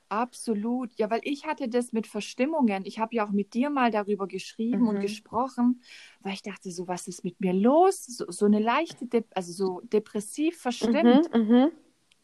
Absolut. 0.08 0.90
Ja, 0.98 1.08
weil 1.10 1.20
ich 1.24 1.46
hatte 1.46 1.68
das 1.70 1.92
mit 1.92 2.06
Verstimmungen. 2.06 2.84
Ich 2.84 2.98
habe 2.98 3.16
ja 3.16 3.26
auch 3.26 3.30
mit 3.30 3.54
dir 3.54 3.70
mal 3.70 3.90
darüber 3.90 4.26
geschrieben 4.28 4.86
und 4.86 4.96
Mhm. 4.96 5.00
gesprochen, 5.00 5.80
weil 6.20 6.34
ich 6.34 6.42
dachte, 6.42 6.70
so 6.70 6.86
was 6.86 7.08
ist 7.08 7.24
mit 7.24 7.40
mir 7.40 7.54
los? 7.54 8.04
So, 8.04 8.26
so 8.30 8.44
eine 8.44 8.58
leichte, 8.58 9.06
De 9.06 9.24
also 9.34 9.52
so 9.52 9.80
depressiv 9.84 10.58
verstimmt. 10.60 11.30
Mhm, 11.32 11.48
mhm. 11.48 11.72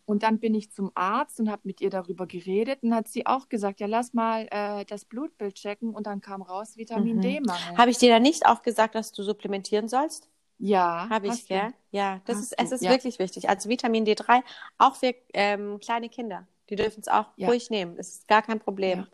Und 0.09 0.23
dann 0.23 0.39
bin 0.39 0.55
ich 0.55 0.73
zum 0.73 0.91
Arzt 0.95 1.39
und 1.39 1.51
habe 1.51 1.61
mit 1.65 1.83
ihr 1.83 1.91
darüber 1.91 2.27
geredet 2.27 2.83
und 2.83 2.95
hat 2.95 3.09
sie 3.09 3.27
auch 3.27 3.51
gesagt, 3.51 3.79
ja, 3.79 3.87
lass 3.87 4.15
mal 4.15 4.49
äh, 4.51 4.87
das 4.87 5.05
Blutbild 5.05 5.55
checken 5.57 5.95
und 5.95 6.07
dann 6.07 6.23
kam 6.23 6.41
raus 6.41 6.79
Vitamin 6.79 7.17
Mhm. 7.17 7.21
D-Mangel. 7.21 7.77
Habe 7.77 7.91
ich 7.91 7.99
dir 7.99 8.09
da 8.09 8.19
nicht 8.19 8.47
auch 8.47 8.63
gesagt, 8.63 8.95
dass 8.95 9.13
du 9.13 9.23
supplementieren 9.23 9.87
sollst? 9.87 10.31
Ja, 10.59 11.09
Habe 11.11 11.27
ich, 11.29 11.43
du. 11.43 11.49
gell? 11.49 11.75
Ja, 11.91 12.23
das 12.25 12.39
Hast 12.39 12.53
ist, 12.53 12.59
es 12.59 12.73
ist 12.73 12.85
ja. 12.85 12.91
wirklich 12.91 13.19
wichtig. 13.19 13.51
Also 13.51 13.69
Vitamin 13.69 14.07
D3, 14.07 14.43
auch 14.79 14.97
für 14.97 15.15
ähm, 15.35 15.79
kleine 15.79 16.09
Kinder. 16.09 16.49
Die 16.71 16.77
dürfen 16.77 17.01
es 17.01 17.09
auch 17.09 17.27
Ja. 17.37 17.49
ruhig 17.49 17.69
nehmen. 17.69 17.95
Das 17.97 18.09
ist 18.09 18.29
gar 18.29 18.41
kein 18.43 18.61
Problem. 18.61 19.07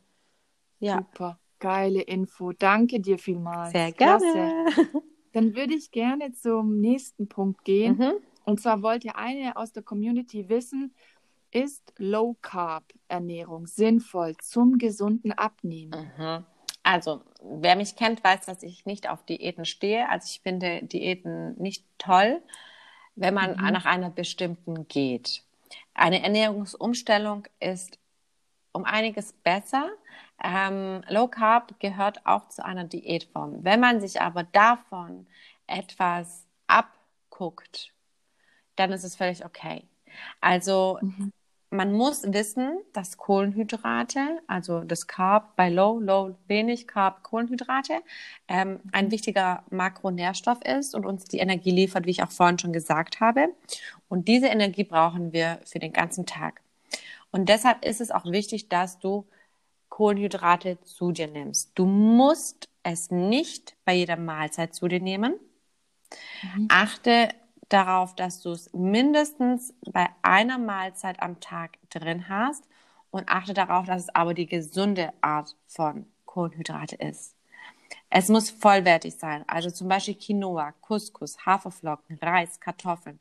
Ja, 0.79 0.99
Super, 0.99 1.41
geile 1.59 2.03
Info. 2.03 2.53
Danke 2.53 3.01
dir 3.01 3.19
vielmals. 3.19 3.73
sehr 3.73 3.93
Klasse. 3.93 4.27
gerne. 4.33 4.67
Dann 5.33 5.57
würde 5.57 5.75
ich 5.75 5.91
gerne 5.91 6.33
zum 6.33 6.81
nächsten 6.81 7.29
Punkt 7.29 7.65
gehen. 7.65 7.97
Mhm. 7.99 8.13
Und 8.45 8.61
zwar 8.61 8.83
wollte 8.83 9.17
eine 9.17 9.57
aus 9.57 9.73
der 9.73 9.83
Community 9.83 10.49
wissen, 10.49 10.95
ist 11.51 11.93
Low 11.99 12.37
Carb 12.43 12.85
Ernährung 13.09 13.67
sinnvoll 13.67 14.37
zum 14.39 14.79
gesunden 14.79 15.33
Abnehmen? 15.33 16.11
Mhm. 16.19 16.45
Also, 16.83 17.23
wer 17.41 17.77
mich 17.77 17.97
kennt, 17.97 18.23
weiß, 18.23 18.45
dass 18.47 18.63
ich 18.63 18.85
nicht 18.85 19.09
auf 19.09 19.25
Diäten 19.25 19.65
stehe. 19.65 20.09
Also 20.11 20.27
ich 20.31 20.41
finde 20.41 20.83
Diäten 20.83 21.55
nicht 21.61 21.87
toll, 21.99 22.43
wenn 23.17 23.33
man 23.35 23.57
Mhm. 23.57 23.73
nach 23.73 23.87
einer 23.87 24.11
bestimmten 24.11 24.87
geht. 24.89 25.43
Eine 25.95 26.23
Ernährungsumstellung 26.23 27.45
ist 27.61 27.99
um 28.73 28.85
einiges 28.85 29.33
besser. 29.33 29.89
Ähm, 30.43 31.03
Low 31.09 31.29
Carb 31.29 31.79
gehört 31.79 32.27
auch 32.27 32.49
zu 32.49 32.65
einer 32.65 32.85
Diätform. 32.85 33.65
Wenn 33.65 33.81
man 33.81 34.01
sich 34.01 34.21
aber 34.21 34.43
davon 34.43 35.27
etwas 35.67 36.47
abguckt, 36.67 37.93
dann 38.77 38.93
ist 38.93 39.05
es 39.05 39.17
völlig 39.17 39.45
okay. 39.45 39.85
Also 40.41 41.01
Mhm. 41.01 41.33
man 41.71 41.93
muss 41.93 42.23
wissen, 42.25 42.79
dass 42.93 43.17
Kohlenhydrate, 43.17 44.21
also 44.47 44.81
das 44.85 45.07
Carb 45.09 45.57
bei 45.57 45.71
Low, 45.71 45.99
Low 46.01 46.37
wenig 46.47 46.87
Carb, 46.87 47.25
Kohlenhydrate, 47.25 47.95
ähm, 48.49 48.81
ein 48.93 49.11
wichtiger 49.11 49.65
Makronährstoff 49.71 50.61
ist 50.65 50.95
und 50.95 51.05
uns 51.07 51.25
die 51.25 51.39
Energie 51.39 51.73
liefert, 51.73 52.07
wie 52.07 52.11
ich 52.13 52.23
auch 52.23 52.31
vorhin 52.31 52.59
schon 52.61 52.73
gesagt 52.73 53.21
habe. 53.21 53.49
Und 54.09 54.29
diese 54.29 54.47
Energie 54.49 54.85
brauchen 54.85 55.33
wir 55.33 55.61
für 55.65 55.81
den 55.81 55.93
ganzen 55.93 56.27
Tag. 56.27 56.61
Und 57.33 57.49
deshalb 57.49 57.85
ist 57.85 58.01
es 58.01 58.11
auch 58.11 58.27
wichtig, 58.27 58.69
dass 58.69 58.99
du 59.01 59.27
Kohlenhydrate 59.91 60.81
zu 60.83 61.13
dir 61.13 61.29
nimmst. 61.29 61.73
Du 61.77 61.87
musst 61.87 62.69
es 62.85 63.11
nicht 63.11 63.77
bei 63.85 63.95
jeder 63.95 64.17
Mahlzeit 64.17 64.75
zu 64.75 64.89
dir 64.89 65.01
nehmen. 65.01 65.35
Mhm. 66.43 66.69
Achte 66.69 67.29
darauf, 67.75 68.15
dass 68.15 68.41
du 68.41 68.53
es 68.53 68.73
mindestens 68.73 69.75
bei 69.91 70.09
einer 70.23 70.59
Mahlzeit 70.59 71.21
am 71.21 71.41
Tag 71.41 71.79
drin 71.91 72.29
hast 72.29 72.65
und 73.11 73.29
achte 73.29 73.53
darauf, 73.53 73.87
dass 73.87 74.03
es 74.03 74.15
aber 74.15 74.33
die 74.33 74.47
gesunde 74.47 75.13
Art 75.21 75.57
von 75.67 76.07
Kohlenhydrate 76.25 76.97
ist. 76.97 77.35
Es 78.11 78.29
muss 78.29 78.51
vollwertig 78.51 79.17
sein, 79.17 79.45
also 79.49 79.71
zum 79.71 79.89
Beispiel 79.89 80.15
Quinoa, 80.15 80.73
Couscous, 80.81 81.45
Haferflocken, 81.45 82.19
Reis, 82.23 82.61
Kartoffeln. 82.61 83.19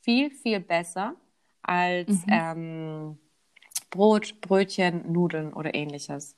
Viel, 0.00 0.30
viel 0.30 0.60
besser 0.60 1.14
als 1.62 2.08
Mhm. 2.08 2.24
ähm, 2.28 3.18
Brot, 3.90 4.40
Brötchen, 4.40 5.12
Nudeln 5.12 5.52
oder 5.52 5.74
ähnliches. 5.74 6.36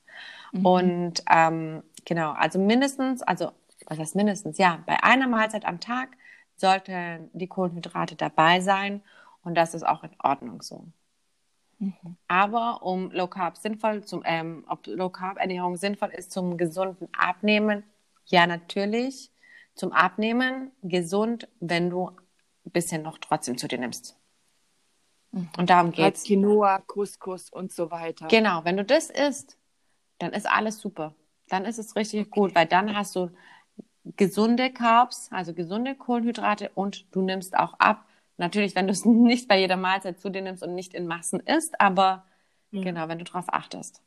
Mhm. 0.53 0.66
Und 0.66 1.14
ähm, 1.31 1.83
genau, 2.05 2.33
also 2.33 2.59
mindestens, 2.59 3.22
also 3.22 3.53
was 3.87 3.98
heißt 3.98 4.16
mindestens? 4.16 4.59
Ja, 4.59 4.83
bei 4.87 5.03
einer 5.03 5.29
Mahlzeit 5.29 5.64
am 5.64 5.79
Tag 5.79 6.09
sollten 6.57 7.31
die 7.33 7.49
Kohlenhydrate 7.49 8.17
dabei 8.17 8.61
sein 8.61 9.03
und 9.43 9.55
das 9.55 9.75
ist 9.75 9.87
auch 9.87 10.05
in 10.05 10.15
Ordnung 10.23 10.62
so. 10.62 10.87
Mhm. 11.79 12.17
Aber 12.29 12.83
um 12.83 13.11
Low 13.11 13.27
Carb 13.27 13.57
sinnvoll 13.57 14.05
zum, 14.05 14.23
ähm, 14.25 14.65
ob 14.69 14.87
Low 14.87 15.11
Carb 15.11 15.38
Ernährung 15.38 15.77
sinnvoll 15.77 16.11
ist 16.11 16.31
zum 16.31 16.57
gesunden 16.57 17.09
Abnehmen, 17.17 17.85
ja 18.27 18.47
natürlich. 18.47 19.31
Zum 19.75 19.93
Abnehmen 19.93 20.71
gesund, 20.83 21.49
wenn 21.61 21.88
du 21.91 22.11
ein 22.67 22.71
bisschen 22.73 23.03
noch 23.03 23.19
trotzdem 23.19 23.57
zu 23.57 23.69
dir 23.69 23.79
nimmst. 23.79 24.17
Mhm. 25.33 25.49
Und 25.57 25.71
darum 25.71 25.88
Als 25.88 25.97
geht's. 25.97 26.25
Quinoa, 26.25 26.79
Couscous 26.87 27.51
und 27.51 27.73
so 27.73 27.91
weiter. 27.91 28.29
Genau, 28.29 28.65
wenn 28.65 28.77
du 28.77 28.85
das 28.85 29.11
isst, 29.11 29.59
dann 30.19 30.33
ist 30.33 30.47
alles 30.47 30.79
super. 30.79 31.15
Dann 31.49 31.65
ist 31.65 31.79
es 31.79 31.97
richtig 31.97 32.31
gut, 32.31 32.55
weil 32.55 32.67
dann 32.67 32.95
hast 32.95 33.17
du 33.17 33.31
gesunde 34.17 34.73
Carbs, 34.73 35.29
also 35.33 35.55
gesunde 35.55 35.95
Kohlenhydrate 35.95 36.71
und 36.75 37.07
du 37.15 37.23
nimmst 37.23 37.57
auch 37.57 37.75
ab. 37.79 38.05
Natürlich, 38.37 38.75
wenn 38.75 38.87
du 38.87 38.93
es 38.93 39.05
nicht 39.07 39.49
bei 39.49 39.59
jeder 39.59 39.77
Mahlzeit 39.77 40.21
zu 40.21 40.31
dir 40.31 40.43
nimmst 40.43 40.62
und 40.62 40.75
nicht 40.75 40.95
in 40.95 41.07
Massen 41.07 41.41
isst, 41.41 41.81
aber 41.81 42.25
Ja. 42.73 42.81
genau, 42.83 43.09
wenn 43.09 43.19
du 43.19 43.25
darauf 43.25 43.53
achtest. 43.53 44.03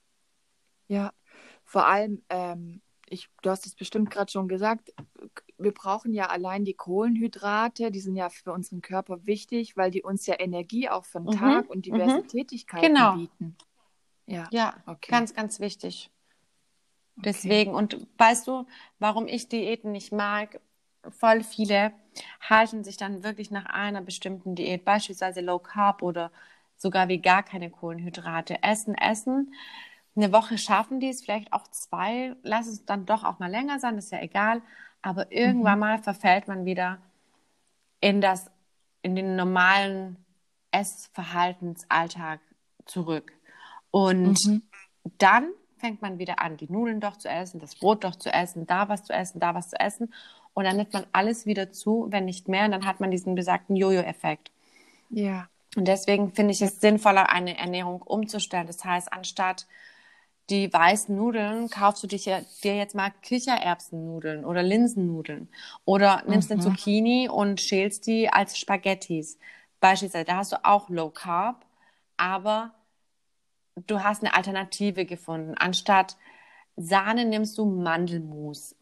Ja, 0.87 1.11
vor 1.63 1.87
allem, 1.87 2.23
ähm, 2.29 2.81
ich, 3.07 3.29
du 3.41 3.49
hast 3.49 3.65
es 3.65 3.75
bestimmt 3.75 4.09
gerade 4.11 4.31
schon 4.31 4.47
gesagt, 4.47 4.93
wir 5.57 5.73
brauchen 5.73 6.13
ja 6.13 6.27
allein 6.29 6.65
die 6.65 6.73
Kohlenhydrate, 6.73 7.91
die 7.91 7.99
sind 7.99 8.15
ja 8.15 8.29
für 8.29 8.51
unseren 8.51 8.81
Körper 8.81 9.25
wichtig, 9.25 9.77
weil 9.77 9.91
die 9.91 10.03
uns 10.03 10.25
ja 10.27 10.39
Energie 10.39 10.89
auch 10.89 11.05
für 11.05 11.19
den 11.19 11.31
Mhm, 11.31 11.31
Tag 11.31 11.69
und 11.69 11.85
diverse 11.85 12.17
mhm. 12.17 12.27
Tätigkeiten 12.27 12.87
Genau. 12.97 13.11
bieten. 13.11 13.57
Ja, 14.27 14.49
Ja, 14.51 14.73
Okay. 14.87 15.11
ganz, 15.11 15.33
ganz 15.33 15.59
wichtig. 15.59 16.09
Okay. 17.17 17.25
Deswegen, 17.25 17.73
und 17.73 18.07
weißt 18.17 18.47
du, 18.47 18.65
warum 18.99 19.27
ich 19.27 19.47
Diäten 19.49 19.91
nicht 19.91 20.11
mag? 20.11 20.59
Voll 21.09 21.43
viele 21.43 21.93
halten 22.41 22.83
sich 22.83 22.97
dann 22.97 23.23
wirklich 23.23 23.51
nach 23.51 23.65
einer 23.67 24.01
bestimmten 24.01 24.55
Diät, 24.55 24.85
beispielsweise 24.85 25.41
Low 25.41 25.59
Carb 25.59 26.01
oder 26.01 26.31
sogar 26.77 27.07
wie 27.07 27.19
gar 27.21 27.43
keine 27.43 27.69
Kohlenhydrate. 27.69 28.61
Essen, 28.63 28.95
essen. 28.95 29.53
Eine 30.15 30.31
Woche 30.31 30.57
schaffen 30.57 30.99
die 30.99 31.09
es, 31.09 31.23
vielleicht 31.23 31.53
auch 31.53 31.67
zwei. 31.69 32.35
Lass 32.43 32.67
es 32.67 32.85
dann 32.85 33.05
doch 33.05 33.23
auch 33.23 33.39
mal 33.39 33.51
länger 33.51 33.79
sein, 33.79 33.97
ist 33.97 34.11
ja 34.11 34.21
egal. 34.21 34.61
Aber 35.01 35.31
irgendwann 35.31 35.79
mal 35.79 35.99
verfällt 35.99 36.47
man 36.47 36.65
wieder 36.65 36.99
in 37.99 38.21
das, 38.21 38.49
in 39.01 39.15
den 39.15 39.35
normalen 39.35 40.17
Essverhaltensalltag 40.71 42.39
zurück. 42.85 43.33
Und 43.91 44.45
Mhm. 44.45 44.63
dann 45.17 45.49
fängt 45.77 46.01
man 46.01 46.19
wieder 46.19 46.41
an, 46.41 46.57
die 46.57 46.71
Nudeln 46.71 46.99
doch 46.99 47.17
zu 47.17 47.29
essen, 47.29 47.59
das 47.59 47.75
Brot 47.75 48.03
doch 48.03 48.15
zu 48.15 48.31
essen, 48.31 48.65
da 48.67 48.89
was 48.89 49.03
zu 49.03 49.13
essen, 49.13 49.39
da 49.39 49.53
was 49.55 49.69
zu 49.69 49.79
essen. 49.79 50.13
Und 50.53 50.65
dann 50.65 50.77
nimmt 50.77 50.93
man 50.93 51.05
alles 51.11 51.45
wieder 51.45 51.71
zu, 51.71 52.07
wenn 52.09 52.25
nicht 52.25 52.47
mehr. 52.47 52.65
Und 52.65 52.71
dann 52.71 52.85
hat 52.85 52.99
man 52.99 53.11
diesen 53.11 53.35
besagten 53.35 53.75
Jojo-Effekt. 53.75 54.51
Ja, 55.09 55.49
Und 55.75 55.87
deswegen 55.87 56.31
finde 56.31 56.53
ich 56.53 56.61
es 56.61 56.79
sinnvoller, 56.79 57.29
eine 57.29 57.57
Ernährung 57.57 58.01
umzustellen. 58.01 58.67
Das 58.67 58.83
heißt, 58.83 59.11
anstatt 59.11 59.67
die 60.49 60.71
weißen 60.71 61.15
Nudeln, 61.15 61.69
kaufst 61.69 62.03
du 62.03 62.07
dich, 62.07 62.25
dir 62.25 62.75
jetzt 62.75 62.95
mal 62.95 63.11
Kichererbsennudeln 63.21 64.45
oder 64.45 64.61
Linsennudeln 64.63 65.49
oder 65.85 66.23
nimmst 66.27 66.49
mhm. 66.49 66.59
eine 66.59 66.63
Zucchini 66.63 67.29
und 67.29 67.59
schälst 67.59 68.05
die 68.07 68.29
als 68.29 68.57
Spaghettis. 68.57 69.39
Beispielsweise, 69.79 70.25
da 70.25 70.37
hast 70.37 70.51
du 70.51 70.63
auch 70.63 70.89
Low 70.89 71.09
Carb, 71.09 71.65
aber 72.17 72.73
du 73.75 74.03
hast 74.03 74.23
eine 74.23 74.33
Alternative 74.33 75.05
gefunden. 75.05 75.55
Anstatt 75.57 76.17
Sahne 76.75 77.25
nimmst 77.25 77.57
du 77.57 77.65
Mandelmus. 77.65 78.75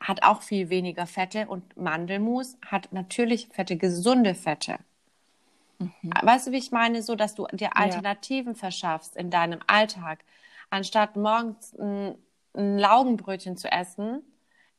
Hat 0.00 0.22
auch 0.24 0.42
viel 0.42 0.68
weniger 0.68 1.06
Fette 1.06 1.46
und 1.46 1.76
Mandelmus 1.76 2.56
hat 2.66 2.92
natürlich 2.92 3.48
Fette, 3.48 3.76
gesunde 3.76 4.34
Fette. 4.34 4.78
Mhm. 5.78 5.90
Weißt 6.22 6.46
du, 6.48 6.52
wie 6.52 6.58
ich 6.58 6.72
meine? 6.72 7.02
So, 7.02 7.14
dass 7.14 7.34
du 7.34 7.46
dir 7.52 7.76
Alternativen 7.76 8.54
ja. 8.54 8.58
verschaffst 8.58 9.16
in 9.16 9.30
deinem 9.30 9.60
Alltag. 9.66 10.24
Anstatt 10.70 11.16
morgens 11.16 11.74
ein, 11.78 12.16
ein 12.54 12.78
Laugenbrötchen 12.78 13.56
zu 13.56 13.70
essen, 13.70 14.22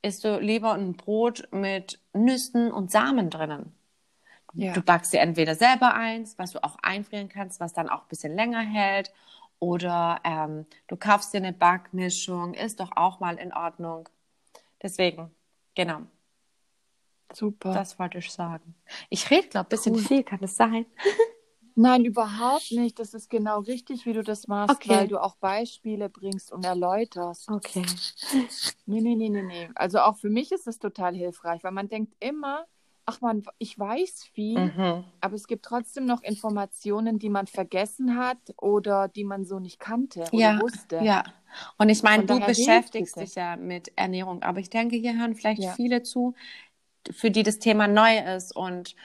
isst 0.01 0.23
du 0.23 0.39
lieber 0.39 0.73
ein 0.73 0.93
Brot 0.93 1.47
mit 1.51 1.99
Nüssen 2.13 2.71
und 2.71 2.91
Samen 2.91 3.29
drinnen. 3.29 3.73
Ja. 4.53 4.73
Du 4.73 4.81
backst 4.81 5.13
dir 5.13 5.21
entweder 5.21 5.55
selber 5.55 5.93
eins, 5.95 6.37
was 6.37 6.51
du 6.51 6.63
auch 6.63 6.77
einfrieren 6.81 7.29
kannst, 7.29 7.59
was 7.59 7.73
dann 7.73 7.89
auch 7.89 8.01
ein 8.01 8.07
bisschen 8.09 8.35
länger 8.35 8.59
hält. 8.59 9.11
Oder 9.63 10.19
ähm, 10.25 10.65
du 10.87 10.97
kaufst 10.97 11.33
dir 11.33 11.37
eine 11.37 11.53
Backmischung, 11.53 12.53
ist 12.53 12.81
doch 12.81 12.91
auch 12.97 13.21
mal 13.21 13.37
in 13.37 13.53
Ordnung. 13.53 14.09
Deswegen, 14.81 15.33
genau. 15.73 16.01
Super. 17.31 17.73
Das 17.73 17.97
wollte 17.97 18.17
ich 18.17 18.29
sagen. 18.29 18.75
Ich 19.09 19.31
rede, 19.31 19.47
glaube 19.47 19.67
ich, 19.69 19.79
ein 19.79 19.93
bisschen 19.93 19.95
cool. 19.95 20.01
viel, 20.01 20.23
kann 20.23 20.39
es 20.41 20.57
sein? 20.57 20.85
Nein, 21.75 22.03
überhaupt 22.03 22.73
nicht. 22.73 22.99
Das 22.99 23.13
ist 23.13 23.29
genau 23.29 23.61
richtig, 23.61 24.05
wie 24.05 24.11
du 24.11 24.21
das 24.21 24.49
machst, 24.49 24.75
okay. 24.75 24.89
weil 24.89 25.07
du 25.07 25.17
auch 25.17 25.37
Beispiele 25.37 26.09
bringst 26.09 26.51
und 26.51 26.65
erläuterst. 26.65 27.49
Okay. 27.49 27.85
Nee, 28.85 28.99
nee, 28.99 29.15
nee, 29.15 29.29
nee, 29.29 29.43
nee. 29.43 29.69
Also 29.75 29.99
auch 29.99 30.17
für 30.17 30.29
mich 30.29 30.51
ist 30.51 30.67
es 30.67 30.77
total 30.77 31.15
hilfreich, 31.15 31.63
weil 31.63 31.71
man 31.71 31.87
denkt 31.87 32.15
immer, 32.19 32.65
ach 33.05 33.21
man, 33.21 33.43
ich 33.57 33.77
weiß 33.77 34.23
viel, 34.33 34.59
mhm. 34.59 35.03
aber 35.21 35.35
es 35.35 35.47
gibt 35.47 35.65
trotzdem 35.65 36.05
noch 36.05 36.21
Informationen, 36.21 37.19
die 37.19 37.29
man 37.29 37.47
vergessen 37.47 38.17
hat 38.17 38.37
oder 38.57 39.07
die 39.07 39.23
man 39.23 39.45
so 39.45 39.59
nicht 39.59 39.79
kannte 39.79 40.21
oder 40.31 40.37
ja, 40.37 40.61
wusste. 40.61 40.99
Ja, 41.03 41.23
und 41.77 41.89
ich 41.89 42.03
meine, 42.03 42.25
du 42.25 42.39
beschäftigst 42.39 43.19
dich 43.19 43.35
ja 43.35 43.55
mit 43.55 43.91
Ernährung, 43.95 44.41
aber 44.43 44.59
ich 44.59 44.69
denke, 44.69 44.95
hier 44.95 45.17
hören 45.17 45.35
vielleicht 45.35 45.61
ja. 45.61 45.73
viele 45.73 46.03
zu, 46.03 46.35
für 47.11 47.31
die 47.31 47.43
das 47.43 47.59
Thema 47.59 47.87
neu 47.87 48.17
ist 48.19 48.55
und 48.55 48.95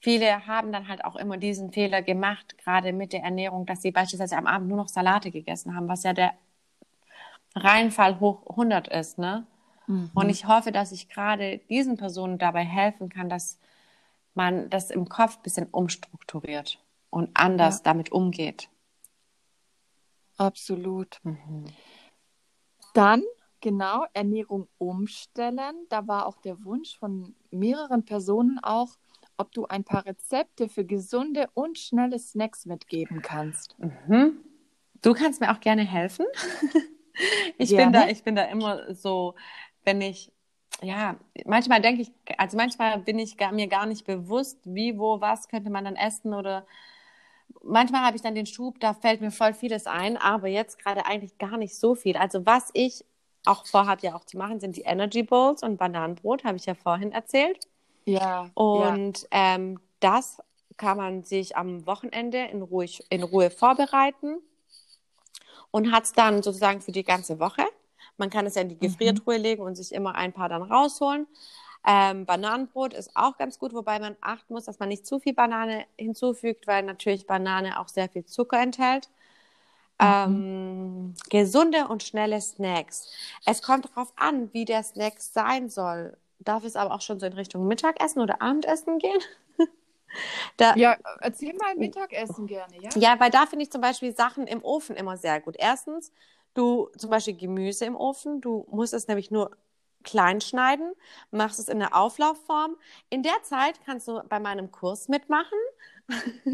viele 0.00 0.46
haben 0.46 0.72
dann 0.72 0.88
halt 0.88 1.04
auch 1.04 1.16
immer 1.16 1.36
diesen 1.36 1.72
Fehler 1.72 2.02
gemacht, 2.02 2.58
gerade 2.58 2.92
mit 2.92 3.12
der 3.12 3.22
Ernährung, 3.22 3.66
dass 3.66 3.82
sie 3.82 3.92
beispielsweise 3.92 4.36
am 4.36 4.46
Abend 4.46 4.68
nur 4.68 4.76
noch 4.76 4.88
Salate 4.88 5.30
gegessen 5.30 5.74
haben, 5.74 5.88
was 5.88 6.02
ja 6.02 6.12
der 6.12 6.32
Reihenfall 7.54 8.18
hoch 8.20 8.46
100 8.50 8.88
ist, 8.88 9.18
ne? 9.18 9.46
Mhm. 9.86 10.10
Und 10.14 10.28
ich 10.28 10.46
hoffe, 10.46 10.72
dass 10.72 10.92
ich 10.92 11.08
gerade 11.08 11.58
diesen 11.68 11.96
Personen 11.96 12.38
dabei 12.38 12.64
helfen 12.64 13.08
kann, 13.08 13.28
dass 13.28 13.58
man 14.34 14.70
das 14.70 14.90
im 14.90 15.08
Kopf 15.08 15.36
ein 15.36 15.42
bisschen 15.42 15.66
umstrukturiert 15.70 16.78
und 17.10 17.30
anders 17.34 17.76
ja. 17.78 17.82
damit 17.84 18.12
umgeht. 18.12 18.68
Absolut. 20.36 21.20
Mhm. 21.22 21.66
Dann, 22.94 23.22
genau, 23.60 24.04
Ernährung 24.12 24.68
umstellen. 24.78 25.86
Da 25.88 26.06
war 26.08 26.26
auch 26.26 26.38
der 26.38 26.64
Wunsch 26.64 26.98
von 26.98 27.34
mehreren 27.50 28.04
Personen 28.04 28.58
auch, 28.62 28.96
ob 29.36 29.52
du 29.52 29.66
ein 29.66 29.84
paar 29.84 30.06
Rezepte 30.06 30.68
für 30.68 30.84
gesunde 30.84 31.48
und 31.54 31.78
schnelle 31.78 32.18
Snacks 32.18 32.66
mitgeben 32.66 33.22
kannst. 33.22 33.76
Mhm. 33.78 34.36
Du 35.02 35.12
kannst 35.12 35.40
mir 35.40 35.52
auch 35.52 35.60
gerne 35.60 35.82
helfen. 35.82 36.26
ich, 37.58 37.70
gerne. 37.70 37.84
bin 37.84 37.92
da, 37.92 38.08
ich 38.08 38.22
bin 38.22 38.36
da 38.36 38.44
immer 38.44 38.94
so 38.94 39.34
wenn 39.84 40.00
ich, 40.00 40.32
ja, 40.82 41.16
manchmal 41.44 41.80
denke 41.80 42.02
ich, 42.02 42.12
also 42.38 42.56
manchmal 42.56 42.98
bin 42.98 43.18
ich 43.18 43.36
gar, 43.36 43.52
mir 43.52 43.68
gar 43.68 43.86
nicht 43.86 44.06
bewusst, 44.06 44.58
wie, 44.64 44.98
wo, 44.98 45.20
was 45.20 45.48
könnte 45.48 45.70
man 45.70 45.84
dann 45.84 45.96
essen 45.96 46.34
oder 46.34 46.66
manchmal 47.62 48.02
habe 48.02 48.16
ich 48.16 48.22
dann 48.22 48.34
den 48.34 48.46
Schub, 48.46 48.80
da 48.80 48.94
fällt 48.94 49.20
mir 49.20 49.30
voll 49.30 49.54
vieles 49.54 49.86
ein, 49.86 50.16
aber 50.16 50.48
jetzt 50.48 50.78
gerade 50.78 51.06
eigentlich 51.06 51.38
gar 51.38 51.56
nicht 51.56 51.76
so 51.76 51.94
viel. 51.94 52.16
Also 52.16 52.44
was 52.46 52.70
ich 52.72 53.04
auch 53.44 53.66
vorhabe 53.66 54.02
ja 54.02 54.14
auch 54.14 54.24
zu 54.24 54.38
machen, 54.38 54.60
sind 54.60 54.76
die 54.76 54.82
Energy 54.82 55.22
Bowls 55.22 55.62
und 55.62 55.76
Bananenbrot, 55.76 56.44
habe 56.44 56.56
ich 56.56 56.66
ja 56.66 56.74
vorhin 56.74 57.12
erzählt. 57.12 57.68
Ja. 58.06 58.50
Und 58.54 59.22
ja. 59.22 59.54
Ähm, 59.54 59.80
das 60.00 60.38
kann 60.76 60.96
man 60.96 61.24
sich 61.24 61.56
am 61.56 61.86
Wochenende 61.86 62.38
in, 62.38 62.62
ruhig, 62.62 63.04
in 63.10 63.22
Ruhe 63.22 63.50
vorbereiten 63.50 64.38
und 65.70 65.92
hat 65.92 66.04
es 66.04 66.12
dann 66.12 66.42
sozusagen 66.42 66.80
für 66.80 66.92
die 66.92 67.04
ganze 67.04 67.38
Woche. 67.38 67.62
Man 68.16 68.30
kann 68.30 68.46
es 68.46 68.54
ja 68.54 68.62
in 68.62 68.68
die 68.68 68.78
Gefriertruhe 68.78 69.38
mhm. 69.38 69.42
legen 69.42 69.62
und 69.62 69.74
sich 69.74 69.92
immer 69.92 70.14
ein 70.14 70.32
paar 70.32 70.48
dann 70.48 70.62
rausholen. 70.62 71.26
Ähm, 71.86 72.24
Bananenbrot 72.24 72.94
ist 72.94 73.10
auch 73.14 73.36
ganz 73.36 73.58
gut, 73.58 73.74
wobei 73.74 73.98
man 73.98 74.16
achten 74.22 74.54
muss, 74.54 74.64
dass 74.64 74.78
man 74.78 74.88
nicht 74.88 75.06
zu 75.06 75.20
viel 75.20 75.34
Banane 75.34 75.84
hinzufügt, 75.98 76.66
weil 76.66 76.82
natürlich 76.82 77.26
Banane 77.26 77.78
auch 77.78 77.88
sehr 77.88 78.08
viel 78.08 78.24
Zucker 78.24 78.60
enthält. 78.60 79.10
Mhm. 80.00 80.06
Ähm, 80.06 81.14
gesunde 81.30 81.86
und 81.88 82.02
schnelle 82.02 82.40
Snacks. 82.40 83.12
Es 83.44 83.62
kommt 83.62 83.84
darauf 83.84 84.12
an, 84.16 84.52
wie 84.52 84.64
der 84.64 84.82
Snack 84.82 85.20
sein 85.20 85.68
soll. 85.68 86.16
Darf 86.40 86.64
es 86.64 86.74
aber 86.74 86.94
auch 86.94 87.00
schon 87.00 87.20
so 87.20 87.26
in 87.26 87.32
Richtung 87.34 87.66
Mittagessen 87.66 88.20
oder 88.20 88.40
Abendessen 88.42 88.98
gehen? 88.98 89.20
Da, 90.56 90.76
ja, 90.76 90.96
erzähl 91.22 91.54
mal 91.54 91.74
Mittagessen 91.74 92.46
gerne, 92.46 92.80
ja? 92.80 92.88
Ja, 92.94 93.18
weil 93.18 93.30
da 93.30 93.46
finde 93.46 93.64
ich 93.64 93.72
zum 93.72 93.80
Beispiel 93.80 94.14
Sachen 94.14 94.46
im 94.46 94.62
Ofen 94.62 94.94
immer 94.94 95.16
sehr 95.16 95.40
gut. 95.40 95.56
Erstens, 95.58 96.12
du 96.54 96.88
zum 96.96 97.10
Beispiel 97.10 97.36
Gemüse 97.36 97.84
im 97.84 97.96
Ofen, 97.96 98.40
du 98.40 98.66
musst 98.70 98.94
es 98.94 99.08
nämlich 99.08 99.30
nur 99.30 99.50
klein 100.04 100.40
schneiden, 100.40 100.92
machst 101.30 101.58
es 101.58 101.68
in 101.68 101.78
der 101.78 101.96
Auflaufform. 101.96 102.76
In 103.10 103.22
der 103.22 103.42
Zeit 103.42 103.80
kannst 103.84 104.06
du 104.06 104.22
bei 104.28 104.38
meinem 104.38 104.70
Kurs 104.70 105.08
mitmachen. 105.08 105.58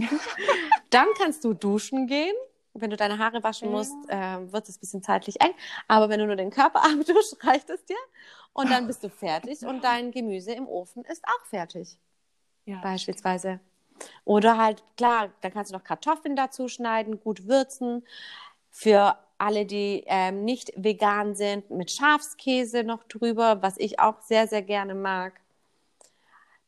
Dann 0.90 1.07
kannst 1.18 1.44
du 1.44 1.53
duschen 1.53 2.07
gehen. 2.07 2.34
Wenn 2.72 2.90
du 2.90 2.96
deine 2.96 3.18
Haare 3.18 3.42
waschen 3.42 3.70
musst, 3.70 3.96
äh, 4.09 4.53
wird 4.53 4.68
es 4.68 4.76
ein 4.76 4.80
bisschen 4.80 5.03
zeitlich 5.03 5.40
eng. 5.40 5.53
Aber 5.88 6.09
wenn 6.09 6.20
du 6.20 6.26
nur 6.26 6.36
den 6.36 6.51
Körper 6.51 6.84
abduschst, 6.84 7.44
reicht 7.44 7.68
es 7.68 7.84
dir. 7.84 7.96
Und 8.53 8.70
dann 8.70 8.86
bist 8.86 9.03
du 9.05 9.09
fertig 9.09 9.62
und 9.62 9.84
dein 9.84 10.11
Gemüse 10.11 10.53
im 10.53 10.66
Ofen 10.66 11.05
ist 11.05 11.24
auch 11.24 11.46
fertig. 11.46 11.98
Ja. 12.64 12.80
Beispielsweise. 12.80 13.61
Oder 14.24 14.57
halt, 14.59 14.82
klar, 14.96 15.30
dann 15.40 15.53
kannst 15.53 15.72
du 15.72 15.76
noch 15.76 15.84
Kartoffeln 15.84 16.36
dazu 16.36 16.68
schneiden, 16.68 17.20
gut 17.20 17.46
würzen. 17.46 18.05
Für 18.70 19.18
alle, 19.41 19.64
die 19.64 20.05
ähm, 20.07 20.45
nicht 20.45 20.72
vegan 20.76 21.34
sind, 21.34 21.70
mit 21.70 21.91
Schafskäse 21.91 22.84
noch 22.84 23.05
drüber, 23.05 23.62
was 23.62 23.78
ich 23.78 23.99
auch 23.99 24.20
sehr, 24.20 24.47
sehr 24.47 24.62
gerne 24.62 24.95
mag. 24.95 25.41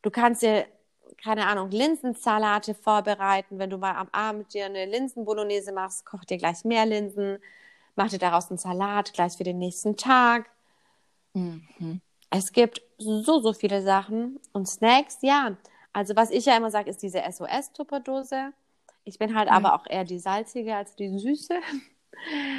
Du 0.01 0.09
kannst 0.09 0.41
dir, 0.41 0.65
keine 1.23 1.47
Ahnung, 1.47 1.69
Linsensalate 1.69 2.73
vorbereiten. 2.73 3.59
Wenn 3.59 3.69
du 3.69 3.77
mal 3.77 3.95
am 3.95 4.09
Abend 4.11 4.53
dir 4.53 4.65
eine 4.65 4.85
Linsenbolognese 4.85 5.71
machst, 5.71 6.05
koch 6.05 6.25
dir 6.25 6.37
gleich 6.37 6.65
mehr 6.65 6.85
Linsen, 6.85 7.37
mach 7.95 8.09
dir 8.09 8.19
daraus 8.19 8.49
einen 8.49 8.57
Salat 8.57 9.13
gleich 9.13 9.33
für 9.37 9.43
den 9.43 9.59
nächsten 9.59 9.95
Tag. 9.95 10.49
Mhm. 11.33 12.01
Es 12.29 12.51
gibt 12.51 12.81
so, 12.97 13.39
so 13.39 13.53
viele 13.53 13.81
Sachen. 13.83 14.39
Und 14.51 14.67
Snacks, 14.67 15.19
ja. 15.21 15.55
Also 15.93 16.15
was 16.15 16.31
ich 16.31 16.45
ja 16.45 16.57
immer 16.57 16.71
sage, 16.71 16.89
ist 16.89 17.03
diese 17.03 17.19
SOS-Tupperdose. 17.19 18.51
Ich 19.05 19.19
bin 19.19 19.35
halt 19.35 19.49
mhm. 19.49 19.55
aber 19.55 19.75
auch 19.75 19.85
eher 19.87 20.03
die 20.03 20.19
salzige 20.19 20.75
als 20.75 20.95
die 20.95 21.17
süße. 21.19 21.53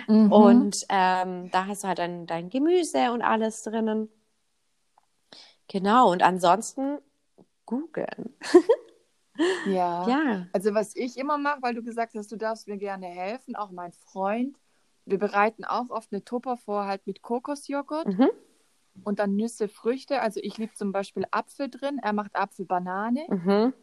Mhm. 0.08 0.32
Und 0.32 0.86
ähm, 0.88 1.50
da 1.50 1.66
hast 1.66 1.84
du 1.84 1.88
halt 1.88 1.98
dann 1.98 2.26
dein 2.26 2.50
Gemüse 2.50 3.12
und 3.12 3.22
alles 3.22 3.62
drinnen. 3.62 4.08
Genau, 5.68 6.12
und 6.12 6.22
ansonsten 6.22 6.98
googeln. 7.66 8.34
ja. 9.66 10.08
ja. 10.08 10.46
Also 10.52 10.74
was 10.74 10.94
ich 10.94 11.16
immer 11.16 11.38
mache, 11.38 11.62
weil 11.62 11.74
du 11.74 11.82
gesagt 11.82 12.14
hast, 12.14 12.30
du 12.30 12.36
darfst 12.36 12.68
mir 12.68 12.76
gerne 12.76 13.06
helfen, 13.06 13.56
auch 13.56 13.70
mein 13.70 13.92
Freund, 13.92 14.56
wir 15.06 15.18
bereiten 15.18 15.64
auch 15.64 15.90
oft 15.90 16.12
eine 16.12 16.24
Tupper 16.24 16.56
vor, 16.56 16.86
halt 16.86 17.06
mit 17.06 17.22
Kokosjoghurt. 17.22 18.06
Mhm. 18.06 18.30
Und 19.02 19.18
dann 19.18 19.34
Nüsse, 19.34 19.68
Früchte. 19.68 20.20
Also 20.20 20.40
ich 20.42 20.56
liebe 20.56 20.72
zum 20.74 20.92
Beispiel 20.92 21.24
Apfel 21.30 21.68
drin. 21.68 21.98
Er 22.00 22.12
macht 22.12 22.36
Apfel-Banane. 22.36 23.26
Mhm. 23.28 23.74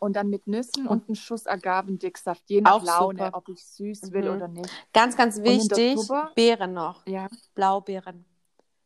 Und 0.00 0.14
dann 0.14 0.28
mit 0.28 0.46
Nüssen 0.46 0.86
und 0.86 1.08
einen 1.08 1.16
Schuss 1.16 1.46
Agavendicksaft, 1.46 2.44
je 2.46 2.60
nach 2.60 2.82
Laune, 2.84 3.24
super. 3.24 3.36
ob 3.36 3.48
ich 3.48 3.64
süß 3.64 4.12
will 4.12 4.30
mhm. 4.30 4.36
oder 4.36 4.48
nicht. 4.48 4.70
Ganz, 4.92 5.16
ganz 5.16 5.42
wichtig, 5.42 5.98
Beeren 6.36 6.72
noch. 6.72 7.04
Ja. 7.06 7.28
Blaubeeren. 7.54 8.24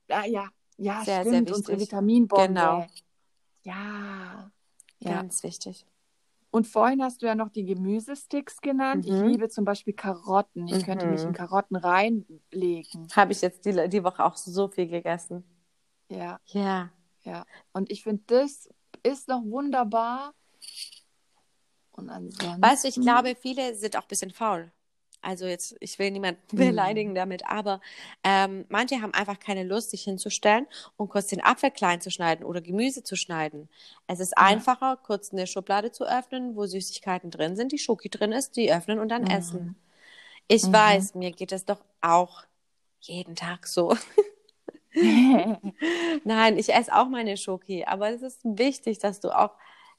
Ja, 0.08 0.24
ja, 0.24 0.48
ja, 0.78 1.04
sehr, 1.04 1.20
stimmt. 1.20 1.48
Sehr 1.48 1.56
Unsere 1.56 1.80
Vitaminbombe. 1.80 2.48
Genau. 2.48 2.86
Ja. 3.62 4.50
ja. 5.00 5.12
Ganz 5.12 5.42
wichtig. 5.42 5.86
Und 6.50 6.66
vorhin 6.66 7.02
hast 7.02 7.22
du 7.22 7.26
ja 7.26 7.34
noch 7.34 7.48
die 7.48 7.64
Gemüsesticks 7.64 8.60
genannt. 8.60 9.06
Mhm. 9.06 9.14
Ich 9.14 9.22
liebe 9.22 9.48
zum 9.48 9.64
Beispiel 9.64 9.94
Karotten. 9.94 10.66
Ich 10.66 10.82
mhm. 10.82 10.82
könnte 10.82 11.06
mich 11.06 11.22
in 11.22 11.28
mhm. 11.28 11.34
Karotten 11.34 11.76
reinlegen. 11.76 13.08
Habe 13.16 13.32
ich 13.32 13.40
jetzt 13.40 13.64
die, 13.64 13.88
die 13.88 14.04
Woche 14.04 14.22
auch 14.22 14.36
so 14.36 14.68
viel 14.68 14.86
gegessen. 14.86 15.44
Ja. 16.08 16.40
Ja. 16.46 16.90
Ja. 17.22 17.46
Und 17.72 17.90
ich 17.90 18.02
finde, 18.02 18.22
das 18.26 18.68
ist 19.02 19.28
noch 19.28 19.42
wunderbar 19.44 20.34
und 21.92 22.10
ansonsten... 22.10 22.62
Weißt 22.62 22.84
du, 22.84 22.88
ich 22.88 23.00
glaube, 23.00 23.34
viele 23.40 23.74
sind 23.74 23.96
auch 23.96 24.02
ein 24.02 24.08
bisschen 24.08 24.30
faul. 24.30 24.70
Also 25.24 25.46
jetzt, 25.46 25.76
ich 25.78 26.00
will 26.00 26.10
niemanden 26.10 26.40
beleidigen 26.56 27.14
damit, 27.14 27.46
aber 27.46 27.80
ähm, 28.24 28.64
manche 28.68 29.00
haben 29.00 29.14
einfach 29.14 29.38
keine 29.38 29.62
Lust, 29.62 29.90
sich 29.90 30.02
hinzustellen 30.02 30.66
und 30.96 31.10
kurz 31.10 31.28
den 31.28 31.40
Apfel 31.44 31.70
klein 31.70 32.00
zu 32.00 32.10
schneiden 32.10 32.44
oder 32.44 32.60
Gemüse 32.60 33.04
zu 33.04 33.14
schneiden. 33.14 33.68
Es 34.08 34.18
ist 34.18 34.32
Ja. 34.36 34.44
einfacher, 34.44 34.96
kurz 34.96 35.32
eine 35.32 35.46
Schublade 35.46 35.92
zu 35.92 36.04
öffnen, 36.04 36.56
wo 36.56 36.66
Süßigkeiten 36.66 37.30
drin 37.30 37.54
sind, 37.54 37.70
die 37.70 37.78
Schoki 37.78 38.08
drin 38.08 38.32
ist, 38.32 38.56
die 38.56 38.72
öffnen 38.72 38.98
und 38.98 39.10
dann 39.10 39.22
Mhm. 39.22 39.28
essen. 39.28 39.76
Ich 40.48 40.64
Mhm. 40.64 40.72
weiß, 40.72 41.14
mir 41.14 41.32
geht 41.32 41.52
es 41.52 41.64
doch 41.64 41.80
auch 42.00 42.42
jeden 43.00 43.36
Tag 43.36 43.68
so. 43.68 43.96
Nein, 46.24 46.58
ich 46.58 46.72
esse 46.74 46.94
auch 46.94 47.08
meine 47.08 47.36
Schoki, 47.36 47.84
aber 47.84 48.10
es 48.10 48.22
ist 48.22 48.40
wichtig, 48.44 48.98
dass 48.98 49.20
du 49.20 49.30
auch 49.30 49.52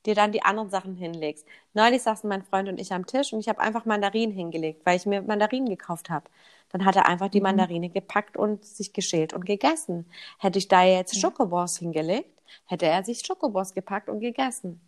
dir 0.05 0.15
dann 0.15 0.31
die 0.31 0.43
anderen 0.43 0.69
Sachen 0.69 0.95
hinlegst. 0.95 1.45
Neulich 1.73 2.01
saßen 2.01 2.27
mein 2.29 2.43
Freund 2.43 2.67
und 2.69 2.79
ich 2.79 2.91
am 2.93 3.05
Tisch 3.05 3.31
und 3.33 3.39
ich 3.39 3.47
habe 3.49 3.59
einfach 3.59 3.85
Mandarinen 3.85 4.35
hingelegt, 4.35 4.85
weil 4.85 4.97
ich 4.97 5.05
mir 5.05 5.21
Mandarinen 5.21 5.69
gekauft 5.69 6.09
habe. 6.09 6.25
Dann 6.69 6.85
hat 6.85 6.95
er 6.95 7.07
einfach 7.07 7.29
die 7.29 7.39
Mhm. 7.39 7.43
Mandarine 7.43 7.89
gepackt 7.89 8.35
und 8.35 8.65
sich 8.65 8.93
geschält 8.93 9.33
und 9.33 9.45
gegessen. 9.45 10.05
Hätte 10.39 10.59
ich 10.59 10.67
da 10.67 10.83
jetzt 10.83 11.19
Schokobons 11.19 11.77
hingelegt, 11.77 12.41
hätte 12.65 12.85
er 12.87 13.03
sich 13.03 13.21
Schokobons 13.25 13.73
gepackt 13.73 14.09
und 14.09 14.19
gegessen. 14.19 14.81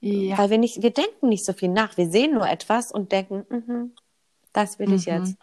ja. 0.00 0.38
Weil 0.38 0.50
wir 0.50 0.58
nicht, 0.58 0.80
wir 0.82 0.90
denken 0.90 1.28
nicht 1.28 1.44
so 1.44 1.52
viel 1.52 1.68
nach. 1.70 1.96
Wir 1.96 2.08
sehen 2.08 2.32
nur 2.34 2.48
etwas 2.48 2.92
und 2.92 3.10
denken, 3.12 3.44
mhm, 3.50 3.92
das 4.52 4.78
will 4.78 4.92
ich 4.92 5.06
Mhm. 5.08 5.12
jetzt. 5.12 5.36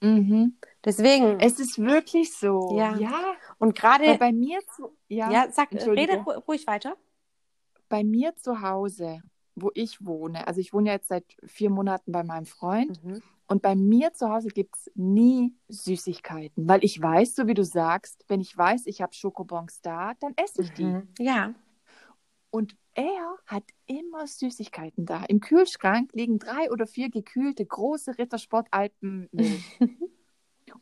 Mhm. 0.00 0.56
Deswegen, 0.84 1.38
Es 1.40 1.58
ist 1.60 1.78
wirklich 1.78 2.36
so. 2.36 2.76
Ja. 2.76 2.96
ja. 2.96 3.12
und 3.58 3.74
gerade, 3.74 4.16
bei 4.18 4.32
mir 4.32 4.58
zu, 4.76 4.90
ja, 5.08 5.30
ja, 5.30 5.46
sag, 5.52 5.72
rede 5.72 6.14
ru- 6.22 6.42
ruhig 6.46 6.66
weiter. 6.66 6.96
Bei 7.92 8.04
mir 8.04 8.34
zu 8.36 8.62
Hause, 8.62 9.20
wo 9.54 9.70
ich 9.74 10.02
wohne, 10.02 10.46
also 10.46 10.60
ich 10.62 10.72
wohne 10.72 10.90
jetzt 10.90 11.08
seit 11.08 11.26
vier 11.44 11.68
Monaten 11.68 12.10
bei 12.10 12.22
meinem 12.24 12.46
Freund 12.46 13.04
Mhm. 13.04 13.22
und 13.48 13.60
bei 13.60 13.76
mir 13.76 14.14
zu 14.14 14.30
Hause 14.30 14.48
gibt 14.48 14.74
es 14.76 14.90
nie 14.94 15.54
Süßigkeiten, 15.68 16.66
weil 16.66 16.82
ich 16.84 17.02
weiß, 17.02 17.34
so 17.34 17.46
wie 17.46 17.52
du 17.52 17.64
sagst, 17.64 18.24
wenn 18.28 18.40
ich 18.40 18.56
weiß, 18.56 18.86
ich 18.86 19.02
habe 19.02 19.12
Schokobons 19.12 19.82
da, 19.82 20.14
dann 20.20 20.32
esse 20.36 20.62
ich 20.62 20.72
die. 20.72 20.84
Mhm. 20.84 21.08
Ja. 21.18 21.54
Und 22.50 22.76
er 22.94 23.36
hat 23.44 23.64
immer 23.84 24.26
Süßigkeiten 24.26 25.04
da. 25.04 25.24
Im 25.24 25.40
Kühlschrank 25.40 26.12
liegen 26.14 26.38
drei 26.38 26.70
oder 26.70 26.86
vier 26.86 27.10
gekühlte 27.10 27.66
große 27.66 28.16
Rittersport 28.16 28.68
Alpenmilch. 28.70 29.78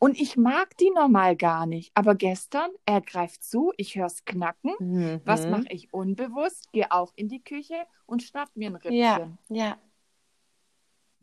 Und 0.01 0.18
ich 0.18 0.36
mag 0.36 0.76
die 0.78 0.90
normal 0.90 1.36
gar 1.36 1.66
nicht. 1.66 1.92
Aber 1.94 2.14
gestern, 2.14 2.70
er 2.86 3.03
greift 3.03 3.44
zu, 3.44 3.72
ich 3.76 3.94
höre 3.94 4.07
es 4.07 4.24
knacken. 4.24 4.72
Mhm. 4.80 5.20
Was 5.24 5.46
mache 5.46 5.68
ich 5.68 5.92
unbewusst? 5.94 6.72
Gehe 6.72 6.90
auch 6.90 7.12
in 7.16 7.28
die 7.28 7.44
Küche 7.44 7.76
und 8.07 8.22
schnapp 8.22 8.48
mir 8.57 8.70
ein 8.70 8.76
Rippchen. 8.76 8.96
Ja, 8.98 9.30
ja, 9.51 9.76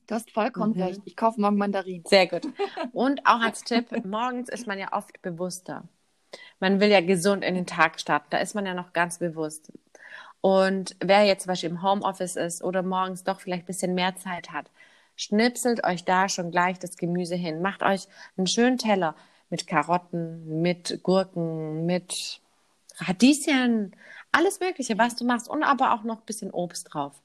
Du 0.07 0.15
hast 0.15 0.31
vollkommen 0.31 0.73
Mhm. 0.73 0.81
recht. 0.81 1.01
Ich 1.05 1.15
kaufe 1.17 1.41
morgen 1.41 1.57
Mandarinen. 1.57 2.03
sehr 2.05 2.27
gut. 2.27 2.47
Und 2.93 3.25
auch 3.25 3.41
als 3.41 3.63
Tipp, 3.63 3.87
morgens 4.05 4.47
ist 4.47 4.65
man 4.65 4.79
ja 4.79 4.93
oft 4.93 5.21
bewusster. 5.21 5.83
Man 6.59 6.79
will 6.79 6.89
ja 6.89 7.01
gesund 7.01 7.43
in 7.43 7.55
den 7.55 7.65
Tag 7.65 7.99
starten, 7.99 8.27
da 8.29 8.37
ist 8.37 8.55
man 8.55 8.65
ja 8.65 8.73
noch 8.73 8.93
ganz 8.93 9.19
bewusst. 9.19 9.71
Und 10.39 10.95
wer 11.03 11.23
jetzt 11.25 11.43
zum 11.43 11.49
Beispiel 11.49 11.69
im 11.71 11.81
Homeoffice 11.83 12.35
ist 12.35 12.63
oder 12.63 12.83
morgens 12.83 13.23
doch 13.23 13.41
vielleicht 13.41 13.63
ein 13.63 13.67
bisschen 13.67 13.95
mehr 13.95 14.15
Zeit 14.15 14.51
hat, 14.51 14.71
schnipselt 15.17 15.83
euch 15.83 16.05
da 16.05 16.29
schon 16.29 16.51
gleich 16.51 16.79
das 16.79 16.95
Gemüse 16.95 17.35
hin. 17.35 17.61
Macht 17.61 17.83
euch 17.83 18.07
einen 18.37 18.47
schönen 18.47 18.77
Teller 18.77 19.15
mit 19.49 19.67
Karotten, 19.67 20.61
mit 20.61 21.03
Gurken, 21.03 21.85
mit 21.85 22.39
Radieschen, 22.99 23.95
alles 24.31 24.59
Mögliche, 24.59 24.97
was 24.97 25.15
du 25.15 25.25
machst 25.25 25.49
und 25.49 25.63
aber 25.63 25.93
auch 25.93 26.03
noch 26.03 26.19
ein 26.19 26.25
bisschen 26.25 26.51
Obst 26.51 26.93
drauf. 26.93 27.21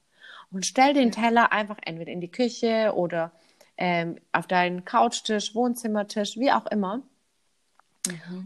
Und 0.51 0.65
stell 0.65 0.93
den 0.93 1.11
Teller 1.11 1.51
einfach 1.51 1.77
entweder 1.83 2.11
in 2.11 2.21
die 2.21 2.31
Küche 2.31 2.93
oder 2.95 3.31
ähm, 3.77 4.17
auf 4.31 4.47
deinen 4.47 4.85
Couchtisch, 4.85 5.55
Wohnzimmertisch, 5.55 6.37
wie 6.37 6.51
auch 6.51 6.65
immer. 6.67 7.01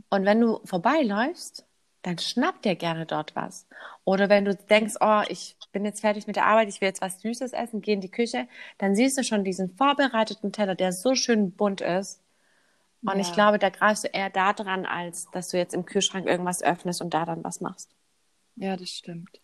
Und 0.10 0.26
wenn 0.26 0.40
du 0.40 0.62
vorbeiläufst, 0.66 1.66
dann 2.04 2.18
schnapp 2.20 2.62
dir 2.62 2.76
gerne 2.76 3.06
dort 3.06 3.36
was. 3.36 3.68
Oder 4.06 4.30
wenn 4.30 4.46
du 4.46 4.56
denkst, 4.56 4.96
oh, 5.02 5.22
ich 5.30 5.58
bin 5.72 5.86
jetzt 5.86 6.02
fertig 6.02 6.28
mit 6.28 6.36
der 6.36 6.46
Arbeit, 6.46 6.70
ich 6.70 6.82
will 6.82 6.88
jetzt 6.88 7.02
was 7.02 7.22
Süßes 7.22 7.54
essen, 7.54 7.82
geh 7.82 7.94
in 7.94 8.02
die 8.02 8.12
Küche, 8.12 8.48
dann 8.78 8.96
siehst 8.96 9.18
du 9.18 9.24
schon 9.24 9.44
diesen 9.44 9.70
vorbereiteten 9.76 10.52
Teller, 10.52 10.76
der 10.76 10.94
so 10.94 11.16
schön 11.16 11.52
bunt 11.52 11.82
ist. 11.82 12.22
Und 13.06 13.20
ich 13.20 13.28
Ja. 13.28 13.34
glaube, 13.34 13.60
da 13.60 13.70
greifst 13.70 14.04
du 14.06 14.10
eher 14.10 14.30
da 14.30 14.54
dran, 14.54 14.86
als 14.86 15.32
dass 15.32 15.50
du 15.50 15.58
jetzt 15.58 15.74
im 15.74 15.86
Kühlschrank 15.86 16.28
irgendwas 16.28 16.64
öffnest 16.64 17.02
und 17.02 17.14
da 17.14 17.26
dann 17.26 17.44
was 17.44 17.62
machst. 17.62 17.90
Ja, 18.56 18.76
das 18.76 18.90
stimmt. 18.90 19.42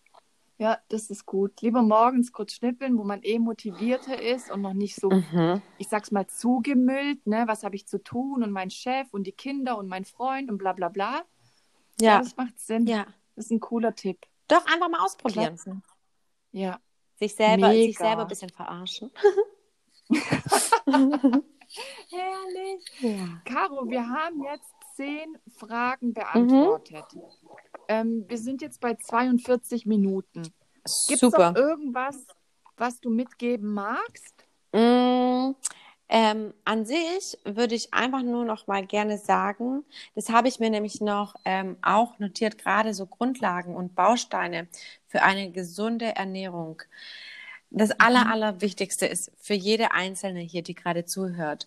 Ja, 0.58 0.78
das 0.88 1.10
ist 1.10 1.26
gut. 1.26 1.60
Lieber 1.62 1.82
morgens 1.82 2.32
kurz 2.32 2.54
schnippeln, 2.54 2.98
wo 2.98 3.04
man 3.04 3.22
eh 3.22 3.38
motivierter 3.38 4.20
ist 4.20 4.50
und 4.50 4.62
noch 4.62 4.74
nicht 4.74 4.96
so, 4.96 5.10
Mhm. 5.10 5.62
ich 5.78 5.88
sag's 5.88 6.10
mal, 6.12 6.26
zugemüllt, 6.28 7.26
ne? 7.26 7.44
Was 7.46 7.64
habe 7.64 7.76
ich 7.76 7.86
zu 7.86 8.02
tun 8.02 8.42
und 8.42 8.52
mein 8.52 8.70
Chef 8.70 9.12
und 9.12 9.26
die 9.26 9.32
Kinder 9.32 9.78
und 9.78 9.88
mein 9.88 10.04
Freund 10.04 10.50
und 10.50 10.58
bla 10.58 10.72
bla 10.72 10.88
bla. 10.88 11.24
Ja, 12.00 12.12
Ja, 12.14 12.18
das 12.18 12.36
macht 12.36 12.58
Sinn. 12.60 12.86
ja. 12.86 13.06
Das 13.36 13.46
ist 13.46 13.50
ein 13.50 13.60
cooler 13.60 13.94
Tipp. 13.94 14.24
Doch 14.46 14.64
einfach 14.66 14.88
mal 14.88 15.00
ausprobieren. 15.00 15.56
Klasse. 15.56 15.82
Ja. 16.52 16.78
Sich 17.18 17.34
selber, 17.34 17.72
sich 17.72 17.96
selber 17.98 18.22
ein 18.22 18.28
bisschen 18.28 18.50
verarschen. 18.50 19.10
Herrlich. 22.10 22.84
Ja. 23.00 23.40
Caro, 23.44 23.88
wir 23.88 24.08
haben 24.08 24.42
jetzt 24.44 24.70
zehn 24.94 25.36
Fragen 25.56 26.12
beantwortet. 26.12 27.06
Ähm, 27.88 28.24
wir 28.28 28.38
sind 28.38 28.62
jetzt 28.62 28.80
bei 28.80 28.94
42 28.94 29.86
Minuten. 29.86 30.42
Gibt 31.08 31.22
es 31.22 31.32
irgendwas, 31.56 32.24
was 32.76 33.00
du 33.00 33.10
mitgeben 33.10 33.72
magst? 33.72 34.46
Mm, 34.72 35.52
ähm, 36.14 36.54
an 36.64 36.86
sich 36.86 37.36
würde 37.44 37.74
ich 37.74 37.92
einfach 37.92 38.22
nur 38.22 38.44
noch 38.44 38.68
mal 38.68 38.86
gerne 38.86 39.18
sagen, 39.18 39.84
das 40.14 40.28
habe 40.28 40.46
ich 40.46 40.60
mir 40.60 40.70
nämlich 40.70 41.00
noch 41.00 41.34
ähm, 41.44 41.76
auch 41.82 42.20
notiert, 42.20 42.56
gerade 42.56 42.94
so 42.94 43.06
Grundlagen 43.06 43.74
und 43.74 43.96
Bausteine 43.96 44.68
für 45.08 45.22
eine 45.22 45.50
gesunde 45.50 46.14
Ernährung. 46.14 46.80
Das 47.70 47.90
Aller, 47.98 48.30
Allerwichtigste 48.30 49.06
ist 49.06 49.32
für 49.40 49.54
jede 49.54 49.90
Einzelne 49.90 50.38
hier, 50.38 50.62
die 50.62 50.76
gerade 50.76 51.04
zuhört, 51.04 51.66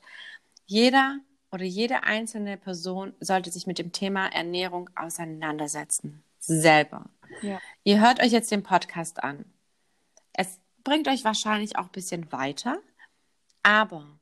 jeder 0.65 1.19
oder 1.51 1.65
jede 1.65 2.03
einzelne 2.03 2.55
Person 2.55 3.13
sollte 3.19 3.51
sich 3.51 3.67
mit 3.67 3.79
dem 3.79 3.91
Thema 3.91 4.27
Ernährung 4.27 4.89
auseinandersetzen. 4.95 6.23
Selber. 6.39 7.09
Ja. 7.41 7.59
Ihr 7.83 7.99
hört 7.99 8.21
euch 8.21 8.31
jetzt 8.31 8.51
den 8.51 8.63
Podcast 8.63 9.21
an. 9.21 9.43
Es 10.31 10.57
bringt 10.85 11.09
euch 11.09 11.25
wahrscheinlich 11.25 11.77
auch 11.77 11.87
ein 11.87 11.91
bisschen 11.91 12.31
weiter, 12.31 12.77
aber 13.61 14.16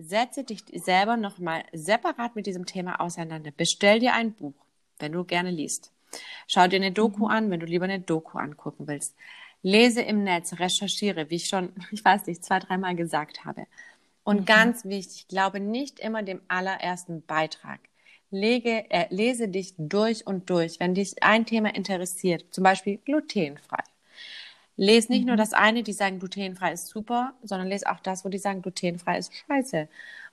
setze 0.00 0.44
dich 0.44 0.64
selber 0.72 1.16
nochmal 1.16 1.64
separat 1.72 2.36
mit 2.36 2.46
diesem 2.46 2.66
Thema 2.66 3.00
auseinander. 3.00 3.50
Bestell 3.56 4.00
dir 4.00 4.14
ein 4.14 4.32
Buch, 4.32 4.54
wenn 4.98 5.12
du 5.12 5.24
gerne 5.24 5.50
liest. 5.50 5.92
Schau 6.46 6.66
dir 6.66 6.76
eine 6.76 6.92
Doku 6.92 7.26
an, 7.26 7.50
wenn 7.50 7.60
du 7.60 7.66
lieber 7.66 7.84
eine 7.84 8.00
Doku 8.00 8.38
angucken 8.38 8.86
willst. 8.86 9.14
Lese 9.62 10.02
im 10.02 10.24
Netz, 10.24 10.58
recherchiere, 10.58 11.30
wie 11.30 11.36
ich 11.36 11.48
schon, 11.48 11.72
ich 11.90 12.04
weiß 12.04 12.26
nicht, 12.26 12.44
zwei, 12.44 12.58
dreimal 12.60 12.94
gesagt 12.94 13.44
habe. 13.44 13.66
Und 14.24 14.44
ganz 14.46 14.84
wichtig, 14.84 15.26
glaube 15.28 15.58
nicht 15.58 16.00
immer 16.00 16.22
dem 16.22 16.42
allerersten 16.48 17.22
Beitrag. 17.22 17.80
Lege, 18.30 18.90
äh, 18.90 19.06
lese 19.08 19.48
dich 19.48 19.72
durch 19.78 20.26
und 20.26 20.50
durch, 20.50 20.80
wenn 20.80 20.94
dich 20.94 21.22
ein 21.22 21.46
Thema 21.46 21.74
interessiert, 21.74 22.44
zum 22.50 22.62
Beispiel 22.62 22.98
glutenfrei. 22.98 23.82
Lese 24.78 25.10
nicht 25.10 25.26
nur 25.26 25.36
das 25.36 25.52
eine, 25.54 25.82
die 25.82 25.92
sagen, 25.92 26.20
glutenfrei 26.20 26.72
ist 26.72 26.86
super, 26.86 27.34
sondern 27.42 27.66
lese 27.66 27.90
auch 27.90 27.98
das, 27.98 28.24
wo 28.24 28.28
die 28.28 28.38
sagen, 28.38 28.62
glutenfrei 28.62 29.18
ist 29.18 29.32
scheiße. 29.34 29.88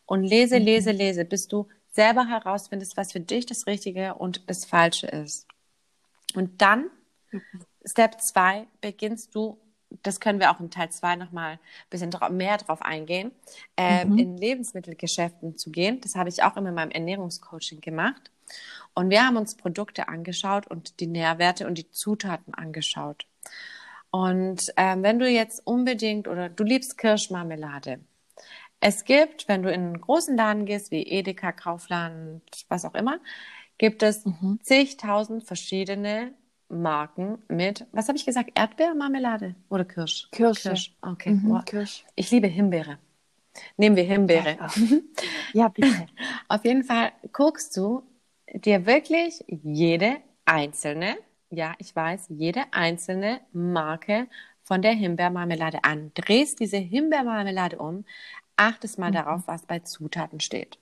Und 0.06 0.24
lese, 0.24 0.60
lese, 0.60 0.92
lese, 0.92 1.26
bis 1.26 1.48
du 1.48 1.68
selber 1.92 2.28
herausfindest, 2.28 2.96
was 2.96 3.12
für 3.12 3.20
dich 3.20 3.48
das 3.48 3.66
Richtige 3.66 4.14
und 4.14 4.48
das 4.48 4.64
Falsche 4.64 5.08
ist. 5.08 5.48
Und 6.36 6.62
dann, 6.62 6.92
Step 7.84 8.22
2, 8.22 8.68
beginnst 8.82 9.34
du, 9.34 9.58
das 10.04 10.20
können 10.20 10.40
wir 10.40 10.52
auch 10.52 10.60
im 10.60 10.70
Teil 10.70 10.92
2 10.92 11.16
nochmal 11.16 11.54
ein 11.54 11.60
bisschen 11.90 12.14
mehr 12.32 12.58
drauf 12.58 12.84
eingehen, 12.84 13.32
ähm, 13.78 14.16
in 14.20 14.38
Lebensmittelgeschäften 14.38 15.58
zu 15.58 15.72
gehen. 15.72 16.02
Das 16.02 16.16
habe 16.16 16.30
ich 16.30 16.44
auch 16.44 16.56
immer 16.56 16.70
in 16.70 16.76
meinem 16.76 16.92
Ernährungscoaching 16.92 17.82
gemacht. 17.82 18.30
Und 18.94 19.10
wir 19.10 19.26
haben 19.26 19.38
uns 19.38 19.56
Produkte 19.56 20.08
angeschaut 20.08 20.68
und 20.68 21.00
die 21.00 21.08
Nährwerte 21.08 21.66
und 21.66 21.80
die 21.80 21.90
Zutaten 21.90 22.54
angeschaut. 22.54 23.26
Und 24.16 24.72
ähm, 24.78 25.04
wenn 25.04 25.20
du 25.20 25.30
jetzt 25.30 25.68
unbedingt 25.68 26.30
oder 26.30 26.48
du 26.48 26.64
liebst 26.64 26.98
Kirschmarmelade. 26.98 28.00
Es 28.80 29.04
gibt, 29.04 29.50
wenn 29.50 29.62
du 29.62 29.70
in 29.70 29.82
einen 29.82 30.00
großen 30.00 30.38
Laden 30.38 30.66
gehst, 30.66 30.90
wie 30.92 31.04
Edeka, 31.04 31.52
Kaufland, 31.52 32.42
was 32.70 32.86
auch 32.86 32.96
immer, 32.96 33.20
gibt 33.78 34.04
es 34.04 34.24
zigtausend 34.64 35.44
verschiedene 35.44 36.34
Marken 36.70 37.40
mit, 37.50 37.86
was 37.92 38.08
habe 38.08 38.18
ich 38.18 38.26
gesagt, 38.26 38.52
Erdbeermarmelade 38.56 39.54
oder 39.68 39.84
Kirsch? 39.84 40.30
Kirsche. 40.32 40.70
Kirsch. 40.70 40.94
Okay. 41.02 41.32
Mhm, 41.32 41.50
Boah. 41.50 41.64
Kirsch. 41.66 42.06
Ich 42.16 42.32
liebe 42.32 42.48
Himbeere. 42.48 42.98
Nehmen 43.76 43.98
wir 43.98 44.04
Himbeere. 44.06 44.58
Ja, 45.52 45.68
bitte. 45.68 46.08
Auf 46.48 46.64
jeden 46.64 46.86
Fall 46.86 47.12
guckst 47.34 47.76
du 47.76 48.04
dir 48.54 48.86
wirklich 48.86 49.44
jede 49.48 50.18
einzelne, 50.46 51.18
ja, 51.50 51.74
ich 51.78 51.96
weiß, 51.96 52.26
jede 52.30 52.64
einzelne 52.72 53.42
Marke 53.52 54.28
von 54.64 54.82
der 54.82 54.94
Himbeermarmelade 54.94 55.84
an. 55.84 56.12
Drehst 56.16 56.60
diese 56.60 56.78
Himbeermarmelade 56.78 57.78
um, 57.78 58.06
achtest 58.56 58.98
mal 58.98 59.10
mhm. 59.10 59.16
darauf, 59.16 59.48
was 59.48 59.66
bei 59.66 59.80
Zutaten 59.80 60.40
steht. 60.40 60.80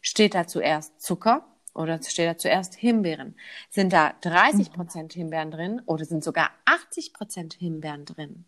Steht 0.00 0.34
da 0.34 0.46
zuerst 0.46 1.00
Zucker 1.02 1.44
oder 1.74 2.00
steht 2.02 2.28
da 2.28 2.38
zuerst 2.38 2.74
Himbeeren? 2.74 3.36
Sind 3.68 3.92
da 3.92 4.14
30 4.20 4.72
Prozent 4.72 5.12
Himbeeren 5.12 5.50
drin 5.50 5.82
oder 5.86 6.04
sind 6.04 6.24
sogar 6.24 6.50
80 6.64 7.12
Prozent 7.12 7.54
Himbeeren 7.54 8.04
drin? 8.04 8.44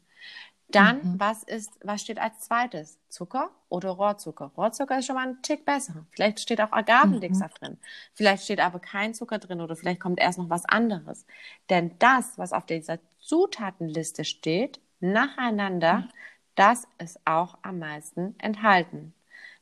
Dann, 0.74 0.96
mhm. 0.96 1.20
was 1.20 1.42
ist, 1.42 1.70
was 1.82 2.00
steht 2.00 2.18
als 2.18 2.40
zweites? 2.40 2.98
Zucker 3.08 3.50
oder 3.68 3.90
Rohrzucker? 3.90 4.50
Rohrzucker 4.56 4.98
ist 4.98 5.06
schon 5.06 5.16
mal 5.16 5.28
ein 5.28 5.42
Tick 5.42 5.64
besser. 5.64 6.06
Vielleicht 6.10 6.40
steht 6.40 6.60
auch 6.60 6.72
Agavendicksaft 6.72 7.60
mhm. 7.60 7.66
drin. 7.66 7.78
Vielleicht 8.14 8.44
steht 8.44 8.60
aber 8.60 8.80
kein 8.80 9.14
Zucker 9.14 9.38
drin 9.38 9.60
oder 9.60 9.76
vielleicht 9.76 10.00
kommt 10.00 10.18
erst 10.18 10.38
noch 10.38 10.50
was 10.50 10.64
anderes. 10.64 11.26
Denn 11.70 11.92
das, 11.98 12.38
was 12.38 12.52
auf 12.52 12.66
dieser 12.66 12.98
Zutatenliste 13.20 14.24
steht, 14.24 14.80
nacheinander, 15.00 15.98
mhm. 15.98 16.08
das 16.54 16.88
ist 16.98 17.20
auch 17.24 17.58
am 17.62 17.78
meisten 17.78 18.34
enthalten. 18.38 19.14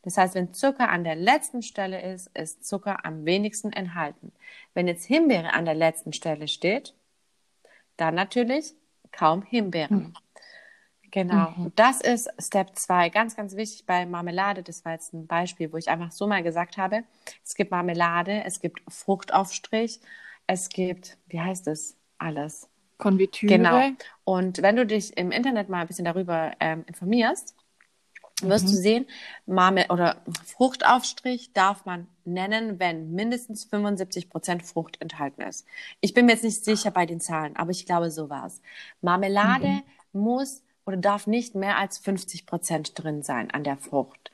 Das 0.03 0.17
heißt, 0.17 0.35
wenn 0.35 0.55
Zucker 0.55 0.89
an 0.89 1.05
der 1.05 1.17
letzten 1.17 1.63
Stelle 1.63 2.01
ist, 2.01 2.29
ist 2.35 2.65
Zucker 2.65 3.05
am 3.05 3.27
wenigsten 3.27 3.73
enthalten. 3.73 4.33
Wenn 4.73 4.89
jetzt 4.89 5.05
Himbeere 5.05 5.53
an 5.53 5.67
der 5.67 5.75
letzten 5.75 6.13
Stelle 6.13 6.49
steht, 6.49 6.95
dann 7.97 8.15
natürlich 8.15 8.75
kaum 9.13 9.43
Himbeeren. 9.43 10.15
Genau. 11.11 11.53
Mhm. 11.57 11.73
Das 11.77 12.01
ist 12.01 12.29
Step 12.39 12.77
2. 12.77 13.09
Ganz, 13.11 13.37
ganz 13.37 13.57
wichtig 13.57 13.87
bei 13.87 14.07
Marmelade. 14.07 14.63
Das 14.63 14.85
war 14.85 14.93
jetzt 14.93 15.13
ein 15.13 15.27
Beispiel, 15.27 15.73
wo 15.73 15.77
ich 15.77 15.89
einfach 15.89 16.13
so 16.13 16.27
mal 16.27 16.43
gesagt 16.43 16.77
habe. 16.77 17.05
Es 17.45 17.55
gibt 17.55 17.71
Marmelade, 17.71 18.45
es 18.45 18.61
gibt 18.61 18.81
Fruchtaufstrich, 18.89 20.01
es 20.47 20.69
gibt, 20.69 21.19
wie 21.27 21.41
heißt 21.41 21.67
es? 21.69 21.97
Alles. 22.19 22.69
Konfitüre. 22.99 23.57
Genau. 23.57 23.91
Und 24.25 24.63
wenn 24.63 24.77
du 24.77 24.87
dich 24.87 25.17
im 25.17 25.31
Internet 25.31 25.69
mal 25.69 25.81
ein 25.81 25.87
bisschen 25.87 26.05
darüber 26.05 26.53
ähm, 26.61 26.85
informierst, 26.87 27.57
wirst 28.43 28.67
mhm. 28.67 28.71
du 28.71 28.75
sehen, 28.75 29.07
Marmel 29.47 29.87
oder 29.91 30.23
Fruchtaufstrich 30.47 31.53
darf 31.53 31.85
man 31.85 32.07
nennen, 32.25 32.79
wenn 32.79 33.13
mindestens 33.13 33.65
75 33.65 34.31
Prozent 34.31 34.65
Frucht 34.65 35.01
enthalten 35.01 35.43
ist. 35.43 35.67
Ich 36.01 36.15
bin 36.15 36.27
mir 36.27 36.33
jetzt 36.33 36.45
nicht 36.45 36.65
sicher 36.65 36.91
bei 36.91 37.07
den 37.07 37.21
Zahlen, 37.21 37.57
aber 37.57 37.71
ich 37.71 37.87
glaube, 37.87 38.11
so 38.11 38.31
war 38.31 38.47
es. 38.47 38.61
Marmelade 39.01 39.83
mhm. 40.13 40.21
muss 40.21 40.63
oder 40.87 40.97
darf 40.97 41.27
nicht 41.27 41.55
mehr 41.55 41.79
als 41.79 41.99
50 41.99 42.47
Prozent 42.47 42.93
drin 43.03 43.23
sein 43.23 43.51
an 43.51 43.65
der 43.65 43.77
Frucht. 43.77 44.31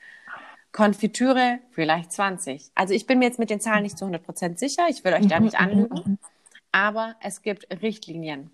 Konfitüre 0.71 1.59
vielleicht 1.71 2.11
20. 2.11 2.71
Also 2.75 2.93
ich 2.93 3.07
bin 3.07 3.19
mir 3.19 3.25
jetzt 3.25 3.39
mit 3.39 3.49
den 3.49 3.59
Zahlen 3.59 3.83
nicht 3.83 3.97
zu 3.97 4.05
100 4.05 4.23
Prozent 4.23 4.59
sicher. 4.59 4.87
Ich 4.89 5.03
will 5.03 5.13
euch 5.13 5.27
da 5.27 5.39
nicht 5.39 5.59
anlügen. 5.59 6.19
Aber 6.71 7.15
es 7.21 7.41
gibt 7.41 7.67
Richtlinien. 7.81 8.51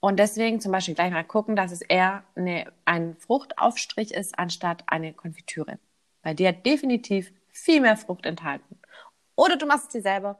Und 0.00 0.18
deswegen 0.18 0.60
zum 0.60 0.70
Beispiel 0.70 0.94
gleich 0.94 1.10
mal 1.10 1.24
gucken, 1.24 1.56
dass 1.56 1.72
es 1.72 1.80
eher 1.80 2.22
eine, 2.36 2.72
ein 2.84 3.16
Fruchtaufstrich 3.16 4.12
ist, 4.12 4.38
anstatt 4.38 4.84
eine 4.86 5.12
Konfitüre. 5.12 5.78
Weil 6.22 6.36
die 6.36 6.46
hat 6.46 6.64
definitiv 6.64 7.32
viel 7.50 7.80
mehr 7.80 7.96
Frucht 7.96 8.24
enthalten. 8.24 8.78
Oder 9.34 9.56
du 9.56 9.66
machst 9.66 9.86
es 9.86 9.92
dir 9.92 10.02
selber. 10.02 10.38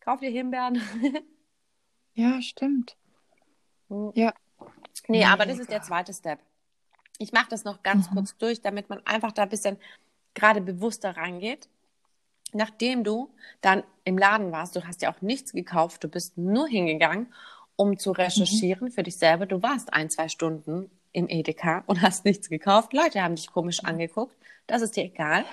Kauf 0.00 0.20
dir 0.20 0.30
Himbeeren. 0.30 0.82
ja, 2.14 2.42
stimmt. 2.42 2.96
Hm. 3.88 4.12
Ja. 4.14 4.34
Nee, 5.08 5.18
Mega. 5.18 5.32
aber 5.32 5.46
das 5.46 5.58
ist 5.58 5.70
der 5.70 5.82
zweite 5.82 6.12
Step. 6.12 6.38
Ich 7.18 7.32
mache 7.32 7.48
das 7.50 7.64
noch 7.64 7.82
ganz 7.82 8.10
mhm. 8.10 8.14
kurz 8.14 8.36
durch, 8.36 8.60
damit 8.60 8.90
man 8.90 9.04
einfach 9.06 9.32
da 9.32 9.42
ein 9.42 9.48
bisschen 9.48 9.78
gerade 10.34 10.60
bewusster 10.60 11.16
rangeht. 11.16 11.68
Nachdem 12.52 13.04
du 13.04 13.30
dann 13.60 13.82
im 14.04 14.16
Laden 14.16 14.52
warst, 14.52 14.76
du 14.76 14.86
hast 14.86 15.02
ja 15.02 15.12
auch 15.12 15.20
nichts 15.20 15.52
gekauft, 15.52 16.04
du 16.04 16.08
bist 16.08 16.38
nur 16.38 16.66
hingegangen, 16.68 17.32
um 17.76 17.98
zu 17.98 18.12
recherchieren 18.12 18.88
mhm. 18.88 18.92
für 18.92 19.02
dich 19.02 19.16
selber. 19.16 19.46
Du 19.46 19.62
warst 19.62 19.92
ein, 19.92 20.10
zwei 20.10 20.28
Stunden 20.28 20.90
im 21.12 21.28
Edeka 21.28 21.84
und 21.86 22.00
hast 22.02 22.24
nichts 22.24 22.48
gekauft. 22.48 22.92
Leute 22.92 23.22
haben 23.22 23.34
dich 23.34 23.50
komisch 23.50 23.82
mhm. 23.82 23.90
angeguckt. 23.90 24.36
Das 24.66 24.82
ist 24.82 24.96
dir 24.96 25.04
egal. 25.04 25.44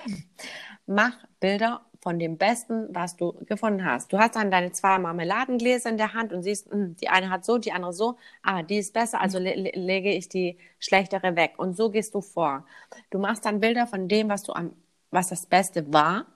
Mach 0.86 1.16
Bilder 1.40 1.84
von 2.06 2.20
dem 2.20 2.38
Besten, 2.38 2.86
was 2.94 3.16
du 3.16 3.32
gefunden 3.46 3.84
hast. 3.84 4.12
Du 4.12 4.18
hast 4.18 4.36
dann 4.36 4.52
deine 4.52 4.70
zwei 4.70 4.96
Marmeladengläser 4.96 5.90
in 5.90 5.96
der 5.96 6.14
Hand 6.14 6.32
und 6.32 6.44
siehst, 6.44 6.68
mh, 6.68 6.72
hm, 6.72 6.96
die 6.98 7.08
eine 7.08 7.30
hat 7.30 7.44
so, 7.44 7.58
die 7.58 7.72
andere 7.72 7.92
so, 7.92 8.16
ah, 8.44 8.62
die 8.62 8.76
ist 8.76 8.94
besser, 8.94 9.20
also 9.20 9.40
le 9.40 9.72
lege 9.74 10.12
ich 10.12 10.28
die 10.28 10.56
schlechtere 10.78 11.34
weg. 11.34 11.54
Und 11.56 11.76
so 11.76 11.90
gehst 11.90 12.14
du 12.14 12.20
vor. 12.20 12.64
Du 13.10 13.18
machst 13.18 13.44
dann 13.44 13.58
Bilder 13.58 13.88
von 13.88 14.06
dem, 14.06 14.28
was 14.28 14.44
du 14.44 14.52
am, 14.52 14.76
was 15.10 15.30
das 15.30 15.46
Beste 15.46 15.92
war. 15.92 16.26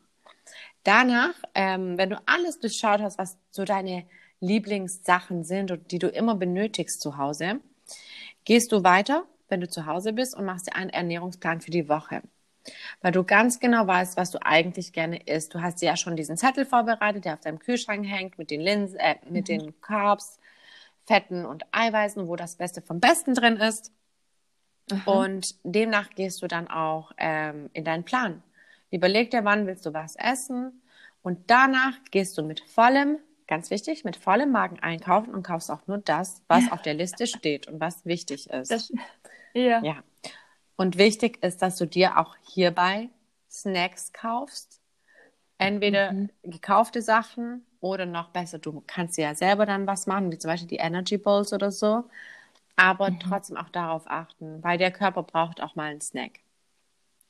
Danach, 0.82 1.34
ähm, 1.54 1.96
wenn 1.96 2.10
du 2.10 2.20
alles 2.26 2.58
durchschaut 2.58 3.00
hast, 3.00 3.18
was 3.18 3.38
so 3.52 3.64
deine 3.64 4.06
Lieblingssachen 4.40 5.44
sind 5.44 5.70
und 5.70 5.92
die 5.92 6.00
du 6.00 6.08
immer 6.08 6.34
benötigst 6.34 7.00
zu 7.00 7.16
Hause, 7.16 7.60
gehst 8.44 8.72
du 8.72 8.82
weiter, 8.82 9.22
wenn 9.48 9.60
du 9.60 9.68
zu 9.68 9.86
Hause 9.86 10.14
bist 10.14 10.36
und 10.36 10.46
machst 10.46 10.66
dir 10.66 10.74
einen 10.74 10.90
Ernährungsplan 10.90 11.60
für 11.60 11.70
die 11.70 11.88
Woche 11.88 12.22
weil 13.00 13.12
du 13.12 13.24
ganz 13.24 13.60
genau 13.60 13.86
weißt, 13.86 14.16
was 14.16 14.30
du 14.30 14.38
eigentlich 14.44 14.92
gerne 14.92 15.22
isst. 15.26 15.54
Du 15.54 15.60
hast 15.60 15.80
ja 15.82 15.96
schon 15.96 16.16
diesen 16.16 16.36
Zettel 16.36 16.64
vorbereitet, 16.64 17.24
der 17.24 17.34
auf 17.34 17.40
deinem 17.40 17.58
Kühlschrank 17.58 18.06
hängt 18.06 18.38
mit 18.38 18.50
den 18.50 18.60
Linsen, 18.60 18.98
äh, 18.98 19.16
mit 19.28 19.48
mhm. 19.48 19.58
den 19.58 19.80
Carbs, 19.80 20.38
Fetten 21.06 21.44
und 21.44 21.64
Eiweißen, 21.72 22.28
wo 22.28 22.36
das 22.36 22.56
Beste 22.56 22.82
vom 22.82 23.00
Besten 23.00 23.34
drin 23.34 23.56
ist. 23.56 23.92
Mhm. 24.90 25.02
Und 25.06 25.54
demnach 25.64 26.10
gehst 26.10 26.42
du 26.42 26.46
dann 26.46 26.68
auch 26.68 27.12
ähm, 27.16 27.70
in 27.72 27.84
deinen 27.84 28.04
Plan. 28.04 28.42
Überleg 28.90 29.30
dir, 29.30 29.44
wann 29.44 29.66
willst 29.66 29.86
du 29.86 29.94
was 29.94 30.16
essen 30.16 30.82
und 31.22 31.50
danach 31.50 31.94
gehst 32.10 32.36
du 32.38 32.42
mit 32.42 32.60
vollem, 32.60 33.18
ganz 33.46 33.70
wichtig, 33.70 34.04
mit 34.04 34.16
vollem 34.16 34.50
Magen 34.50 34.80
einkaufen 34.80 35.34
und 35.34 35.42
kaufst 35.42 35.70
auch 35.70 35.86
nur 35.86 35.98
das, 35.98 36.42
was 36.48 36.70
auf 36.72 36.82
der 36.82 36.94
Liste 36.94 37.26
steht 37.26 37.68
und 37.68 37.80
was 37.80 38.04
wichtig 38.04 38.48
ist. 38.50 38.70
Das, 38.70 38.92
ja. 39.54 39.82
ja. 39.82 40.02
Und 40.80 40.96
wichtig 40.96 41.44
ist, 41.44 41.60
dass 41.60 41.76
du 41.76 41.86
dir 41.86 42.16
auch 42.16 42.36
hierbei 42.40 43.10
Snacks 43.50 44.14
kaufst. 44.14 44.80
Entweder 45.58 46.12
mhm. 46.12 46.30
gekaufte 46.42 47.02
Sachen 47.02 47.66
oder 47.82 48.06
noch 48.06 48.30
besser, 48.30 48.58
du 48.58 48.82
kannst 48.86 49.18
ja 49.18 49.34
selber 49.34 49.66
dann 49.66 49.86
was 49.86 50.06
machen, 50.06 50.32
wie 50.32 50.38
zum 50.38 50.50
Beispiel 50.50 50.68
die 50.68 50.76
Energy 50.76 51.18
Bowls 51.18 51.52
oder 51.52 51.70
so. 51.70 52.04
Aber 52.76 53.10
mhm. 53.10 53.20
trotzdem 53.20 53.58
auch 53.58 53.68
darauf 53.68 54.04
achten, 54.06 54.62
weil 54.62 54.78
der 54.78 54.90
Körper 54.90 55.22
braucht 55.22 55.60
auch 55.60 55.74
mal 55.74 55.90
einen 55.90 56.00
Snack. 56.00 56.40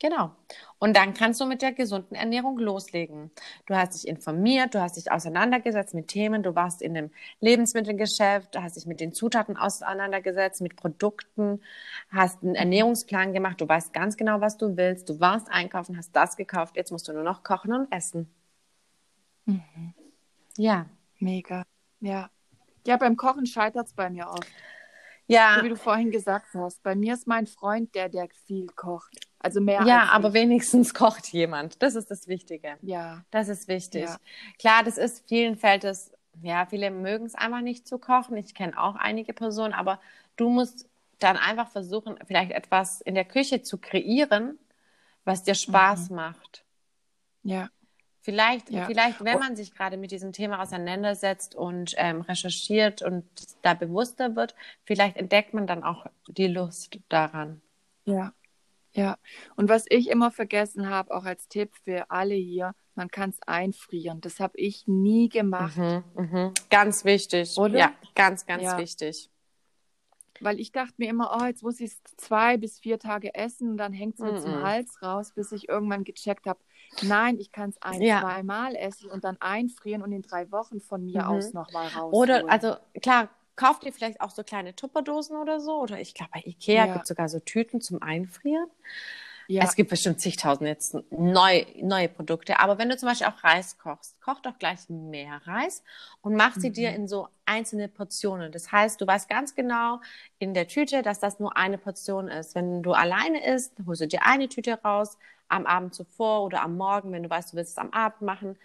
Genau. 0.00 0.34
Und 0.78 0.96
dann 0.96 1.12
kannst 1.12 1.40
du 1.40 1.46
mit 1.46 1.60
der 1.60 1.72
gesunden 1.72 2.14
Ernährung 2.16 2.58
loslegen. 2.58 3.30
Du 3.66 3.76
hast 3.76 3.94
dich 3.94 4.08
informiert, 4.08 4.74
du 4.74 4.80
hast 4.80 4.96
dich 4.96 5.12
auseinandergesetzt 5.12 5.92
mit 5.92 6.08
Themen, 6.08 6.42
du 6.42 6.54
warst 6.54 6.80
in 6.80 6.96
einem 6.96 7.10
Lebensmittelgeschäft, 7.40 8.54
du 8.54 8.62
hast 8.62 8.76
dich 8.76 8.86
mit 8.86 8.98
den 9.00 9.12
Zutaten 9.12 9.58
auseinandergesetzt, 9.58 10.62
mit 10.62 10.76
Produkten, 10.76 11.60
hast 12.10 12.42
einen 12.42 12.54
Ernährungsplan 12.54 13.34
gemacht, 13.34 13.60
du 13.60 13.68
weißt 13.68 13.92
ganz 13.92 14.16
genau, 14.16 14.40
was 14.40 14.56
du 14.56 14.76
willst, 14.78 15.08
du 15.10 15.20
warst 15.20 15.50
einkaufen, 15.50 15.98
hast 15.98 16.16
das 16.16 16.36
gekauft, 16.36 16.76
jetzt 16.76 16.90
musst 16.90 17.06
du 17.06 17.12
nur 17.12 17.22
noch 17.22 17.42
kochen 17.42 17.74
und 17.74 17.92
essen. 17.92 18.32
Mhm. 19.44 19.94
Ja. 20.56 20.86
Mega. 21.18 21.64
Ja. 22.00 22.30
Ja, 22.86 22.96
beim 22.96 23.16
Kochen 23.16 23.44
scheitert 23.44 23.86
es 23.86 23.92
bei 23.92 24.08
mir 24.08 24.28
oft. 24.28 24.50
Ja. 25.26 25.56
So 25.58 25.64
wie 25.64 25.68
du 25.68 25.76
vorhin 25.76 26.10
gesagt 26.10 26.46
hast. 26.54 26.82
Bei 26.82 26.94
mir 26.94 27.12
ist 27.12 27.26
mein 27.26 27.46
Freund 27.46 27.94
der, 27.94 28.08
der 28.08 28.28
viel 28.46 28.66
kocht. 28.68 29.29
Also 29.42 29.60
mehr. 29.60 29.82
Ja, 29.86 30.10
aber 30.10 30.28
ich. 30.28 30.34
wenigstens 30.34 30.94
kocht 30.94 31.28
jemand. 31.28 31.82
Das 31.82 31.94
ist 31.94 32.10
das 32.10 32.28
Wichtige. 32.28 32.76
Ja. 32.82 33.24
Das 33.30 33.48
ist 33.48 33.68
wichtig. 33.68 34.02
Ja. 34.02 34.16
Klar, 34.58 34.84
das 34.84 34.98
ist, 34.98 35.26
vielen 35.26 35.56
fällt 35.56 35.84
es, 35.84 36.12
ja, 36.42 36.66
viele 36.66 36.90
mögen 36.90 37.24
es 37.24 37.34
einfach 37.34 37.62
nicht 37.62 37.88
zu 37.88 37.98
kochen. 37.98 38.36
Ich 38.36 38.54
kenne 38.54 38.80
auch 38.80 38.96
einige 38.96 39.32
Personen, 39.32 39.72
aber 39.72 39.98
du 40.36 40.50
musst 40.50 40.88
dann 41.18 41.36
einfach 41.36 41.68
versuchen, 41.68 42.16
vielleicht 42.26 42.52
etwas 42.52 43.00
in 43.00 43.14
der 43.14 43.24
Küche 43.24 43.62
zu 43.62 43.78
kreieren, 43.78 44.58
was 45.24 45.42
dir 45.42 45.54
Spaß 45.54 46.10
mhm. 46.10 46.16
macht. 46.16 46.64
Ja. 47.42 47.70
Vielleicht, 48.22 48.70
ja. 48.70 48.84
vielleicht, 48.84 49.24
wenn 49.24 49.38
man 49.38 49.56
sich 49.56 49.74
gerade 49.74 49.96
mit 49.96 50.10
diesem 50.10 50.32
Thema 50.32 50.60
auseinandersetzt 50.60 51.54
und 51.54 51.94
ähm, 51.96 52.20
recherchiert 52.20 53.00
und 53.00 53.24
da 53.62 53.72
bewusster 53.72 54.36
wird, 54.36 54.54
vielleicht 54.84 55.16
entdeckt 55.16 55.54
man 55.54 55.66
dann 55.66 55.82
auch 55.82 56.04
die 56.28 56.46
Lust 56.46 56.98
daran. 57.08 57.62
Ja, 58.04 58.34
ja. 58.92 59.16
Und 59.56 59.68
was 59.68 59.84
ich 59.88 60.08
immer 60.08 60.30
vergessen 60.30 60.88
habe, 60.88 61.14
auch 61.14 61.24
als 61.24 61.48
Tipp 61.48 61.72
für 61.84 62.10
alle 62.10 62.34
hier, 62.34 62.74
man 62.94 63.08
kann 63.08 63.30
es 63.30 63.40
einfrieren. 63.46 64.20
Das 64.20 64.40
habe 64.40 64.58
ich 64.58 64.86
nie 64.86 65.28
gemacht. 65.28 65.76
Mhm, 65.76 66.04
mh. 66.14 66.54
Ganz 66.70 67.04
wichtig. 67.04 67.56
Oder? 67.56 67.78
Ja, 67.78 67.92
ganz, 68.14 68.46
ganz 68.46 68.62
ja. 68.62 68.78
wichtig. 68.78 69.30
Weil 70.40 70.58
ich 70.58 70.72
dachte 70.72 70.94
mir 70.96 71.10
immer, 71.10 71.38
oh, 71.38 71.44
jetzt 71.44 71.62
muss 71.62 71.80
ich 71.80 71.90
es 71.90 72.02
zwei 72.16 72.56
bis 72.56 72.78
vier 72.78 72.98
Tage 72.98 73.34
essen 73.34 73.70
und 73.70 73.76
dann 73.76 73.92
hängt 73.92 74.14
es 74.14 74.20
mir 74.20 74.32
-mm. 74.32 74.42
zum 74.42 74.62
Hals 74.62 75.02
raus, 75.02 75.32
bis 75.34 75.52
ich 75.52 75.68
irgendwann 75.68 76.02
gecheckt 76.02 76.46
habe, 76.46 76.60
nein, 77.02 77.38
ich 77.38 77.52
kann 77.52 77.70
es 77.70 77.80
ein, 77.82 78.00
ja. 78.00 78.20
zweimal 78.20 78.74
essen 78.74 79.10
und 79.10 79.24
dann 79.24 79.36
einfrieren 79.40 80.02
und 80.02 80.12
in 80.12 80.22
drei 80.22 80.50
Wochen 80.50 80.80
von 80.80 81.04
mir 81.04 81.22
mhm. 81.22 81.28
aus 81.28 81.52
nochmal 81.52 81.88
raus. 81.88 82.12
Oder, 82.12 82.48
also 82.48 82.76
klar, 83.02 83.28
kauft 83.56 83.84
ihr 83.84 83.92
vielleicht 83.92 84.20
auch 84.20 84.30
so 84.30 84.42
kleine 84.42 84.74
Tupperdosen 84.74 85.36
oder 85.36 85.60
so. 85.60 85.80
Oder 85.80 86.00
ich 86.00 86.14
glaube, 86.14 86.30
bei 86.34 86.42
Ikea 86.44 86.86
ja. 86.86 86.92
gibt 86.92 87.04
es 87.04 87.08
sogar 87.08 87.28
so 87.28 87.40
Tüten 87.40 87.80
zum 87.80 88.02
Einfrieren. 88.02 88.68
Ja. 89.50 89.64
Es 89.64 89.74
gibt 89.74 89.90
bestimmt 89.90 90.20
zigtausend 90.20 90.68
jetzt 90.68 90.96
neu, 91.10 91.64
neue 91.82 92.08
Produkte. 92.08 92.60
Aber 92.60 92.78
wenn 92.78 92.88
du 92.88 92.96
zum 92.96 93.08
Beispiel 93.08 93.26
auch 93.26 93.42
Reis 93.42 93.78
kochst, 93.78 94.20
koch 94.20 94.38
doch 94.38 94.56
gleich 94.60 94.88
mehr 94.88 95.40
Reis 95.44 95.82
und 96.20 96.36
mach 96.36 96.54
sie 96.54 96.68
mhm. 96.68 96.74
dir 96.74 96.94
in 96.94 97.08
so 97.08 97.26
einzelne 97.46 97.88
Portionen. 97.88 98.52
Das 98.52 98.70
heißt, 98.70 99.00
du 99.00 99.08
weißt 99.08 99.28
ganz 99.28 99.56
genau 99.56 100.00
in 100.38 100.54
der 100.54 100.68
Tüte, 100.68 101.02
dass 101.02 101.18
das 101.18 101.40
nur 101.40 101.56
eine 101.56 101.78
Portion 101.78 102.28
ist. 102.28 102.54
Wenn 102.54 102.84
du 102.84 102.92
alleine 102.92 103.44
isst, 103.44 103.74
holst 103.84 104.02
du 104.02 104.06
dir 104.06 104.24
eine 104.24 104.48
Tüte 104.48 104.80
raus, 104.84 105.18
am 105.48 105.66
Abend 105.66 105.94
zuvor 105.94 106.44
oder 106.44 106.62
am 106.62 106.76
Morgen, 106.76 107.10
wenn 107.10 107.24
du 107.24 107.30
weißt, 107.30 107.52
du 107.52 107.56
willst 107.56 107.72
es 107.72 107.78
am 107.78 107.90
Abend 107.90 108.22
machen, 108.22 108.56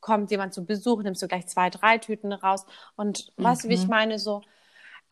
kommt 0.00 0.30
jemand 0.30 0.54
zu 0.54 0.64
Besuch, 0.64 1.02
nimmst 1.02 1.22
du 1.22 1.28
gleich 1.28 1.46
zwei, 1.46 1.70
drei 1.70 1.98
Tüten 1.98 2.32
raus. 2.32 2.66
Und 2.96 3.32
mhm. 3.36 3.44
weißt 3.44 3.64
du, 3.64 3.68
wie 3.68 3.74
ich 3.74 3.84
mhm. 3.84 3.90
meine? 3.90 4.18
So, 4.18 4.42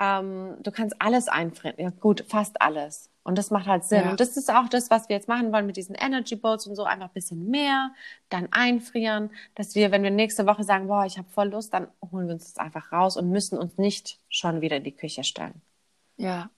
ähm, 0.00 0.56
du 0.62 0.70
kannst 0.70 1.00
alles 1.00 1.28
einfrieren. 1.28 1.76
Ja, 1.78 1.90
gut, 1.90 2.24
fast 2.28 2.60
alles. 2.60 3.10
Und 3.24 3.36
das 3.36 3.50
macht 3.50 3.66
halt 3.66 3.84
Sinn. 3.84 4.04
Ja. 4.04 4.10
Und 4.10 4.20
das 4.20 4.38
ist 4.38 4.50
auch 4.50 4.68
das, 4.68 4.90
was 4.90 5.08
wir 5.10 5.16
jetzt 5.16 5.28
machen 5.28 5.52
wollen 5.52 5.66
mit 5.66 5.76
diesen 5.76 5.94
Energy 5.94 6.34
Bowls 6.34 6.66
und 6.66 6.76
so. 6.76 6.84
Einfach 6.84 7.08
ein 7.08 7.12
bisschen 7.12 7.50
mehr, 7.50 7.92
dann 8.30 8.48
einfrieren, 8.52 9.30
dass 9.54 9.74
wir, 9.74 9.90
wenn 9.90 10.02
wir 10.02 10.10
nächste 10.10 10.46
Woche 10.46 10.64
sagen, 10.64 10.86
boah, 10.86 11.04
ich 11.04 11.18
habe 11.18 11.28
voll 11.28 11.48
Lust, 11.48 11.74
dann 11.74 11.88
holen 12.10 12.26
wir 12.26 12.34
uns 12.34 12.54
das 12.54 12.56
einfach 12.56 12.90
raus 12.90 13.18
und 13.18 13.30
müssen 13.30 13.58
uns 13.58 13.76
nicht 13.76 14.18
schon 14.30 14.62
wieder 14.62 14.76
in 14.76 14.84
die 14.84 14.96
Küche 14.96 15.24
stellen. 15.24 15.60
Ja. 16.16 16.48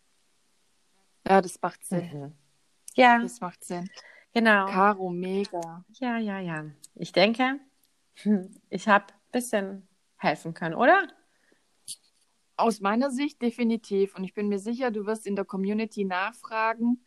Ja, 1.27 1.41
das 1.41 1.61
macht 1.61 1.85
Sinn. 1.85 2.09
Mhm. 2.13 2.33
Ja. 2.95 3.19
Das 3.21 3.41
macht 3.41 3.65
Sinn. 3.65 3.91
Genau. 4.33 4.67
Caro, 4.67 5.11
mega. 5.11 5.85
Ja, 5.95 6.19
ja, 6.19 6.39
ja. 6.39 6.67
Ich 6.95 7.13
denke, 7.13 7.59
ich 8.71 8.89
habe 8.89 9.07
ein 9.07 9.31
bisschen 9.33 9.89
helfen 10.17 10.55
können, 10.55 10.75
oder? 10.75 11.09
Aus 12.57 12.81
meiner 12.81 13.11
Sicht 13.11 13.41
definitiv. 13.41 14.15
Und 14.17 14.25
ich 14.25 14.35
bin 14.35 14.49
mir 14.49 14.59
sicher, 14.59 14.91
du 14.91 15.07
wirst 15.07 15.27
in 15.27 15.37
der 15.37 15.45
Community 15.45 16.05
nachfragen 16.05 17.05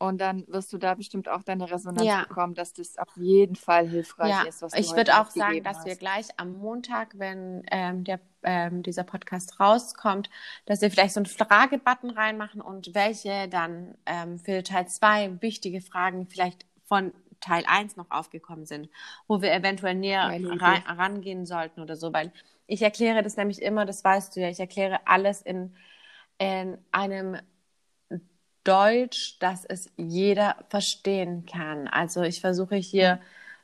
und 0.00 0.18
dann 0.18 0.44
wirst 0.48 0.72
du 0.72 0.78
da 0.78 0.94
bestimmt 0.94 1.28
auch 1.28 1.42
deine 1.42 1.70
Resonanz 1.70 2.02
ja. 2.02 2.24
bekommen, 2.24 2.54
dass 2.54 2.72
das 2.72 2.96
auf 2.96 3.14
jeden 3.16 3.54
Fall 3.54 3.86
hilfreich 3.86 4.30
ja. 4.30 4.42
ist. 4.44 4.62
Was 4.62 4.72
du 4.72 4.80
ich 4.80 4.96
würde 4.96 5.20
auch 5.20 5.28
sagen, 5.28 5.62
dass 5.62 5.78
hast. 5.78 5.86
wir 5.86 5.96
gleich 5.96 6.26
am 6.38 6.54
Montag, 6.54 7.18
wenn 7.18 7.62
ähm, 7.70 8.02
der, 8.04 8.18
ähm, 8.42 8.82
dieser 8.82 9.04
Podcast 9.04 9.60
rauskommt, 9.60 10.30
dass 10.64 10.80
wir 10.80 10.90
vielleicht 10.90 11.12
so 11.12 11.20
einen 11.20 11.26
Fragebutton 11.26 12.10
reinmachen 12.10 12.62
und 12.62 12.94
welche 12.94 13.46
dann 13.48 13.94
ähm, 14.06 14.38
für 14.38 14.62
Teil 14.62 14.88
2 14.88 15.42
wichtige 15.42 15.82
Fragen 15.82 16.26
vielleicht 16.26 16.64
von 16.86 17.12
Teil 17.40 17.64
1 17.66 17.96
noch 17.96 18.10
aufgekommen 18.10 18.66
sind, 18.66 18.88
wo 19.26 19.42
wir 19.42 19.52
eventuell 19.52 19.94
näher 19.94 20.28
rein, 20.60 20.82
rangehen 20.86 21.46
sollten 21.46 21.80
oder 21.80 21.96
so, 21.96 22.12
weil 22.12 22.32
ich 22.66 22.82
erkläre 22.82 23.22
das 23.22 23.36
nämlich 23.36 23.60
immer, 23.60 23.84
das 23.84 24.04
weißt 24.04 24.36
du 24.36 24.40
ja, 24.40 24.48
ich 24.48 24.60
erkläre 24.60 25.00
alles 25.06 25.42
in, 25.42 25.74
in 26.38 26.78
einem 26.92 27.36
Deutsch, 28.64 29.38
dass 29.40 29.64
es 29.64 29.90
jeder 29.96 30.56
verstehen 30.68 31.46
kann. 31.46 31.88
Also 31.88 32.22
ich 32.22 32.40
versuche 32.40 32.76
hier 32.76 33.20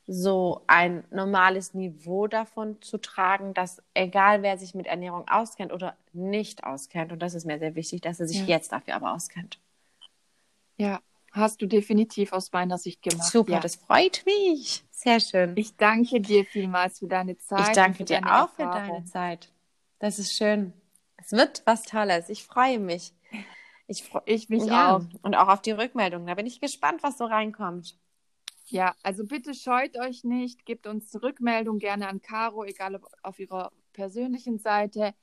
so 0.07 0.63
ein 0.69 1.05
normales 1.11 1.75
Niveau 1.75 2.27
davon 2.29 2.81
zu 2.81 2.99
tragen, 2.99 3.55
dass 3.55 3.83
egal 3.93 4.43
wer 4.43 4.57
sich 4.57 4.75
mit 4.75 4.87
Ernährung 4.87 5.29
auskennt 5.29 5.73
oder 5.73 5.97
nicht 6.13 6.65
auskennt, 6.65 7.13
und 7.13 7.21
das 7.21 7.35
ist 7.35 7.45
mir 7.45 7.59
sehr 7.59 7.75
wichtig, 7.75 8.03
dass 8.03 8.21
er 8.21 8.27
sich 8.27 8.41
ja. 8.41 8.47
jetzt 8.47 8.73
dafür 8.73 8.95
aber 8.95 9.13
auskennt. 9.13 9.59
Ja, 10.79 11.01
hast 11.37 11.63
du 11.63 11.67
definitiv 11.67 12.33
aus 12.33 12.53
meiner 12.53 12.79
Sicht 12.79 13.03
gemacht. 13.03 13.31
Super, 13.31 13.53
ja. 13.53 13.61
das 13.61 13.77
freut 13.77 14.25
mich. 14.27 14.85
Sehr 14.91 15.21
schön. 15.21 15.53
Ich 15.57 15.77
danke 15.77 16.21
dir 16.21 16.45
vielmals 16.45 16.99
für 16.99 17.07
deine 17.07 17.37
Zeit. 17.39 17.69
Ich 17.69 17.75
danke 17.75 18.05
dir 18.05 18.19
auch 18.19 18.59
Erfahrung. 18.59 18.85
für 18.85 18.93
deine 18.93 19.05
Zeit. 19.05 19.53
Das 19.99 20.19
ist 20.19 20.33
schön. 20.33 20.73
Es 21.17 21.33
wird 21.33 21.63
was 21.65 21.83
Tolles. 21.83 22.29
Ich 22.29 22.45
freue 22.45 22.79
mich. 22.79 23.13
Ich, 23.87 24.11
ich 24.25 24.49
mich 24.49 24.65
ja. 24.65 24.97
auch. 24.97 25.05
Und 25.23 25.35
auch 25.35 25.49
auf 25.49 25.63
die 25.63 25.73
Rückmeldung. 25.73 26.27
Da 26.27 26.35
bin 26.35 26.47
ich 26.47 26.61
gespannt, 26.61 27.03
was 27.03 27.19
so 27.19 27.25
reinkommt. 27.25 27.97
Ja, 28.67 28.97
also 29.03 29.25
bitte 29.25 29.55
scheut 29.55 29.97
euch 29.97 30.25
nicht. 30.25 30.67
Gebt 30.67 30.87
uns 30.87 31.15
Rückmeldung 31.23 31.79
gerne 31.79 32.09
an 32.09 32.21
Caro, 32.21 32.65
egal 32.65 32.97
ob 32.97 33.09
auf 33.23 33.39
ihrer 33.39 33.71
persönlichen 33.93 34.59
Seite 34.59 35.15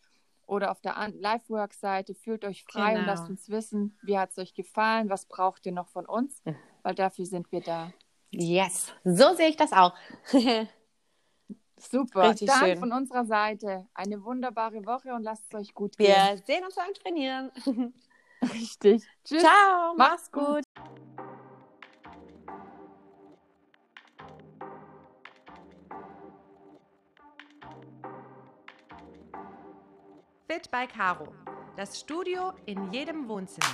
oder 0.54 0.72
auf 0.72 0.82
der 0.82 0.96
Livework-Seite. 1.10 2.16
Fühlt 2.16 2.46
euch 2.46 2.64
frei 2.64 2.94
genau. 2.94 3.02
und 3.02 3.08
lasst 3.08 3.30
uns 3.30 3.50
wissen, 3.50 3.98
wie 4.04 4.18
hat 4.18 4.32
es 4.32 4.38
euch 4.38 4.54
gefallen, 4.54 5.10
was 5.10 5.26
braucht 5.26 5.66
ihr 5.66 5.72
noch 5.72 5.90
von 5.90 6.06
uns, 6.06 6.42
weil 6.84 6.96
dafür 6.96 7.26
sind 7.26 7.52
wir 7.52 7.62
da. 7.62 7.92
Yes, 8.32 8.94
so 9.04 9.36
sehe 9.36 9.50
ich 9.50 9.58
das 9.58 9.74
auch. 9.74 9.94
Super, 11.78 12.30
Richtig 12.30 12.48
dann 12.48 12.60
schön. 12.60 12.78
von 12.78 12.94
unserer 12.94 13.26
Seite 13.26 13.88
eine 13.94 14.24
wunderbare 14.24 14.86
Woche 14.86 15.14
und 15.14 15.24
lasst 15.24 15.54
es 15.54 15.60
euch 15.60 15.74
gut 15.74 15.98
gehen. 15.98 16.08
Wir 16.08 16.38
sehen 16.46 16.64
uns 16.64 16.76
beim 16.76 16.94
Trainieren. 16.94 17.52
Richtig. 18.54 19.04
Tschüss. 19.24 19.42
Ciao, 19.42 19.94
mach's 19.98 20.32
gut. 20.32 20.64
Fit 30.54 30.70
bei 30.70 30.86
Caro. 30.86 31.34
Das 31.76 32.00
Studio 32.00 32.54
in 32.68 32.92
jedem 32.92 33.28
Wohnzimmer. 33.28 33.74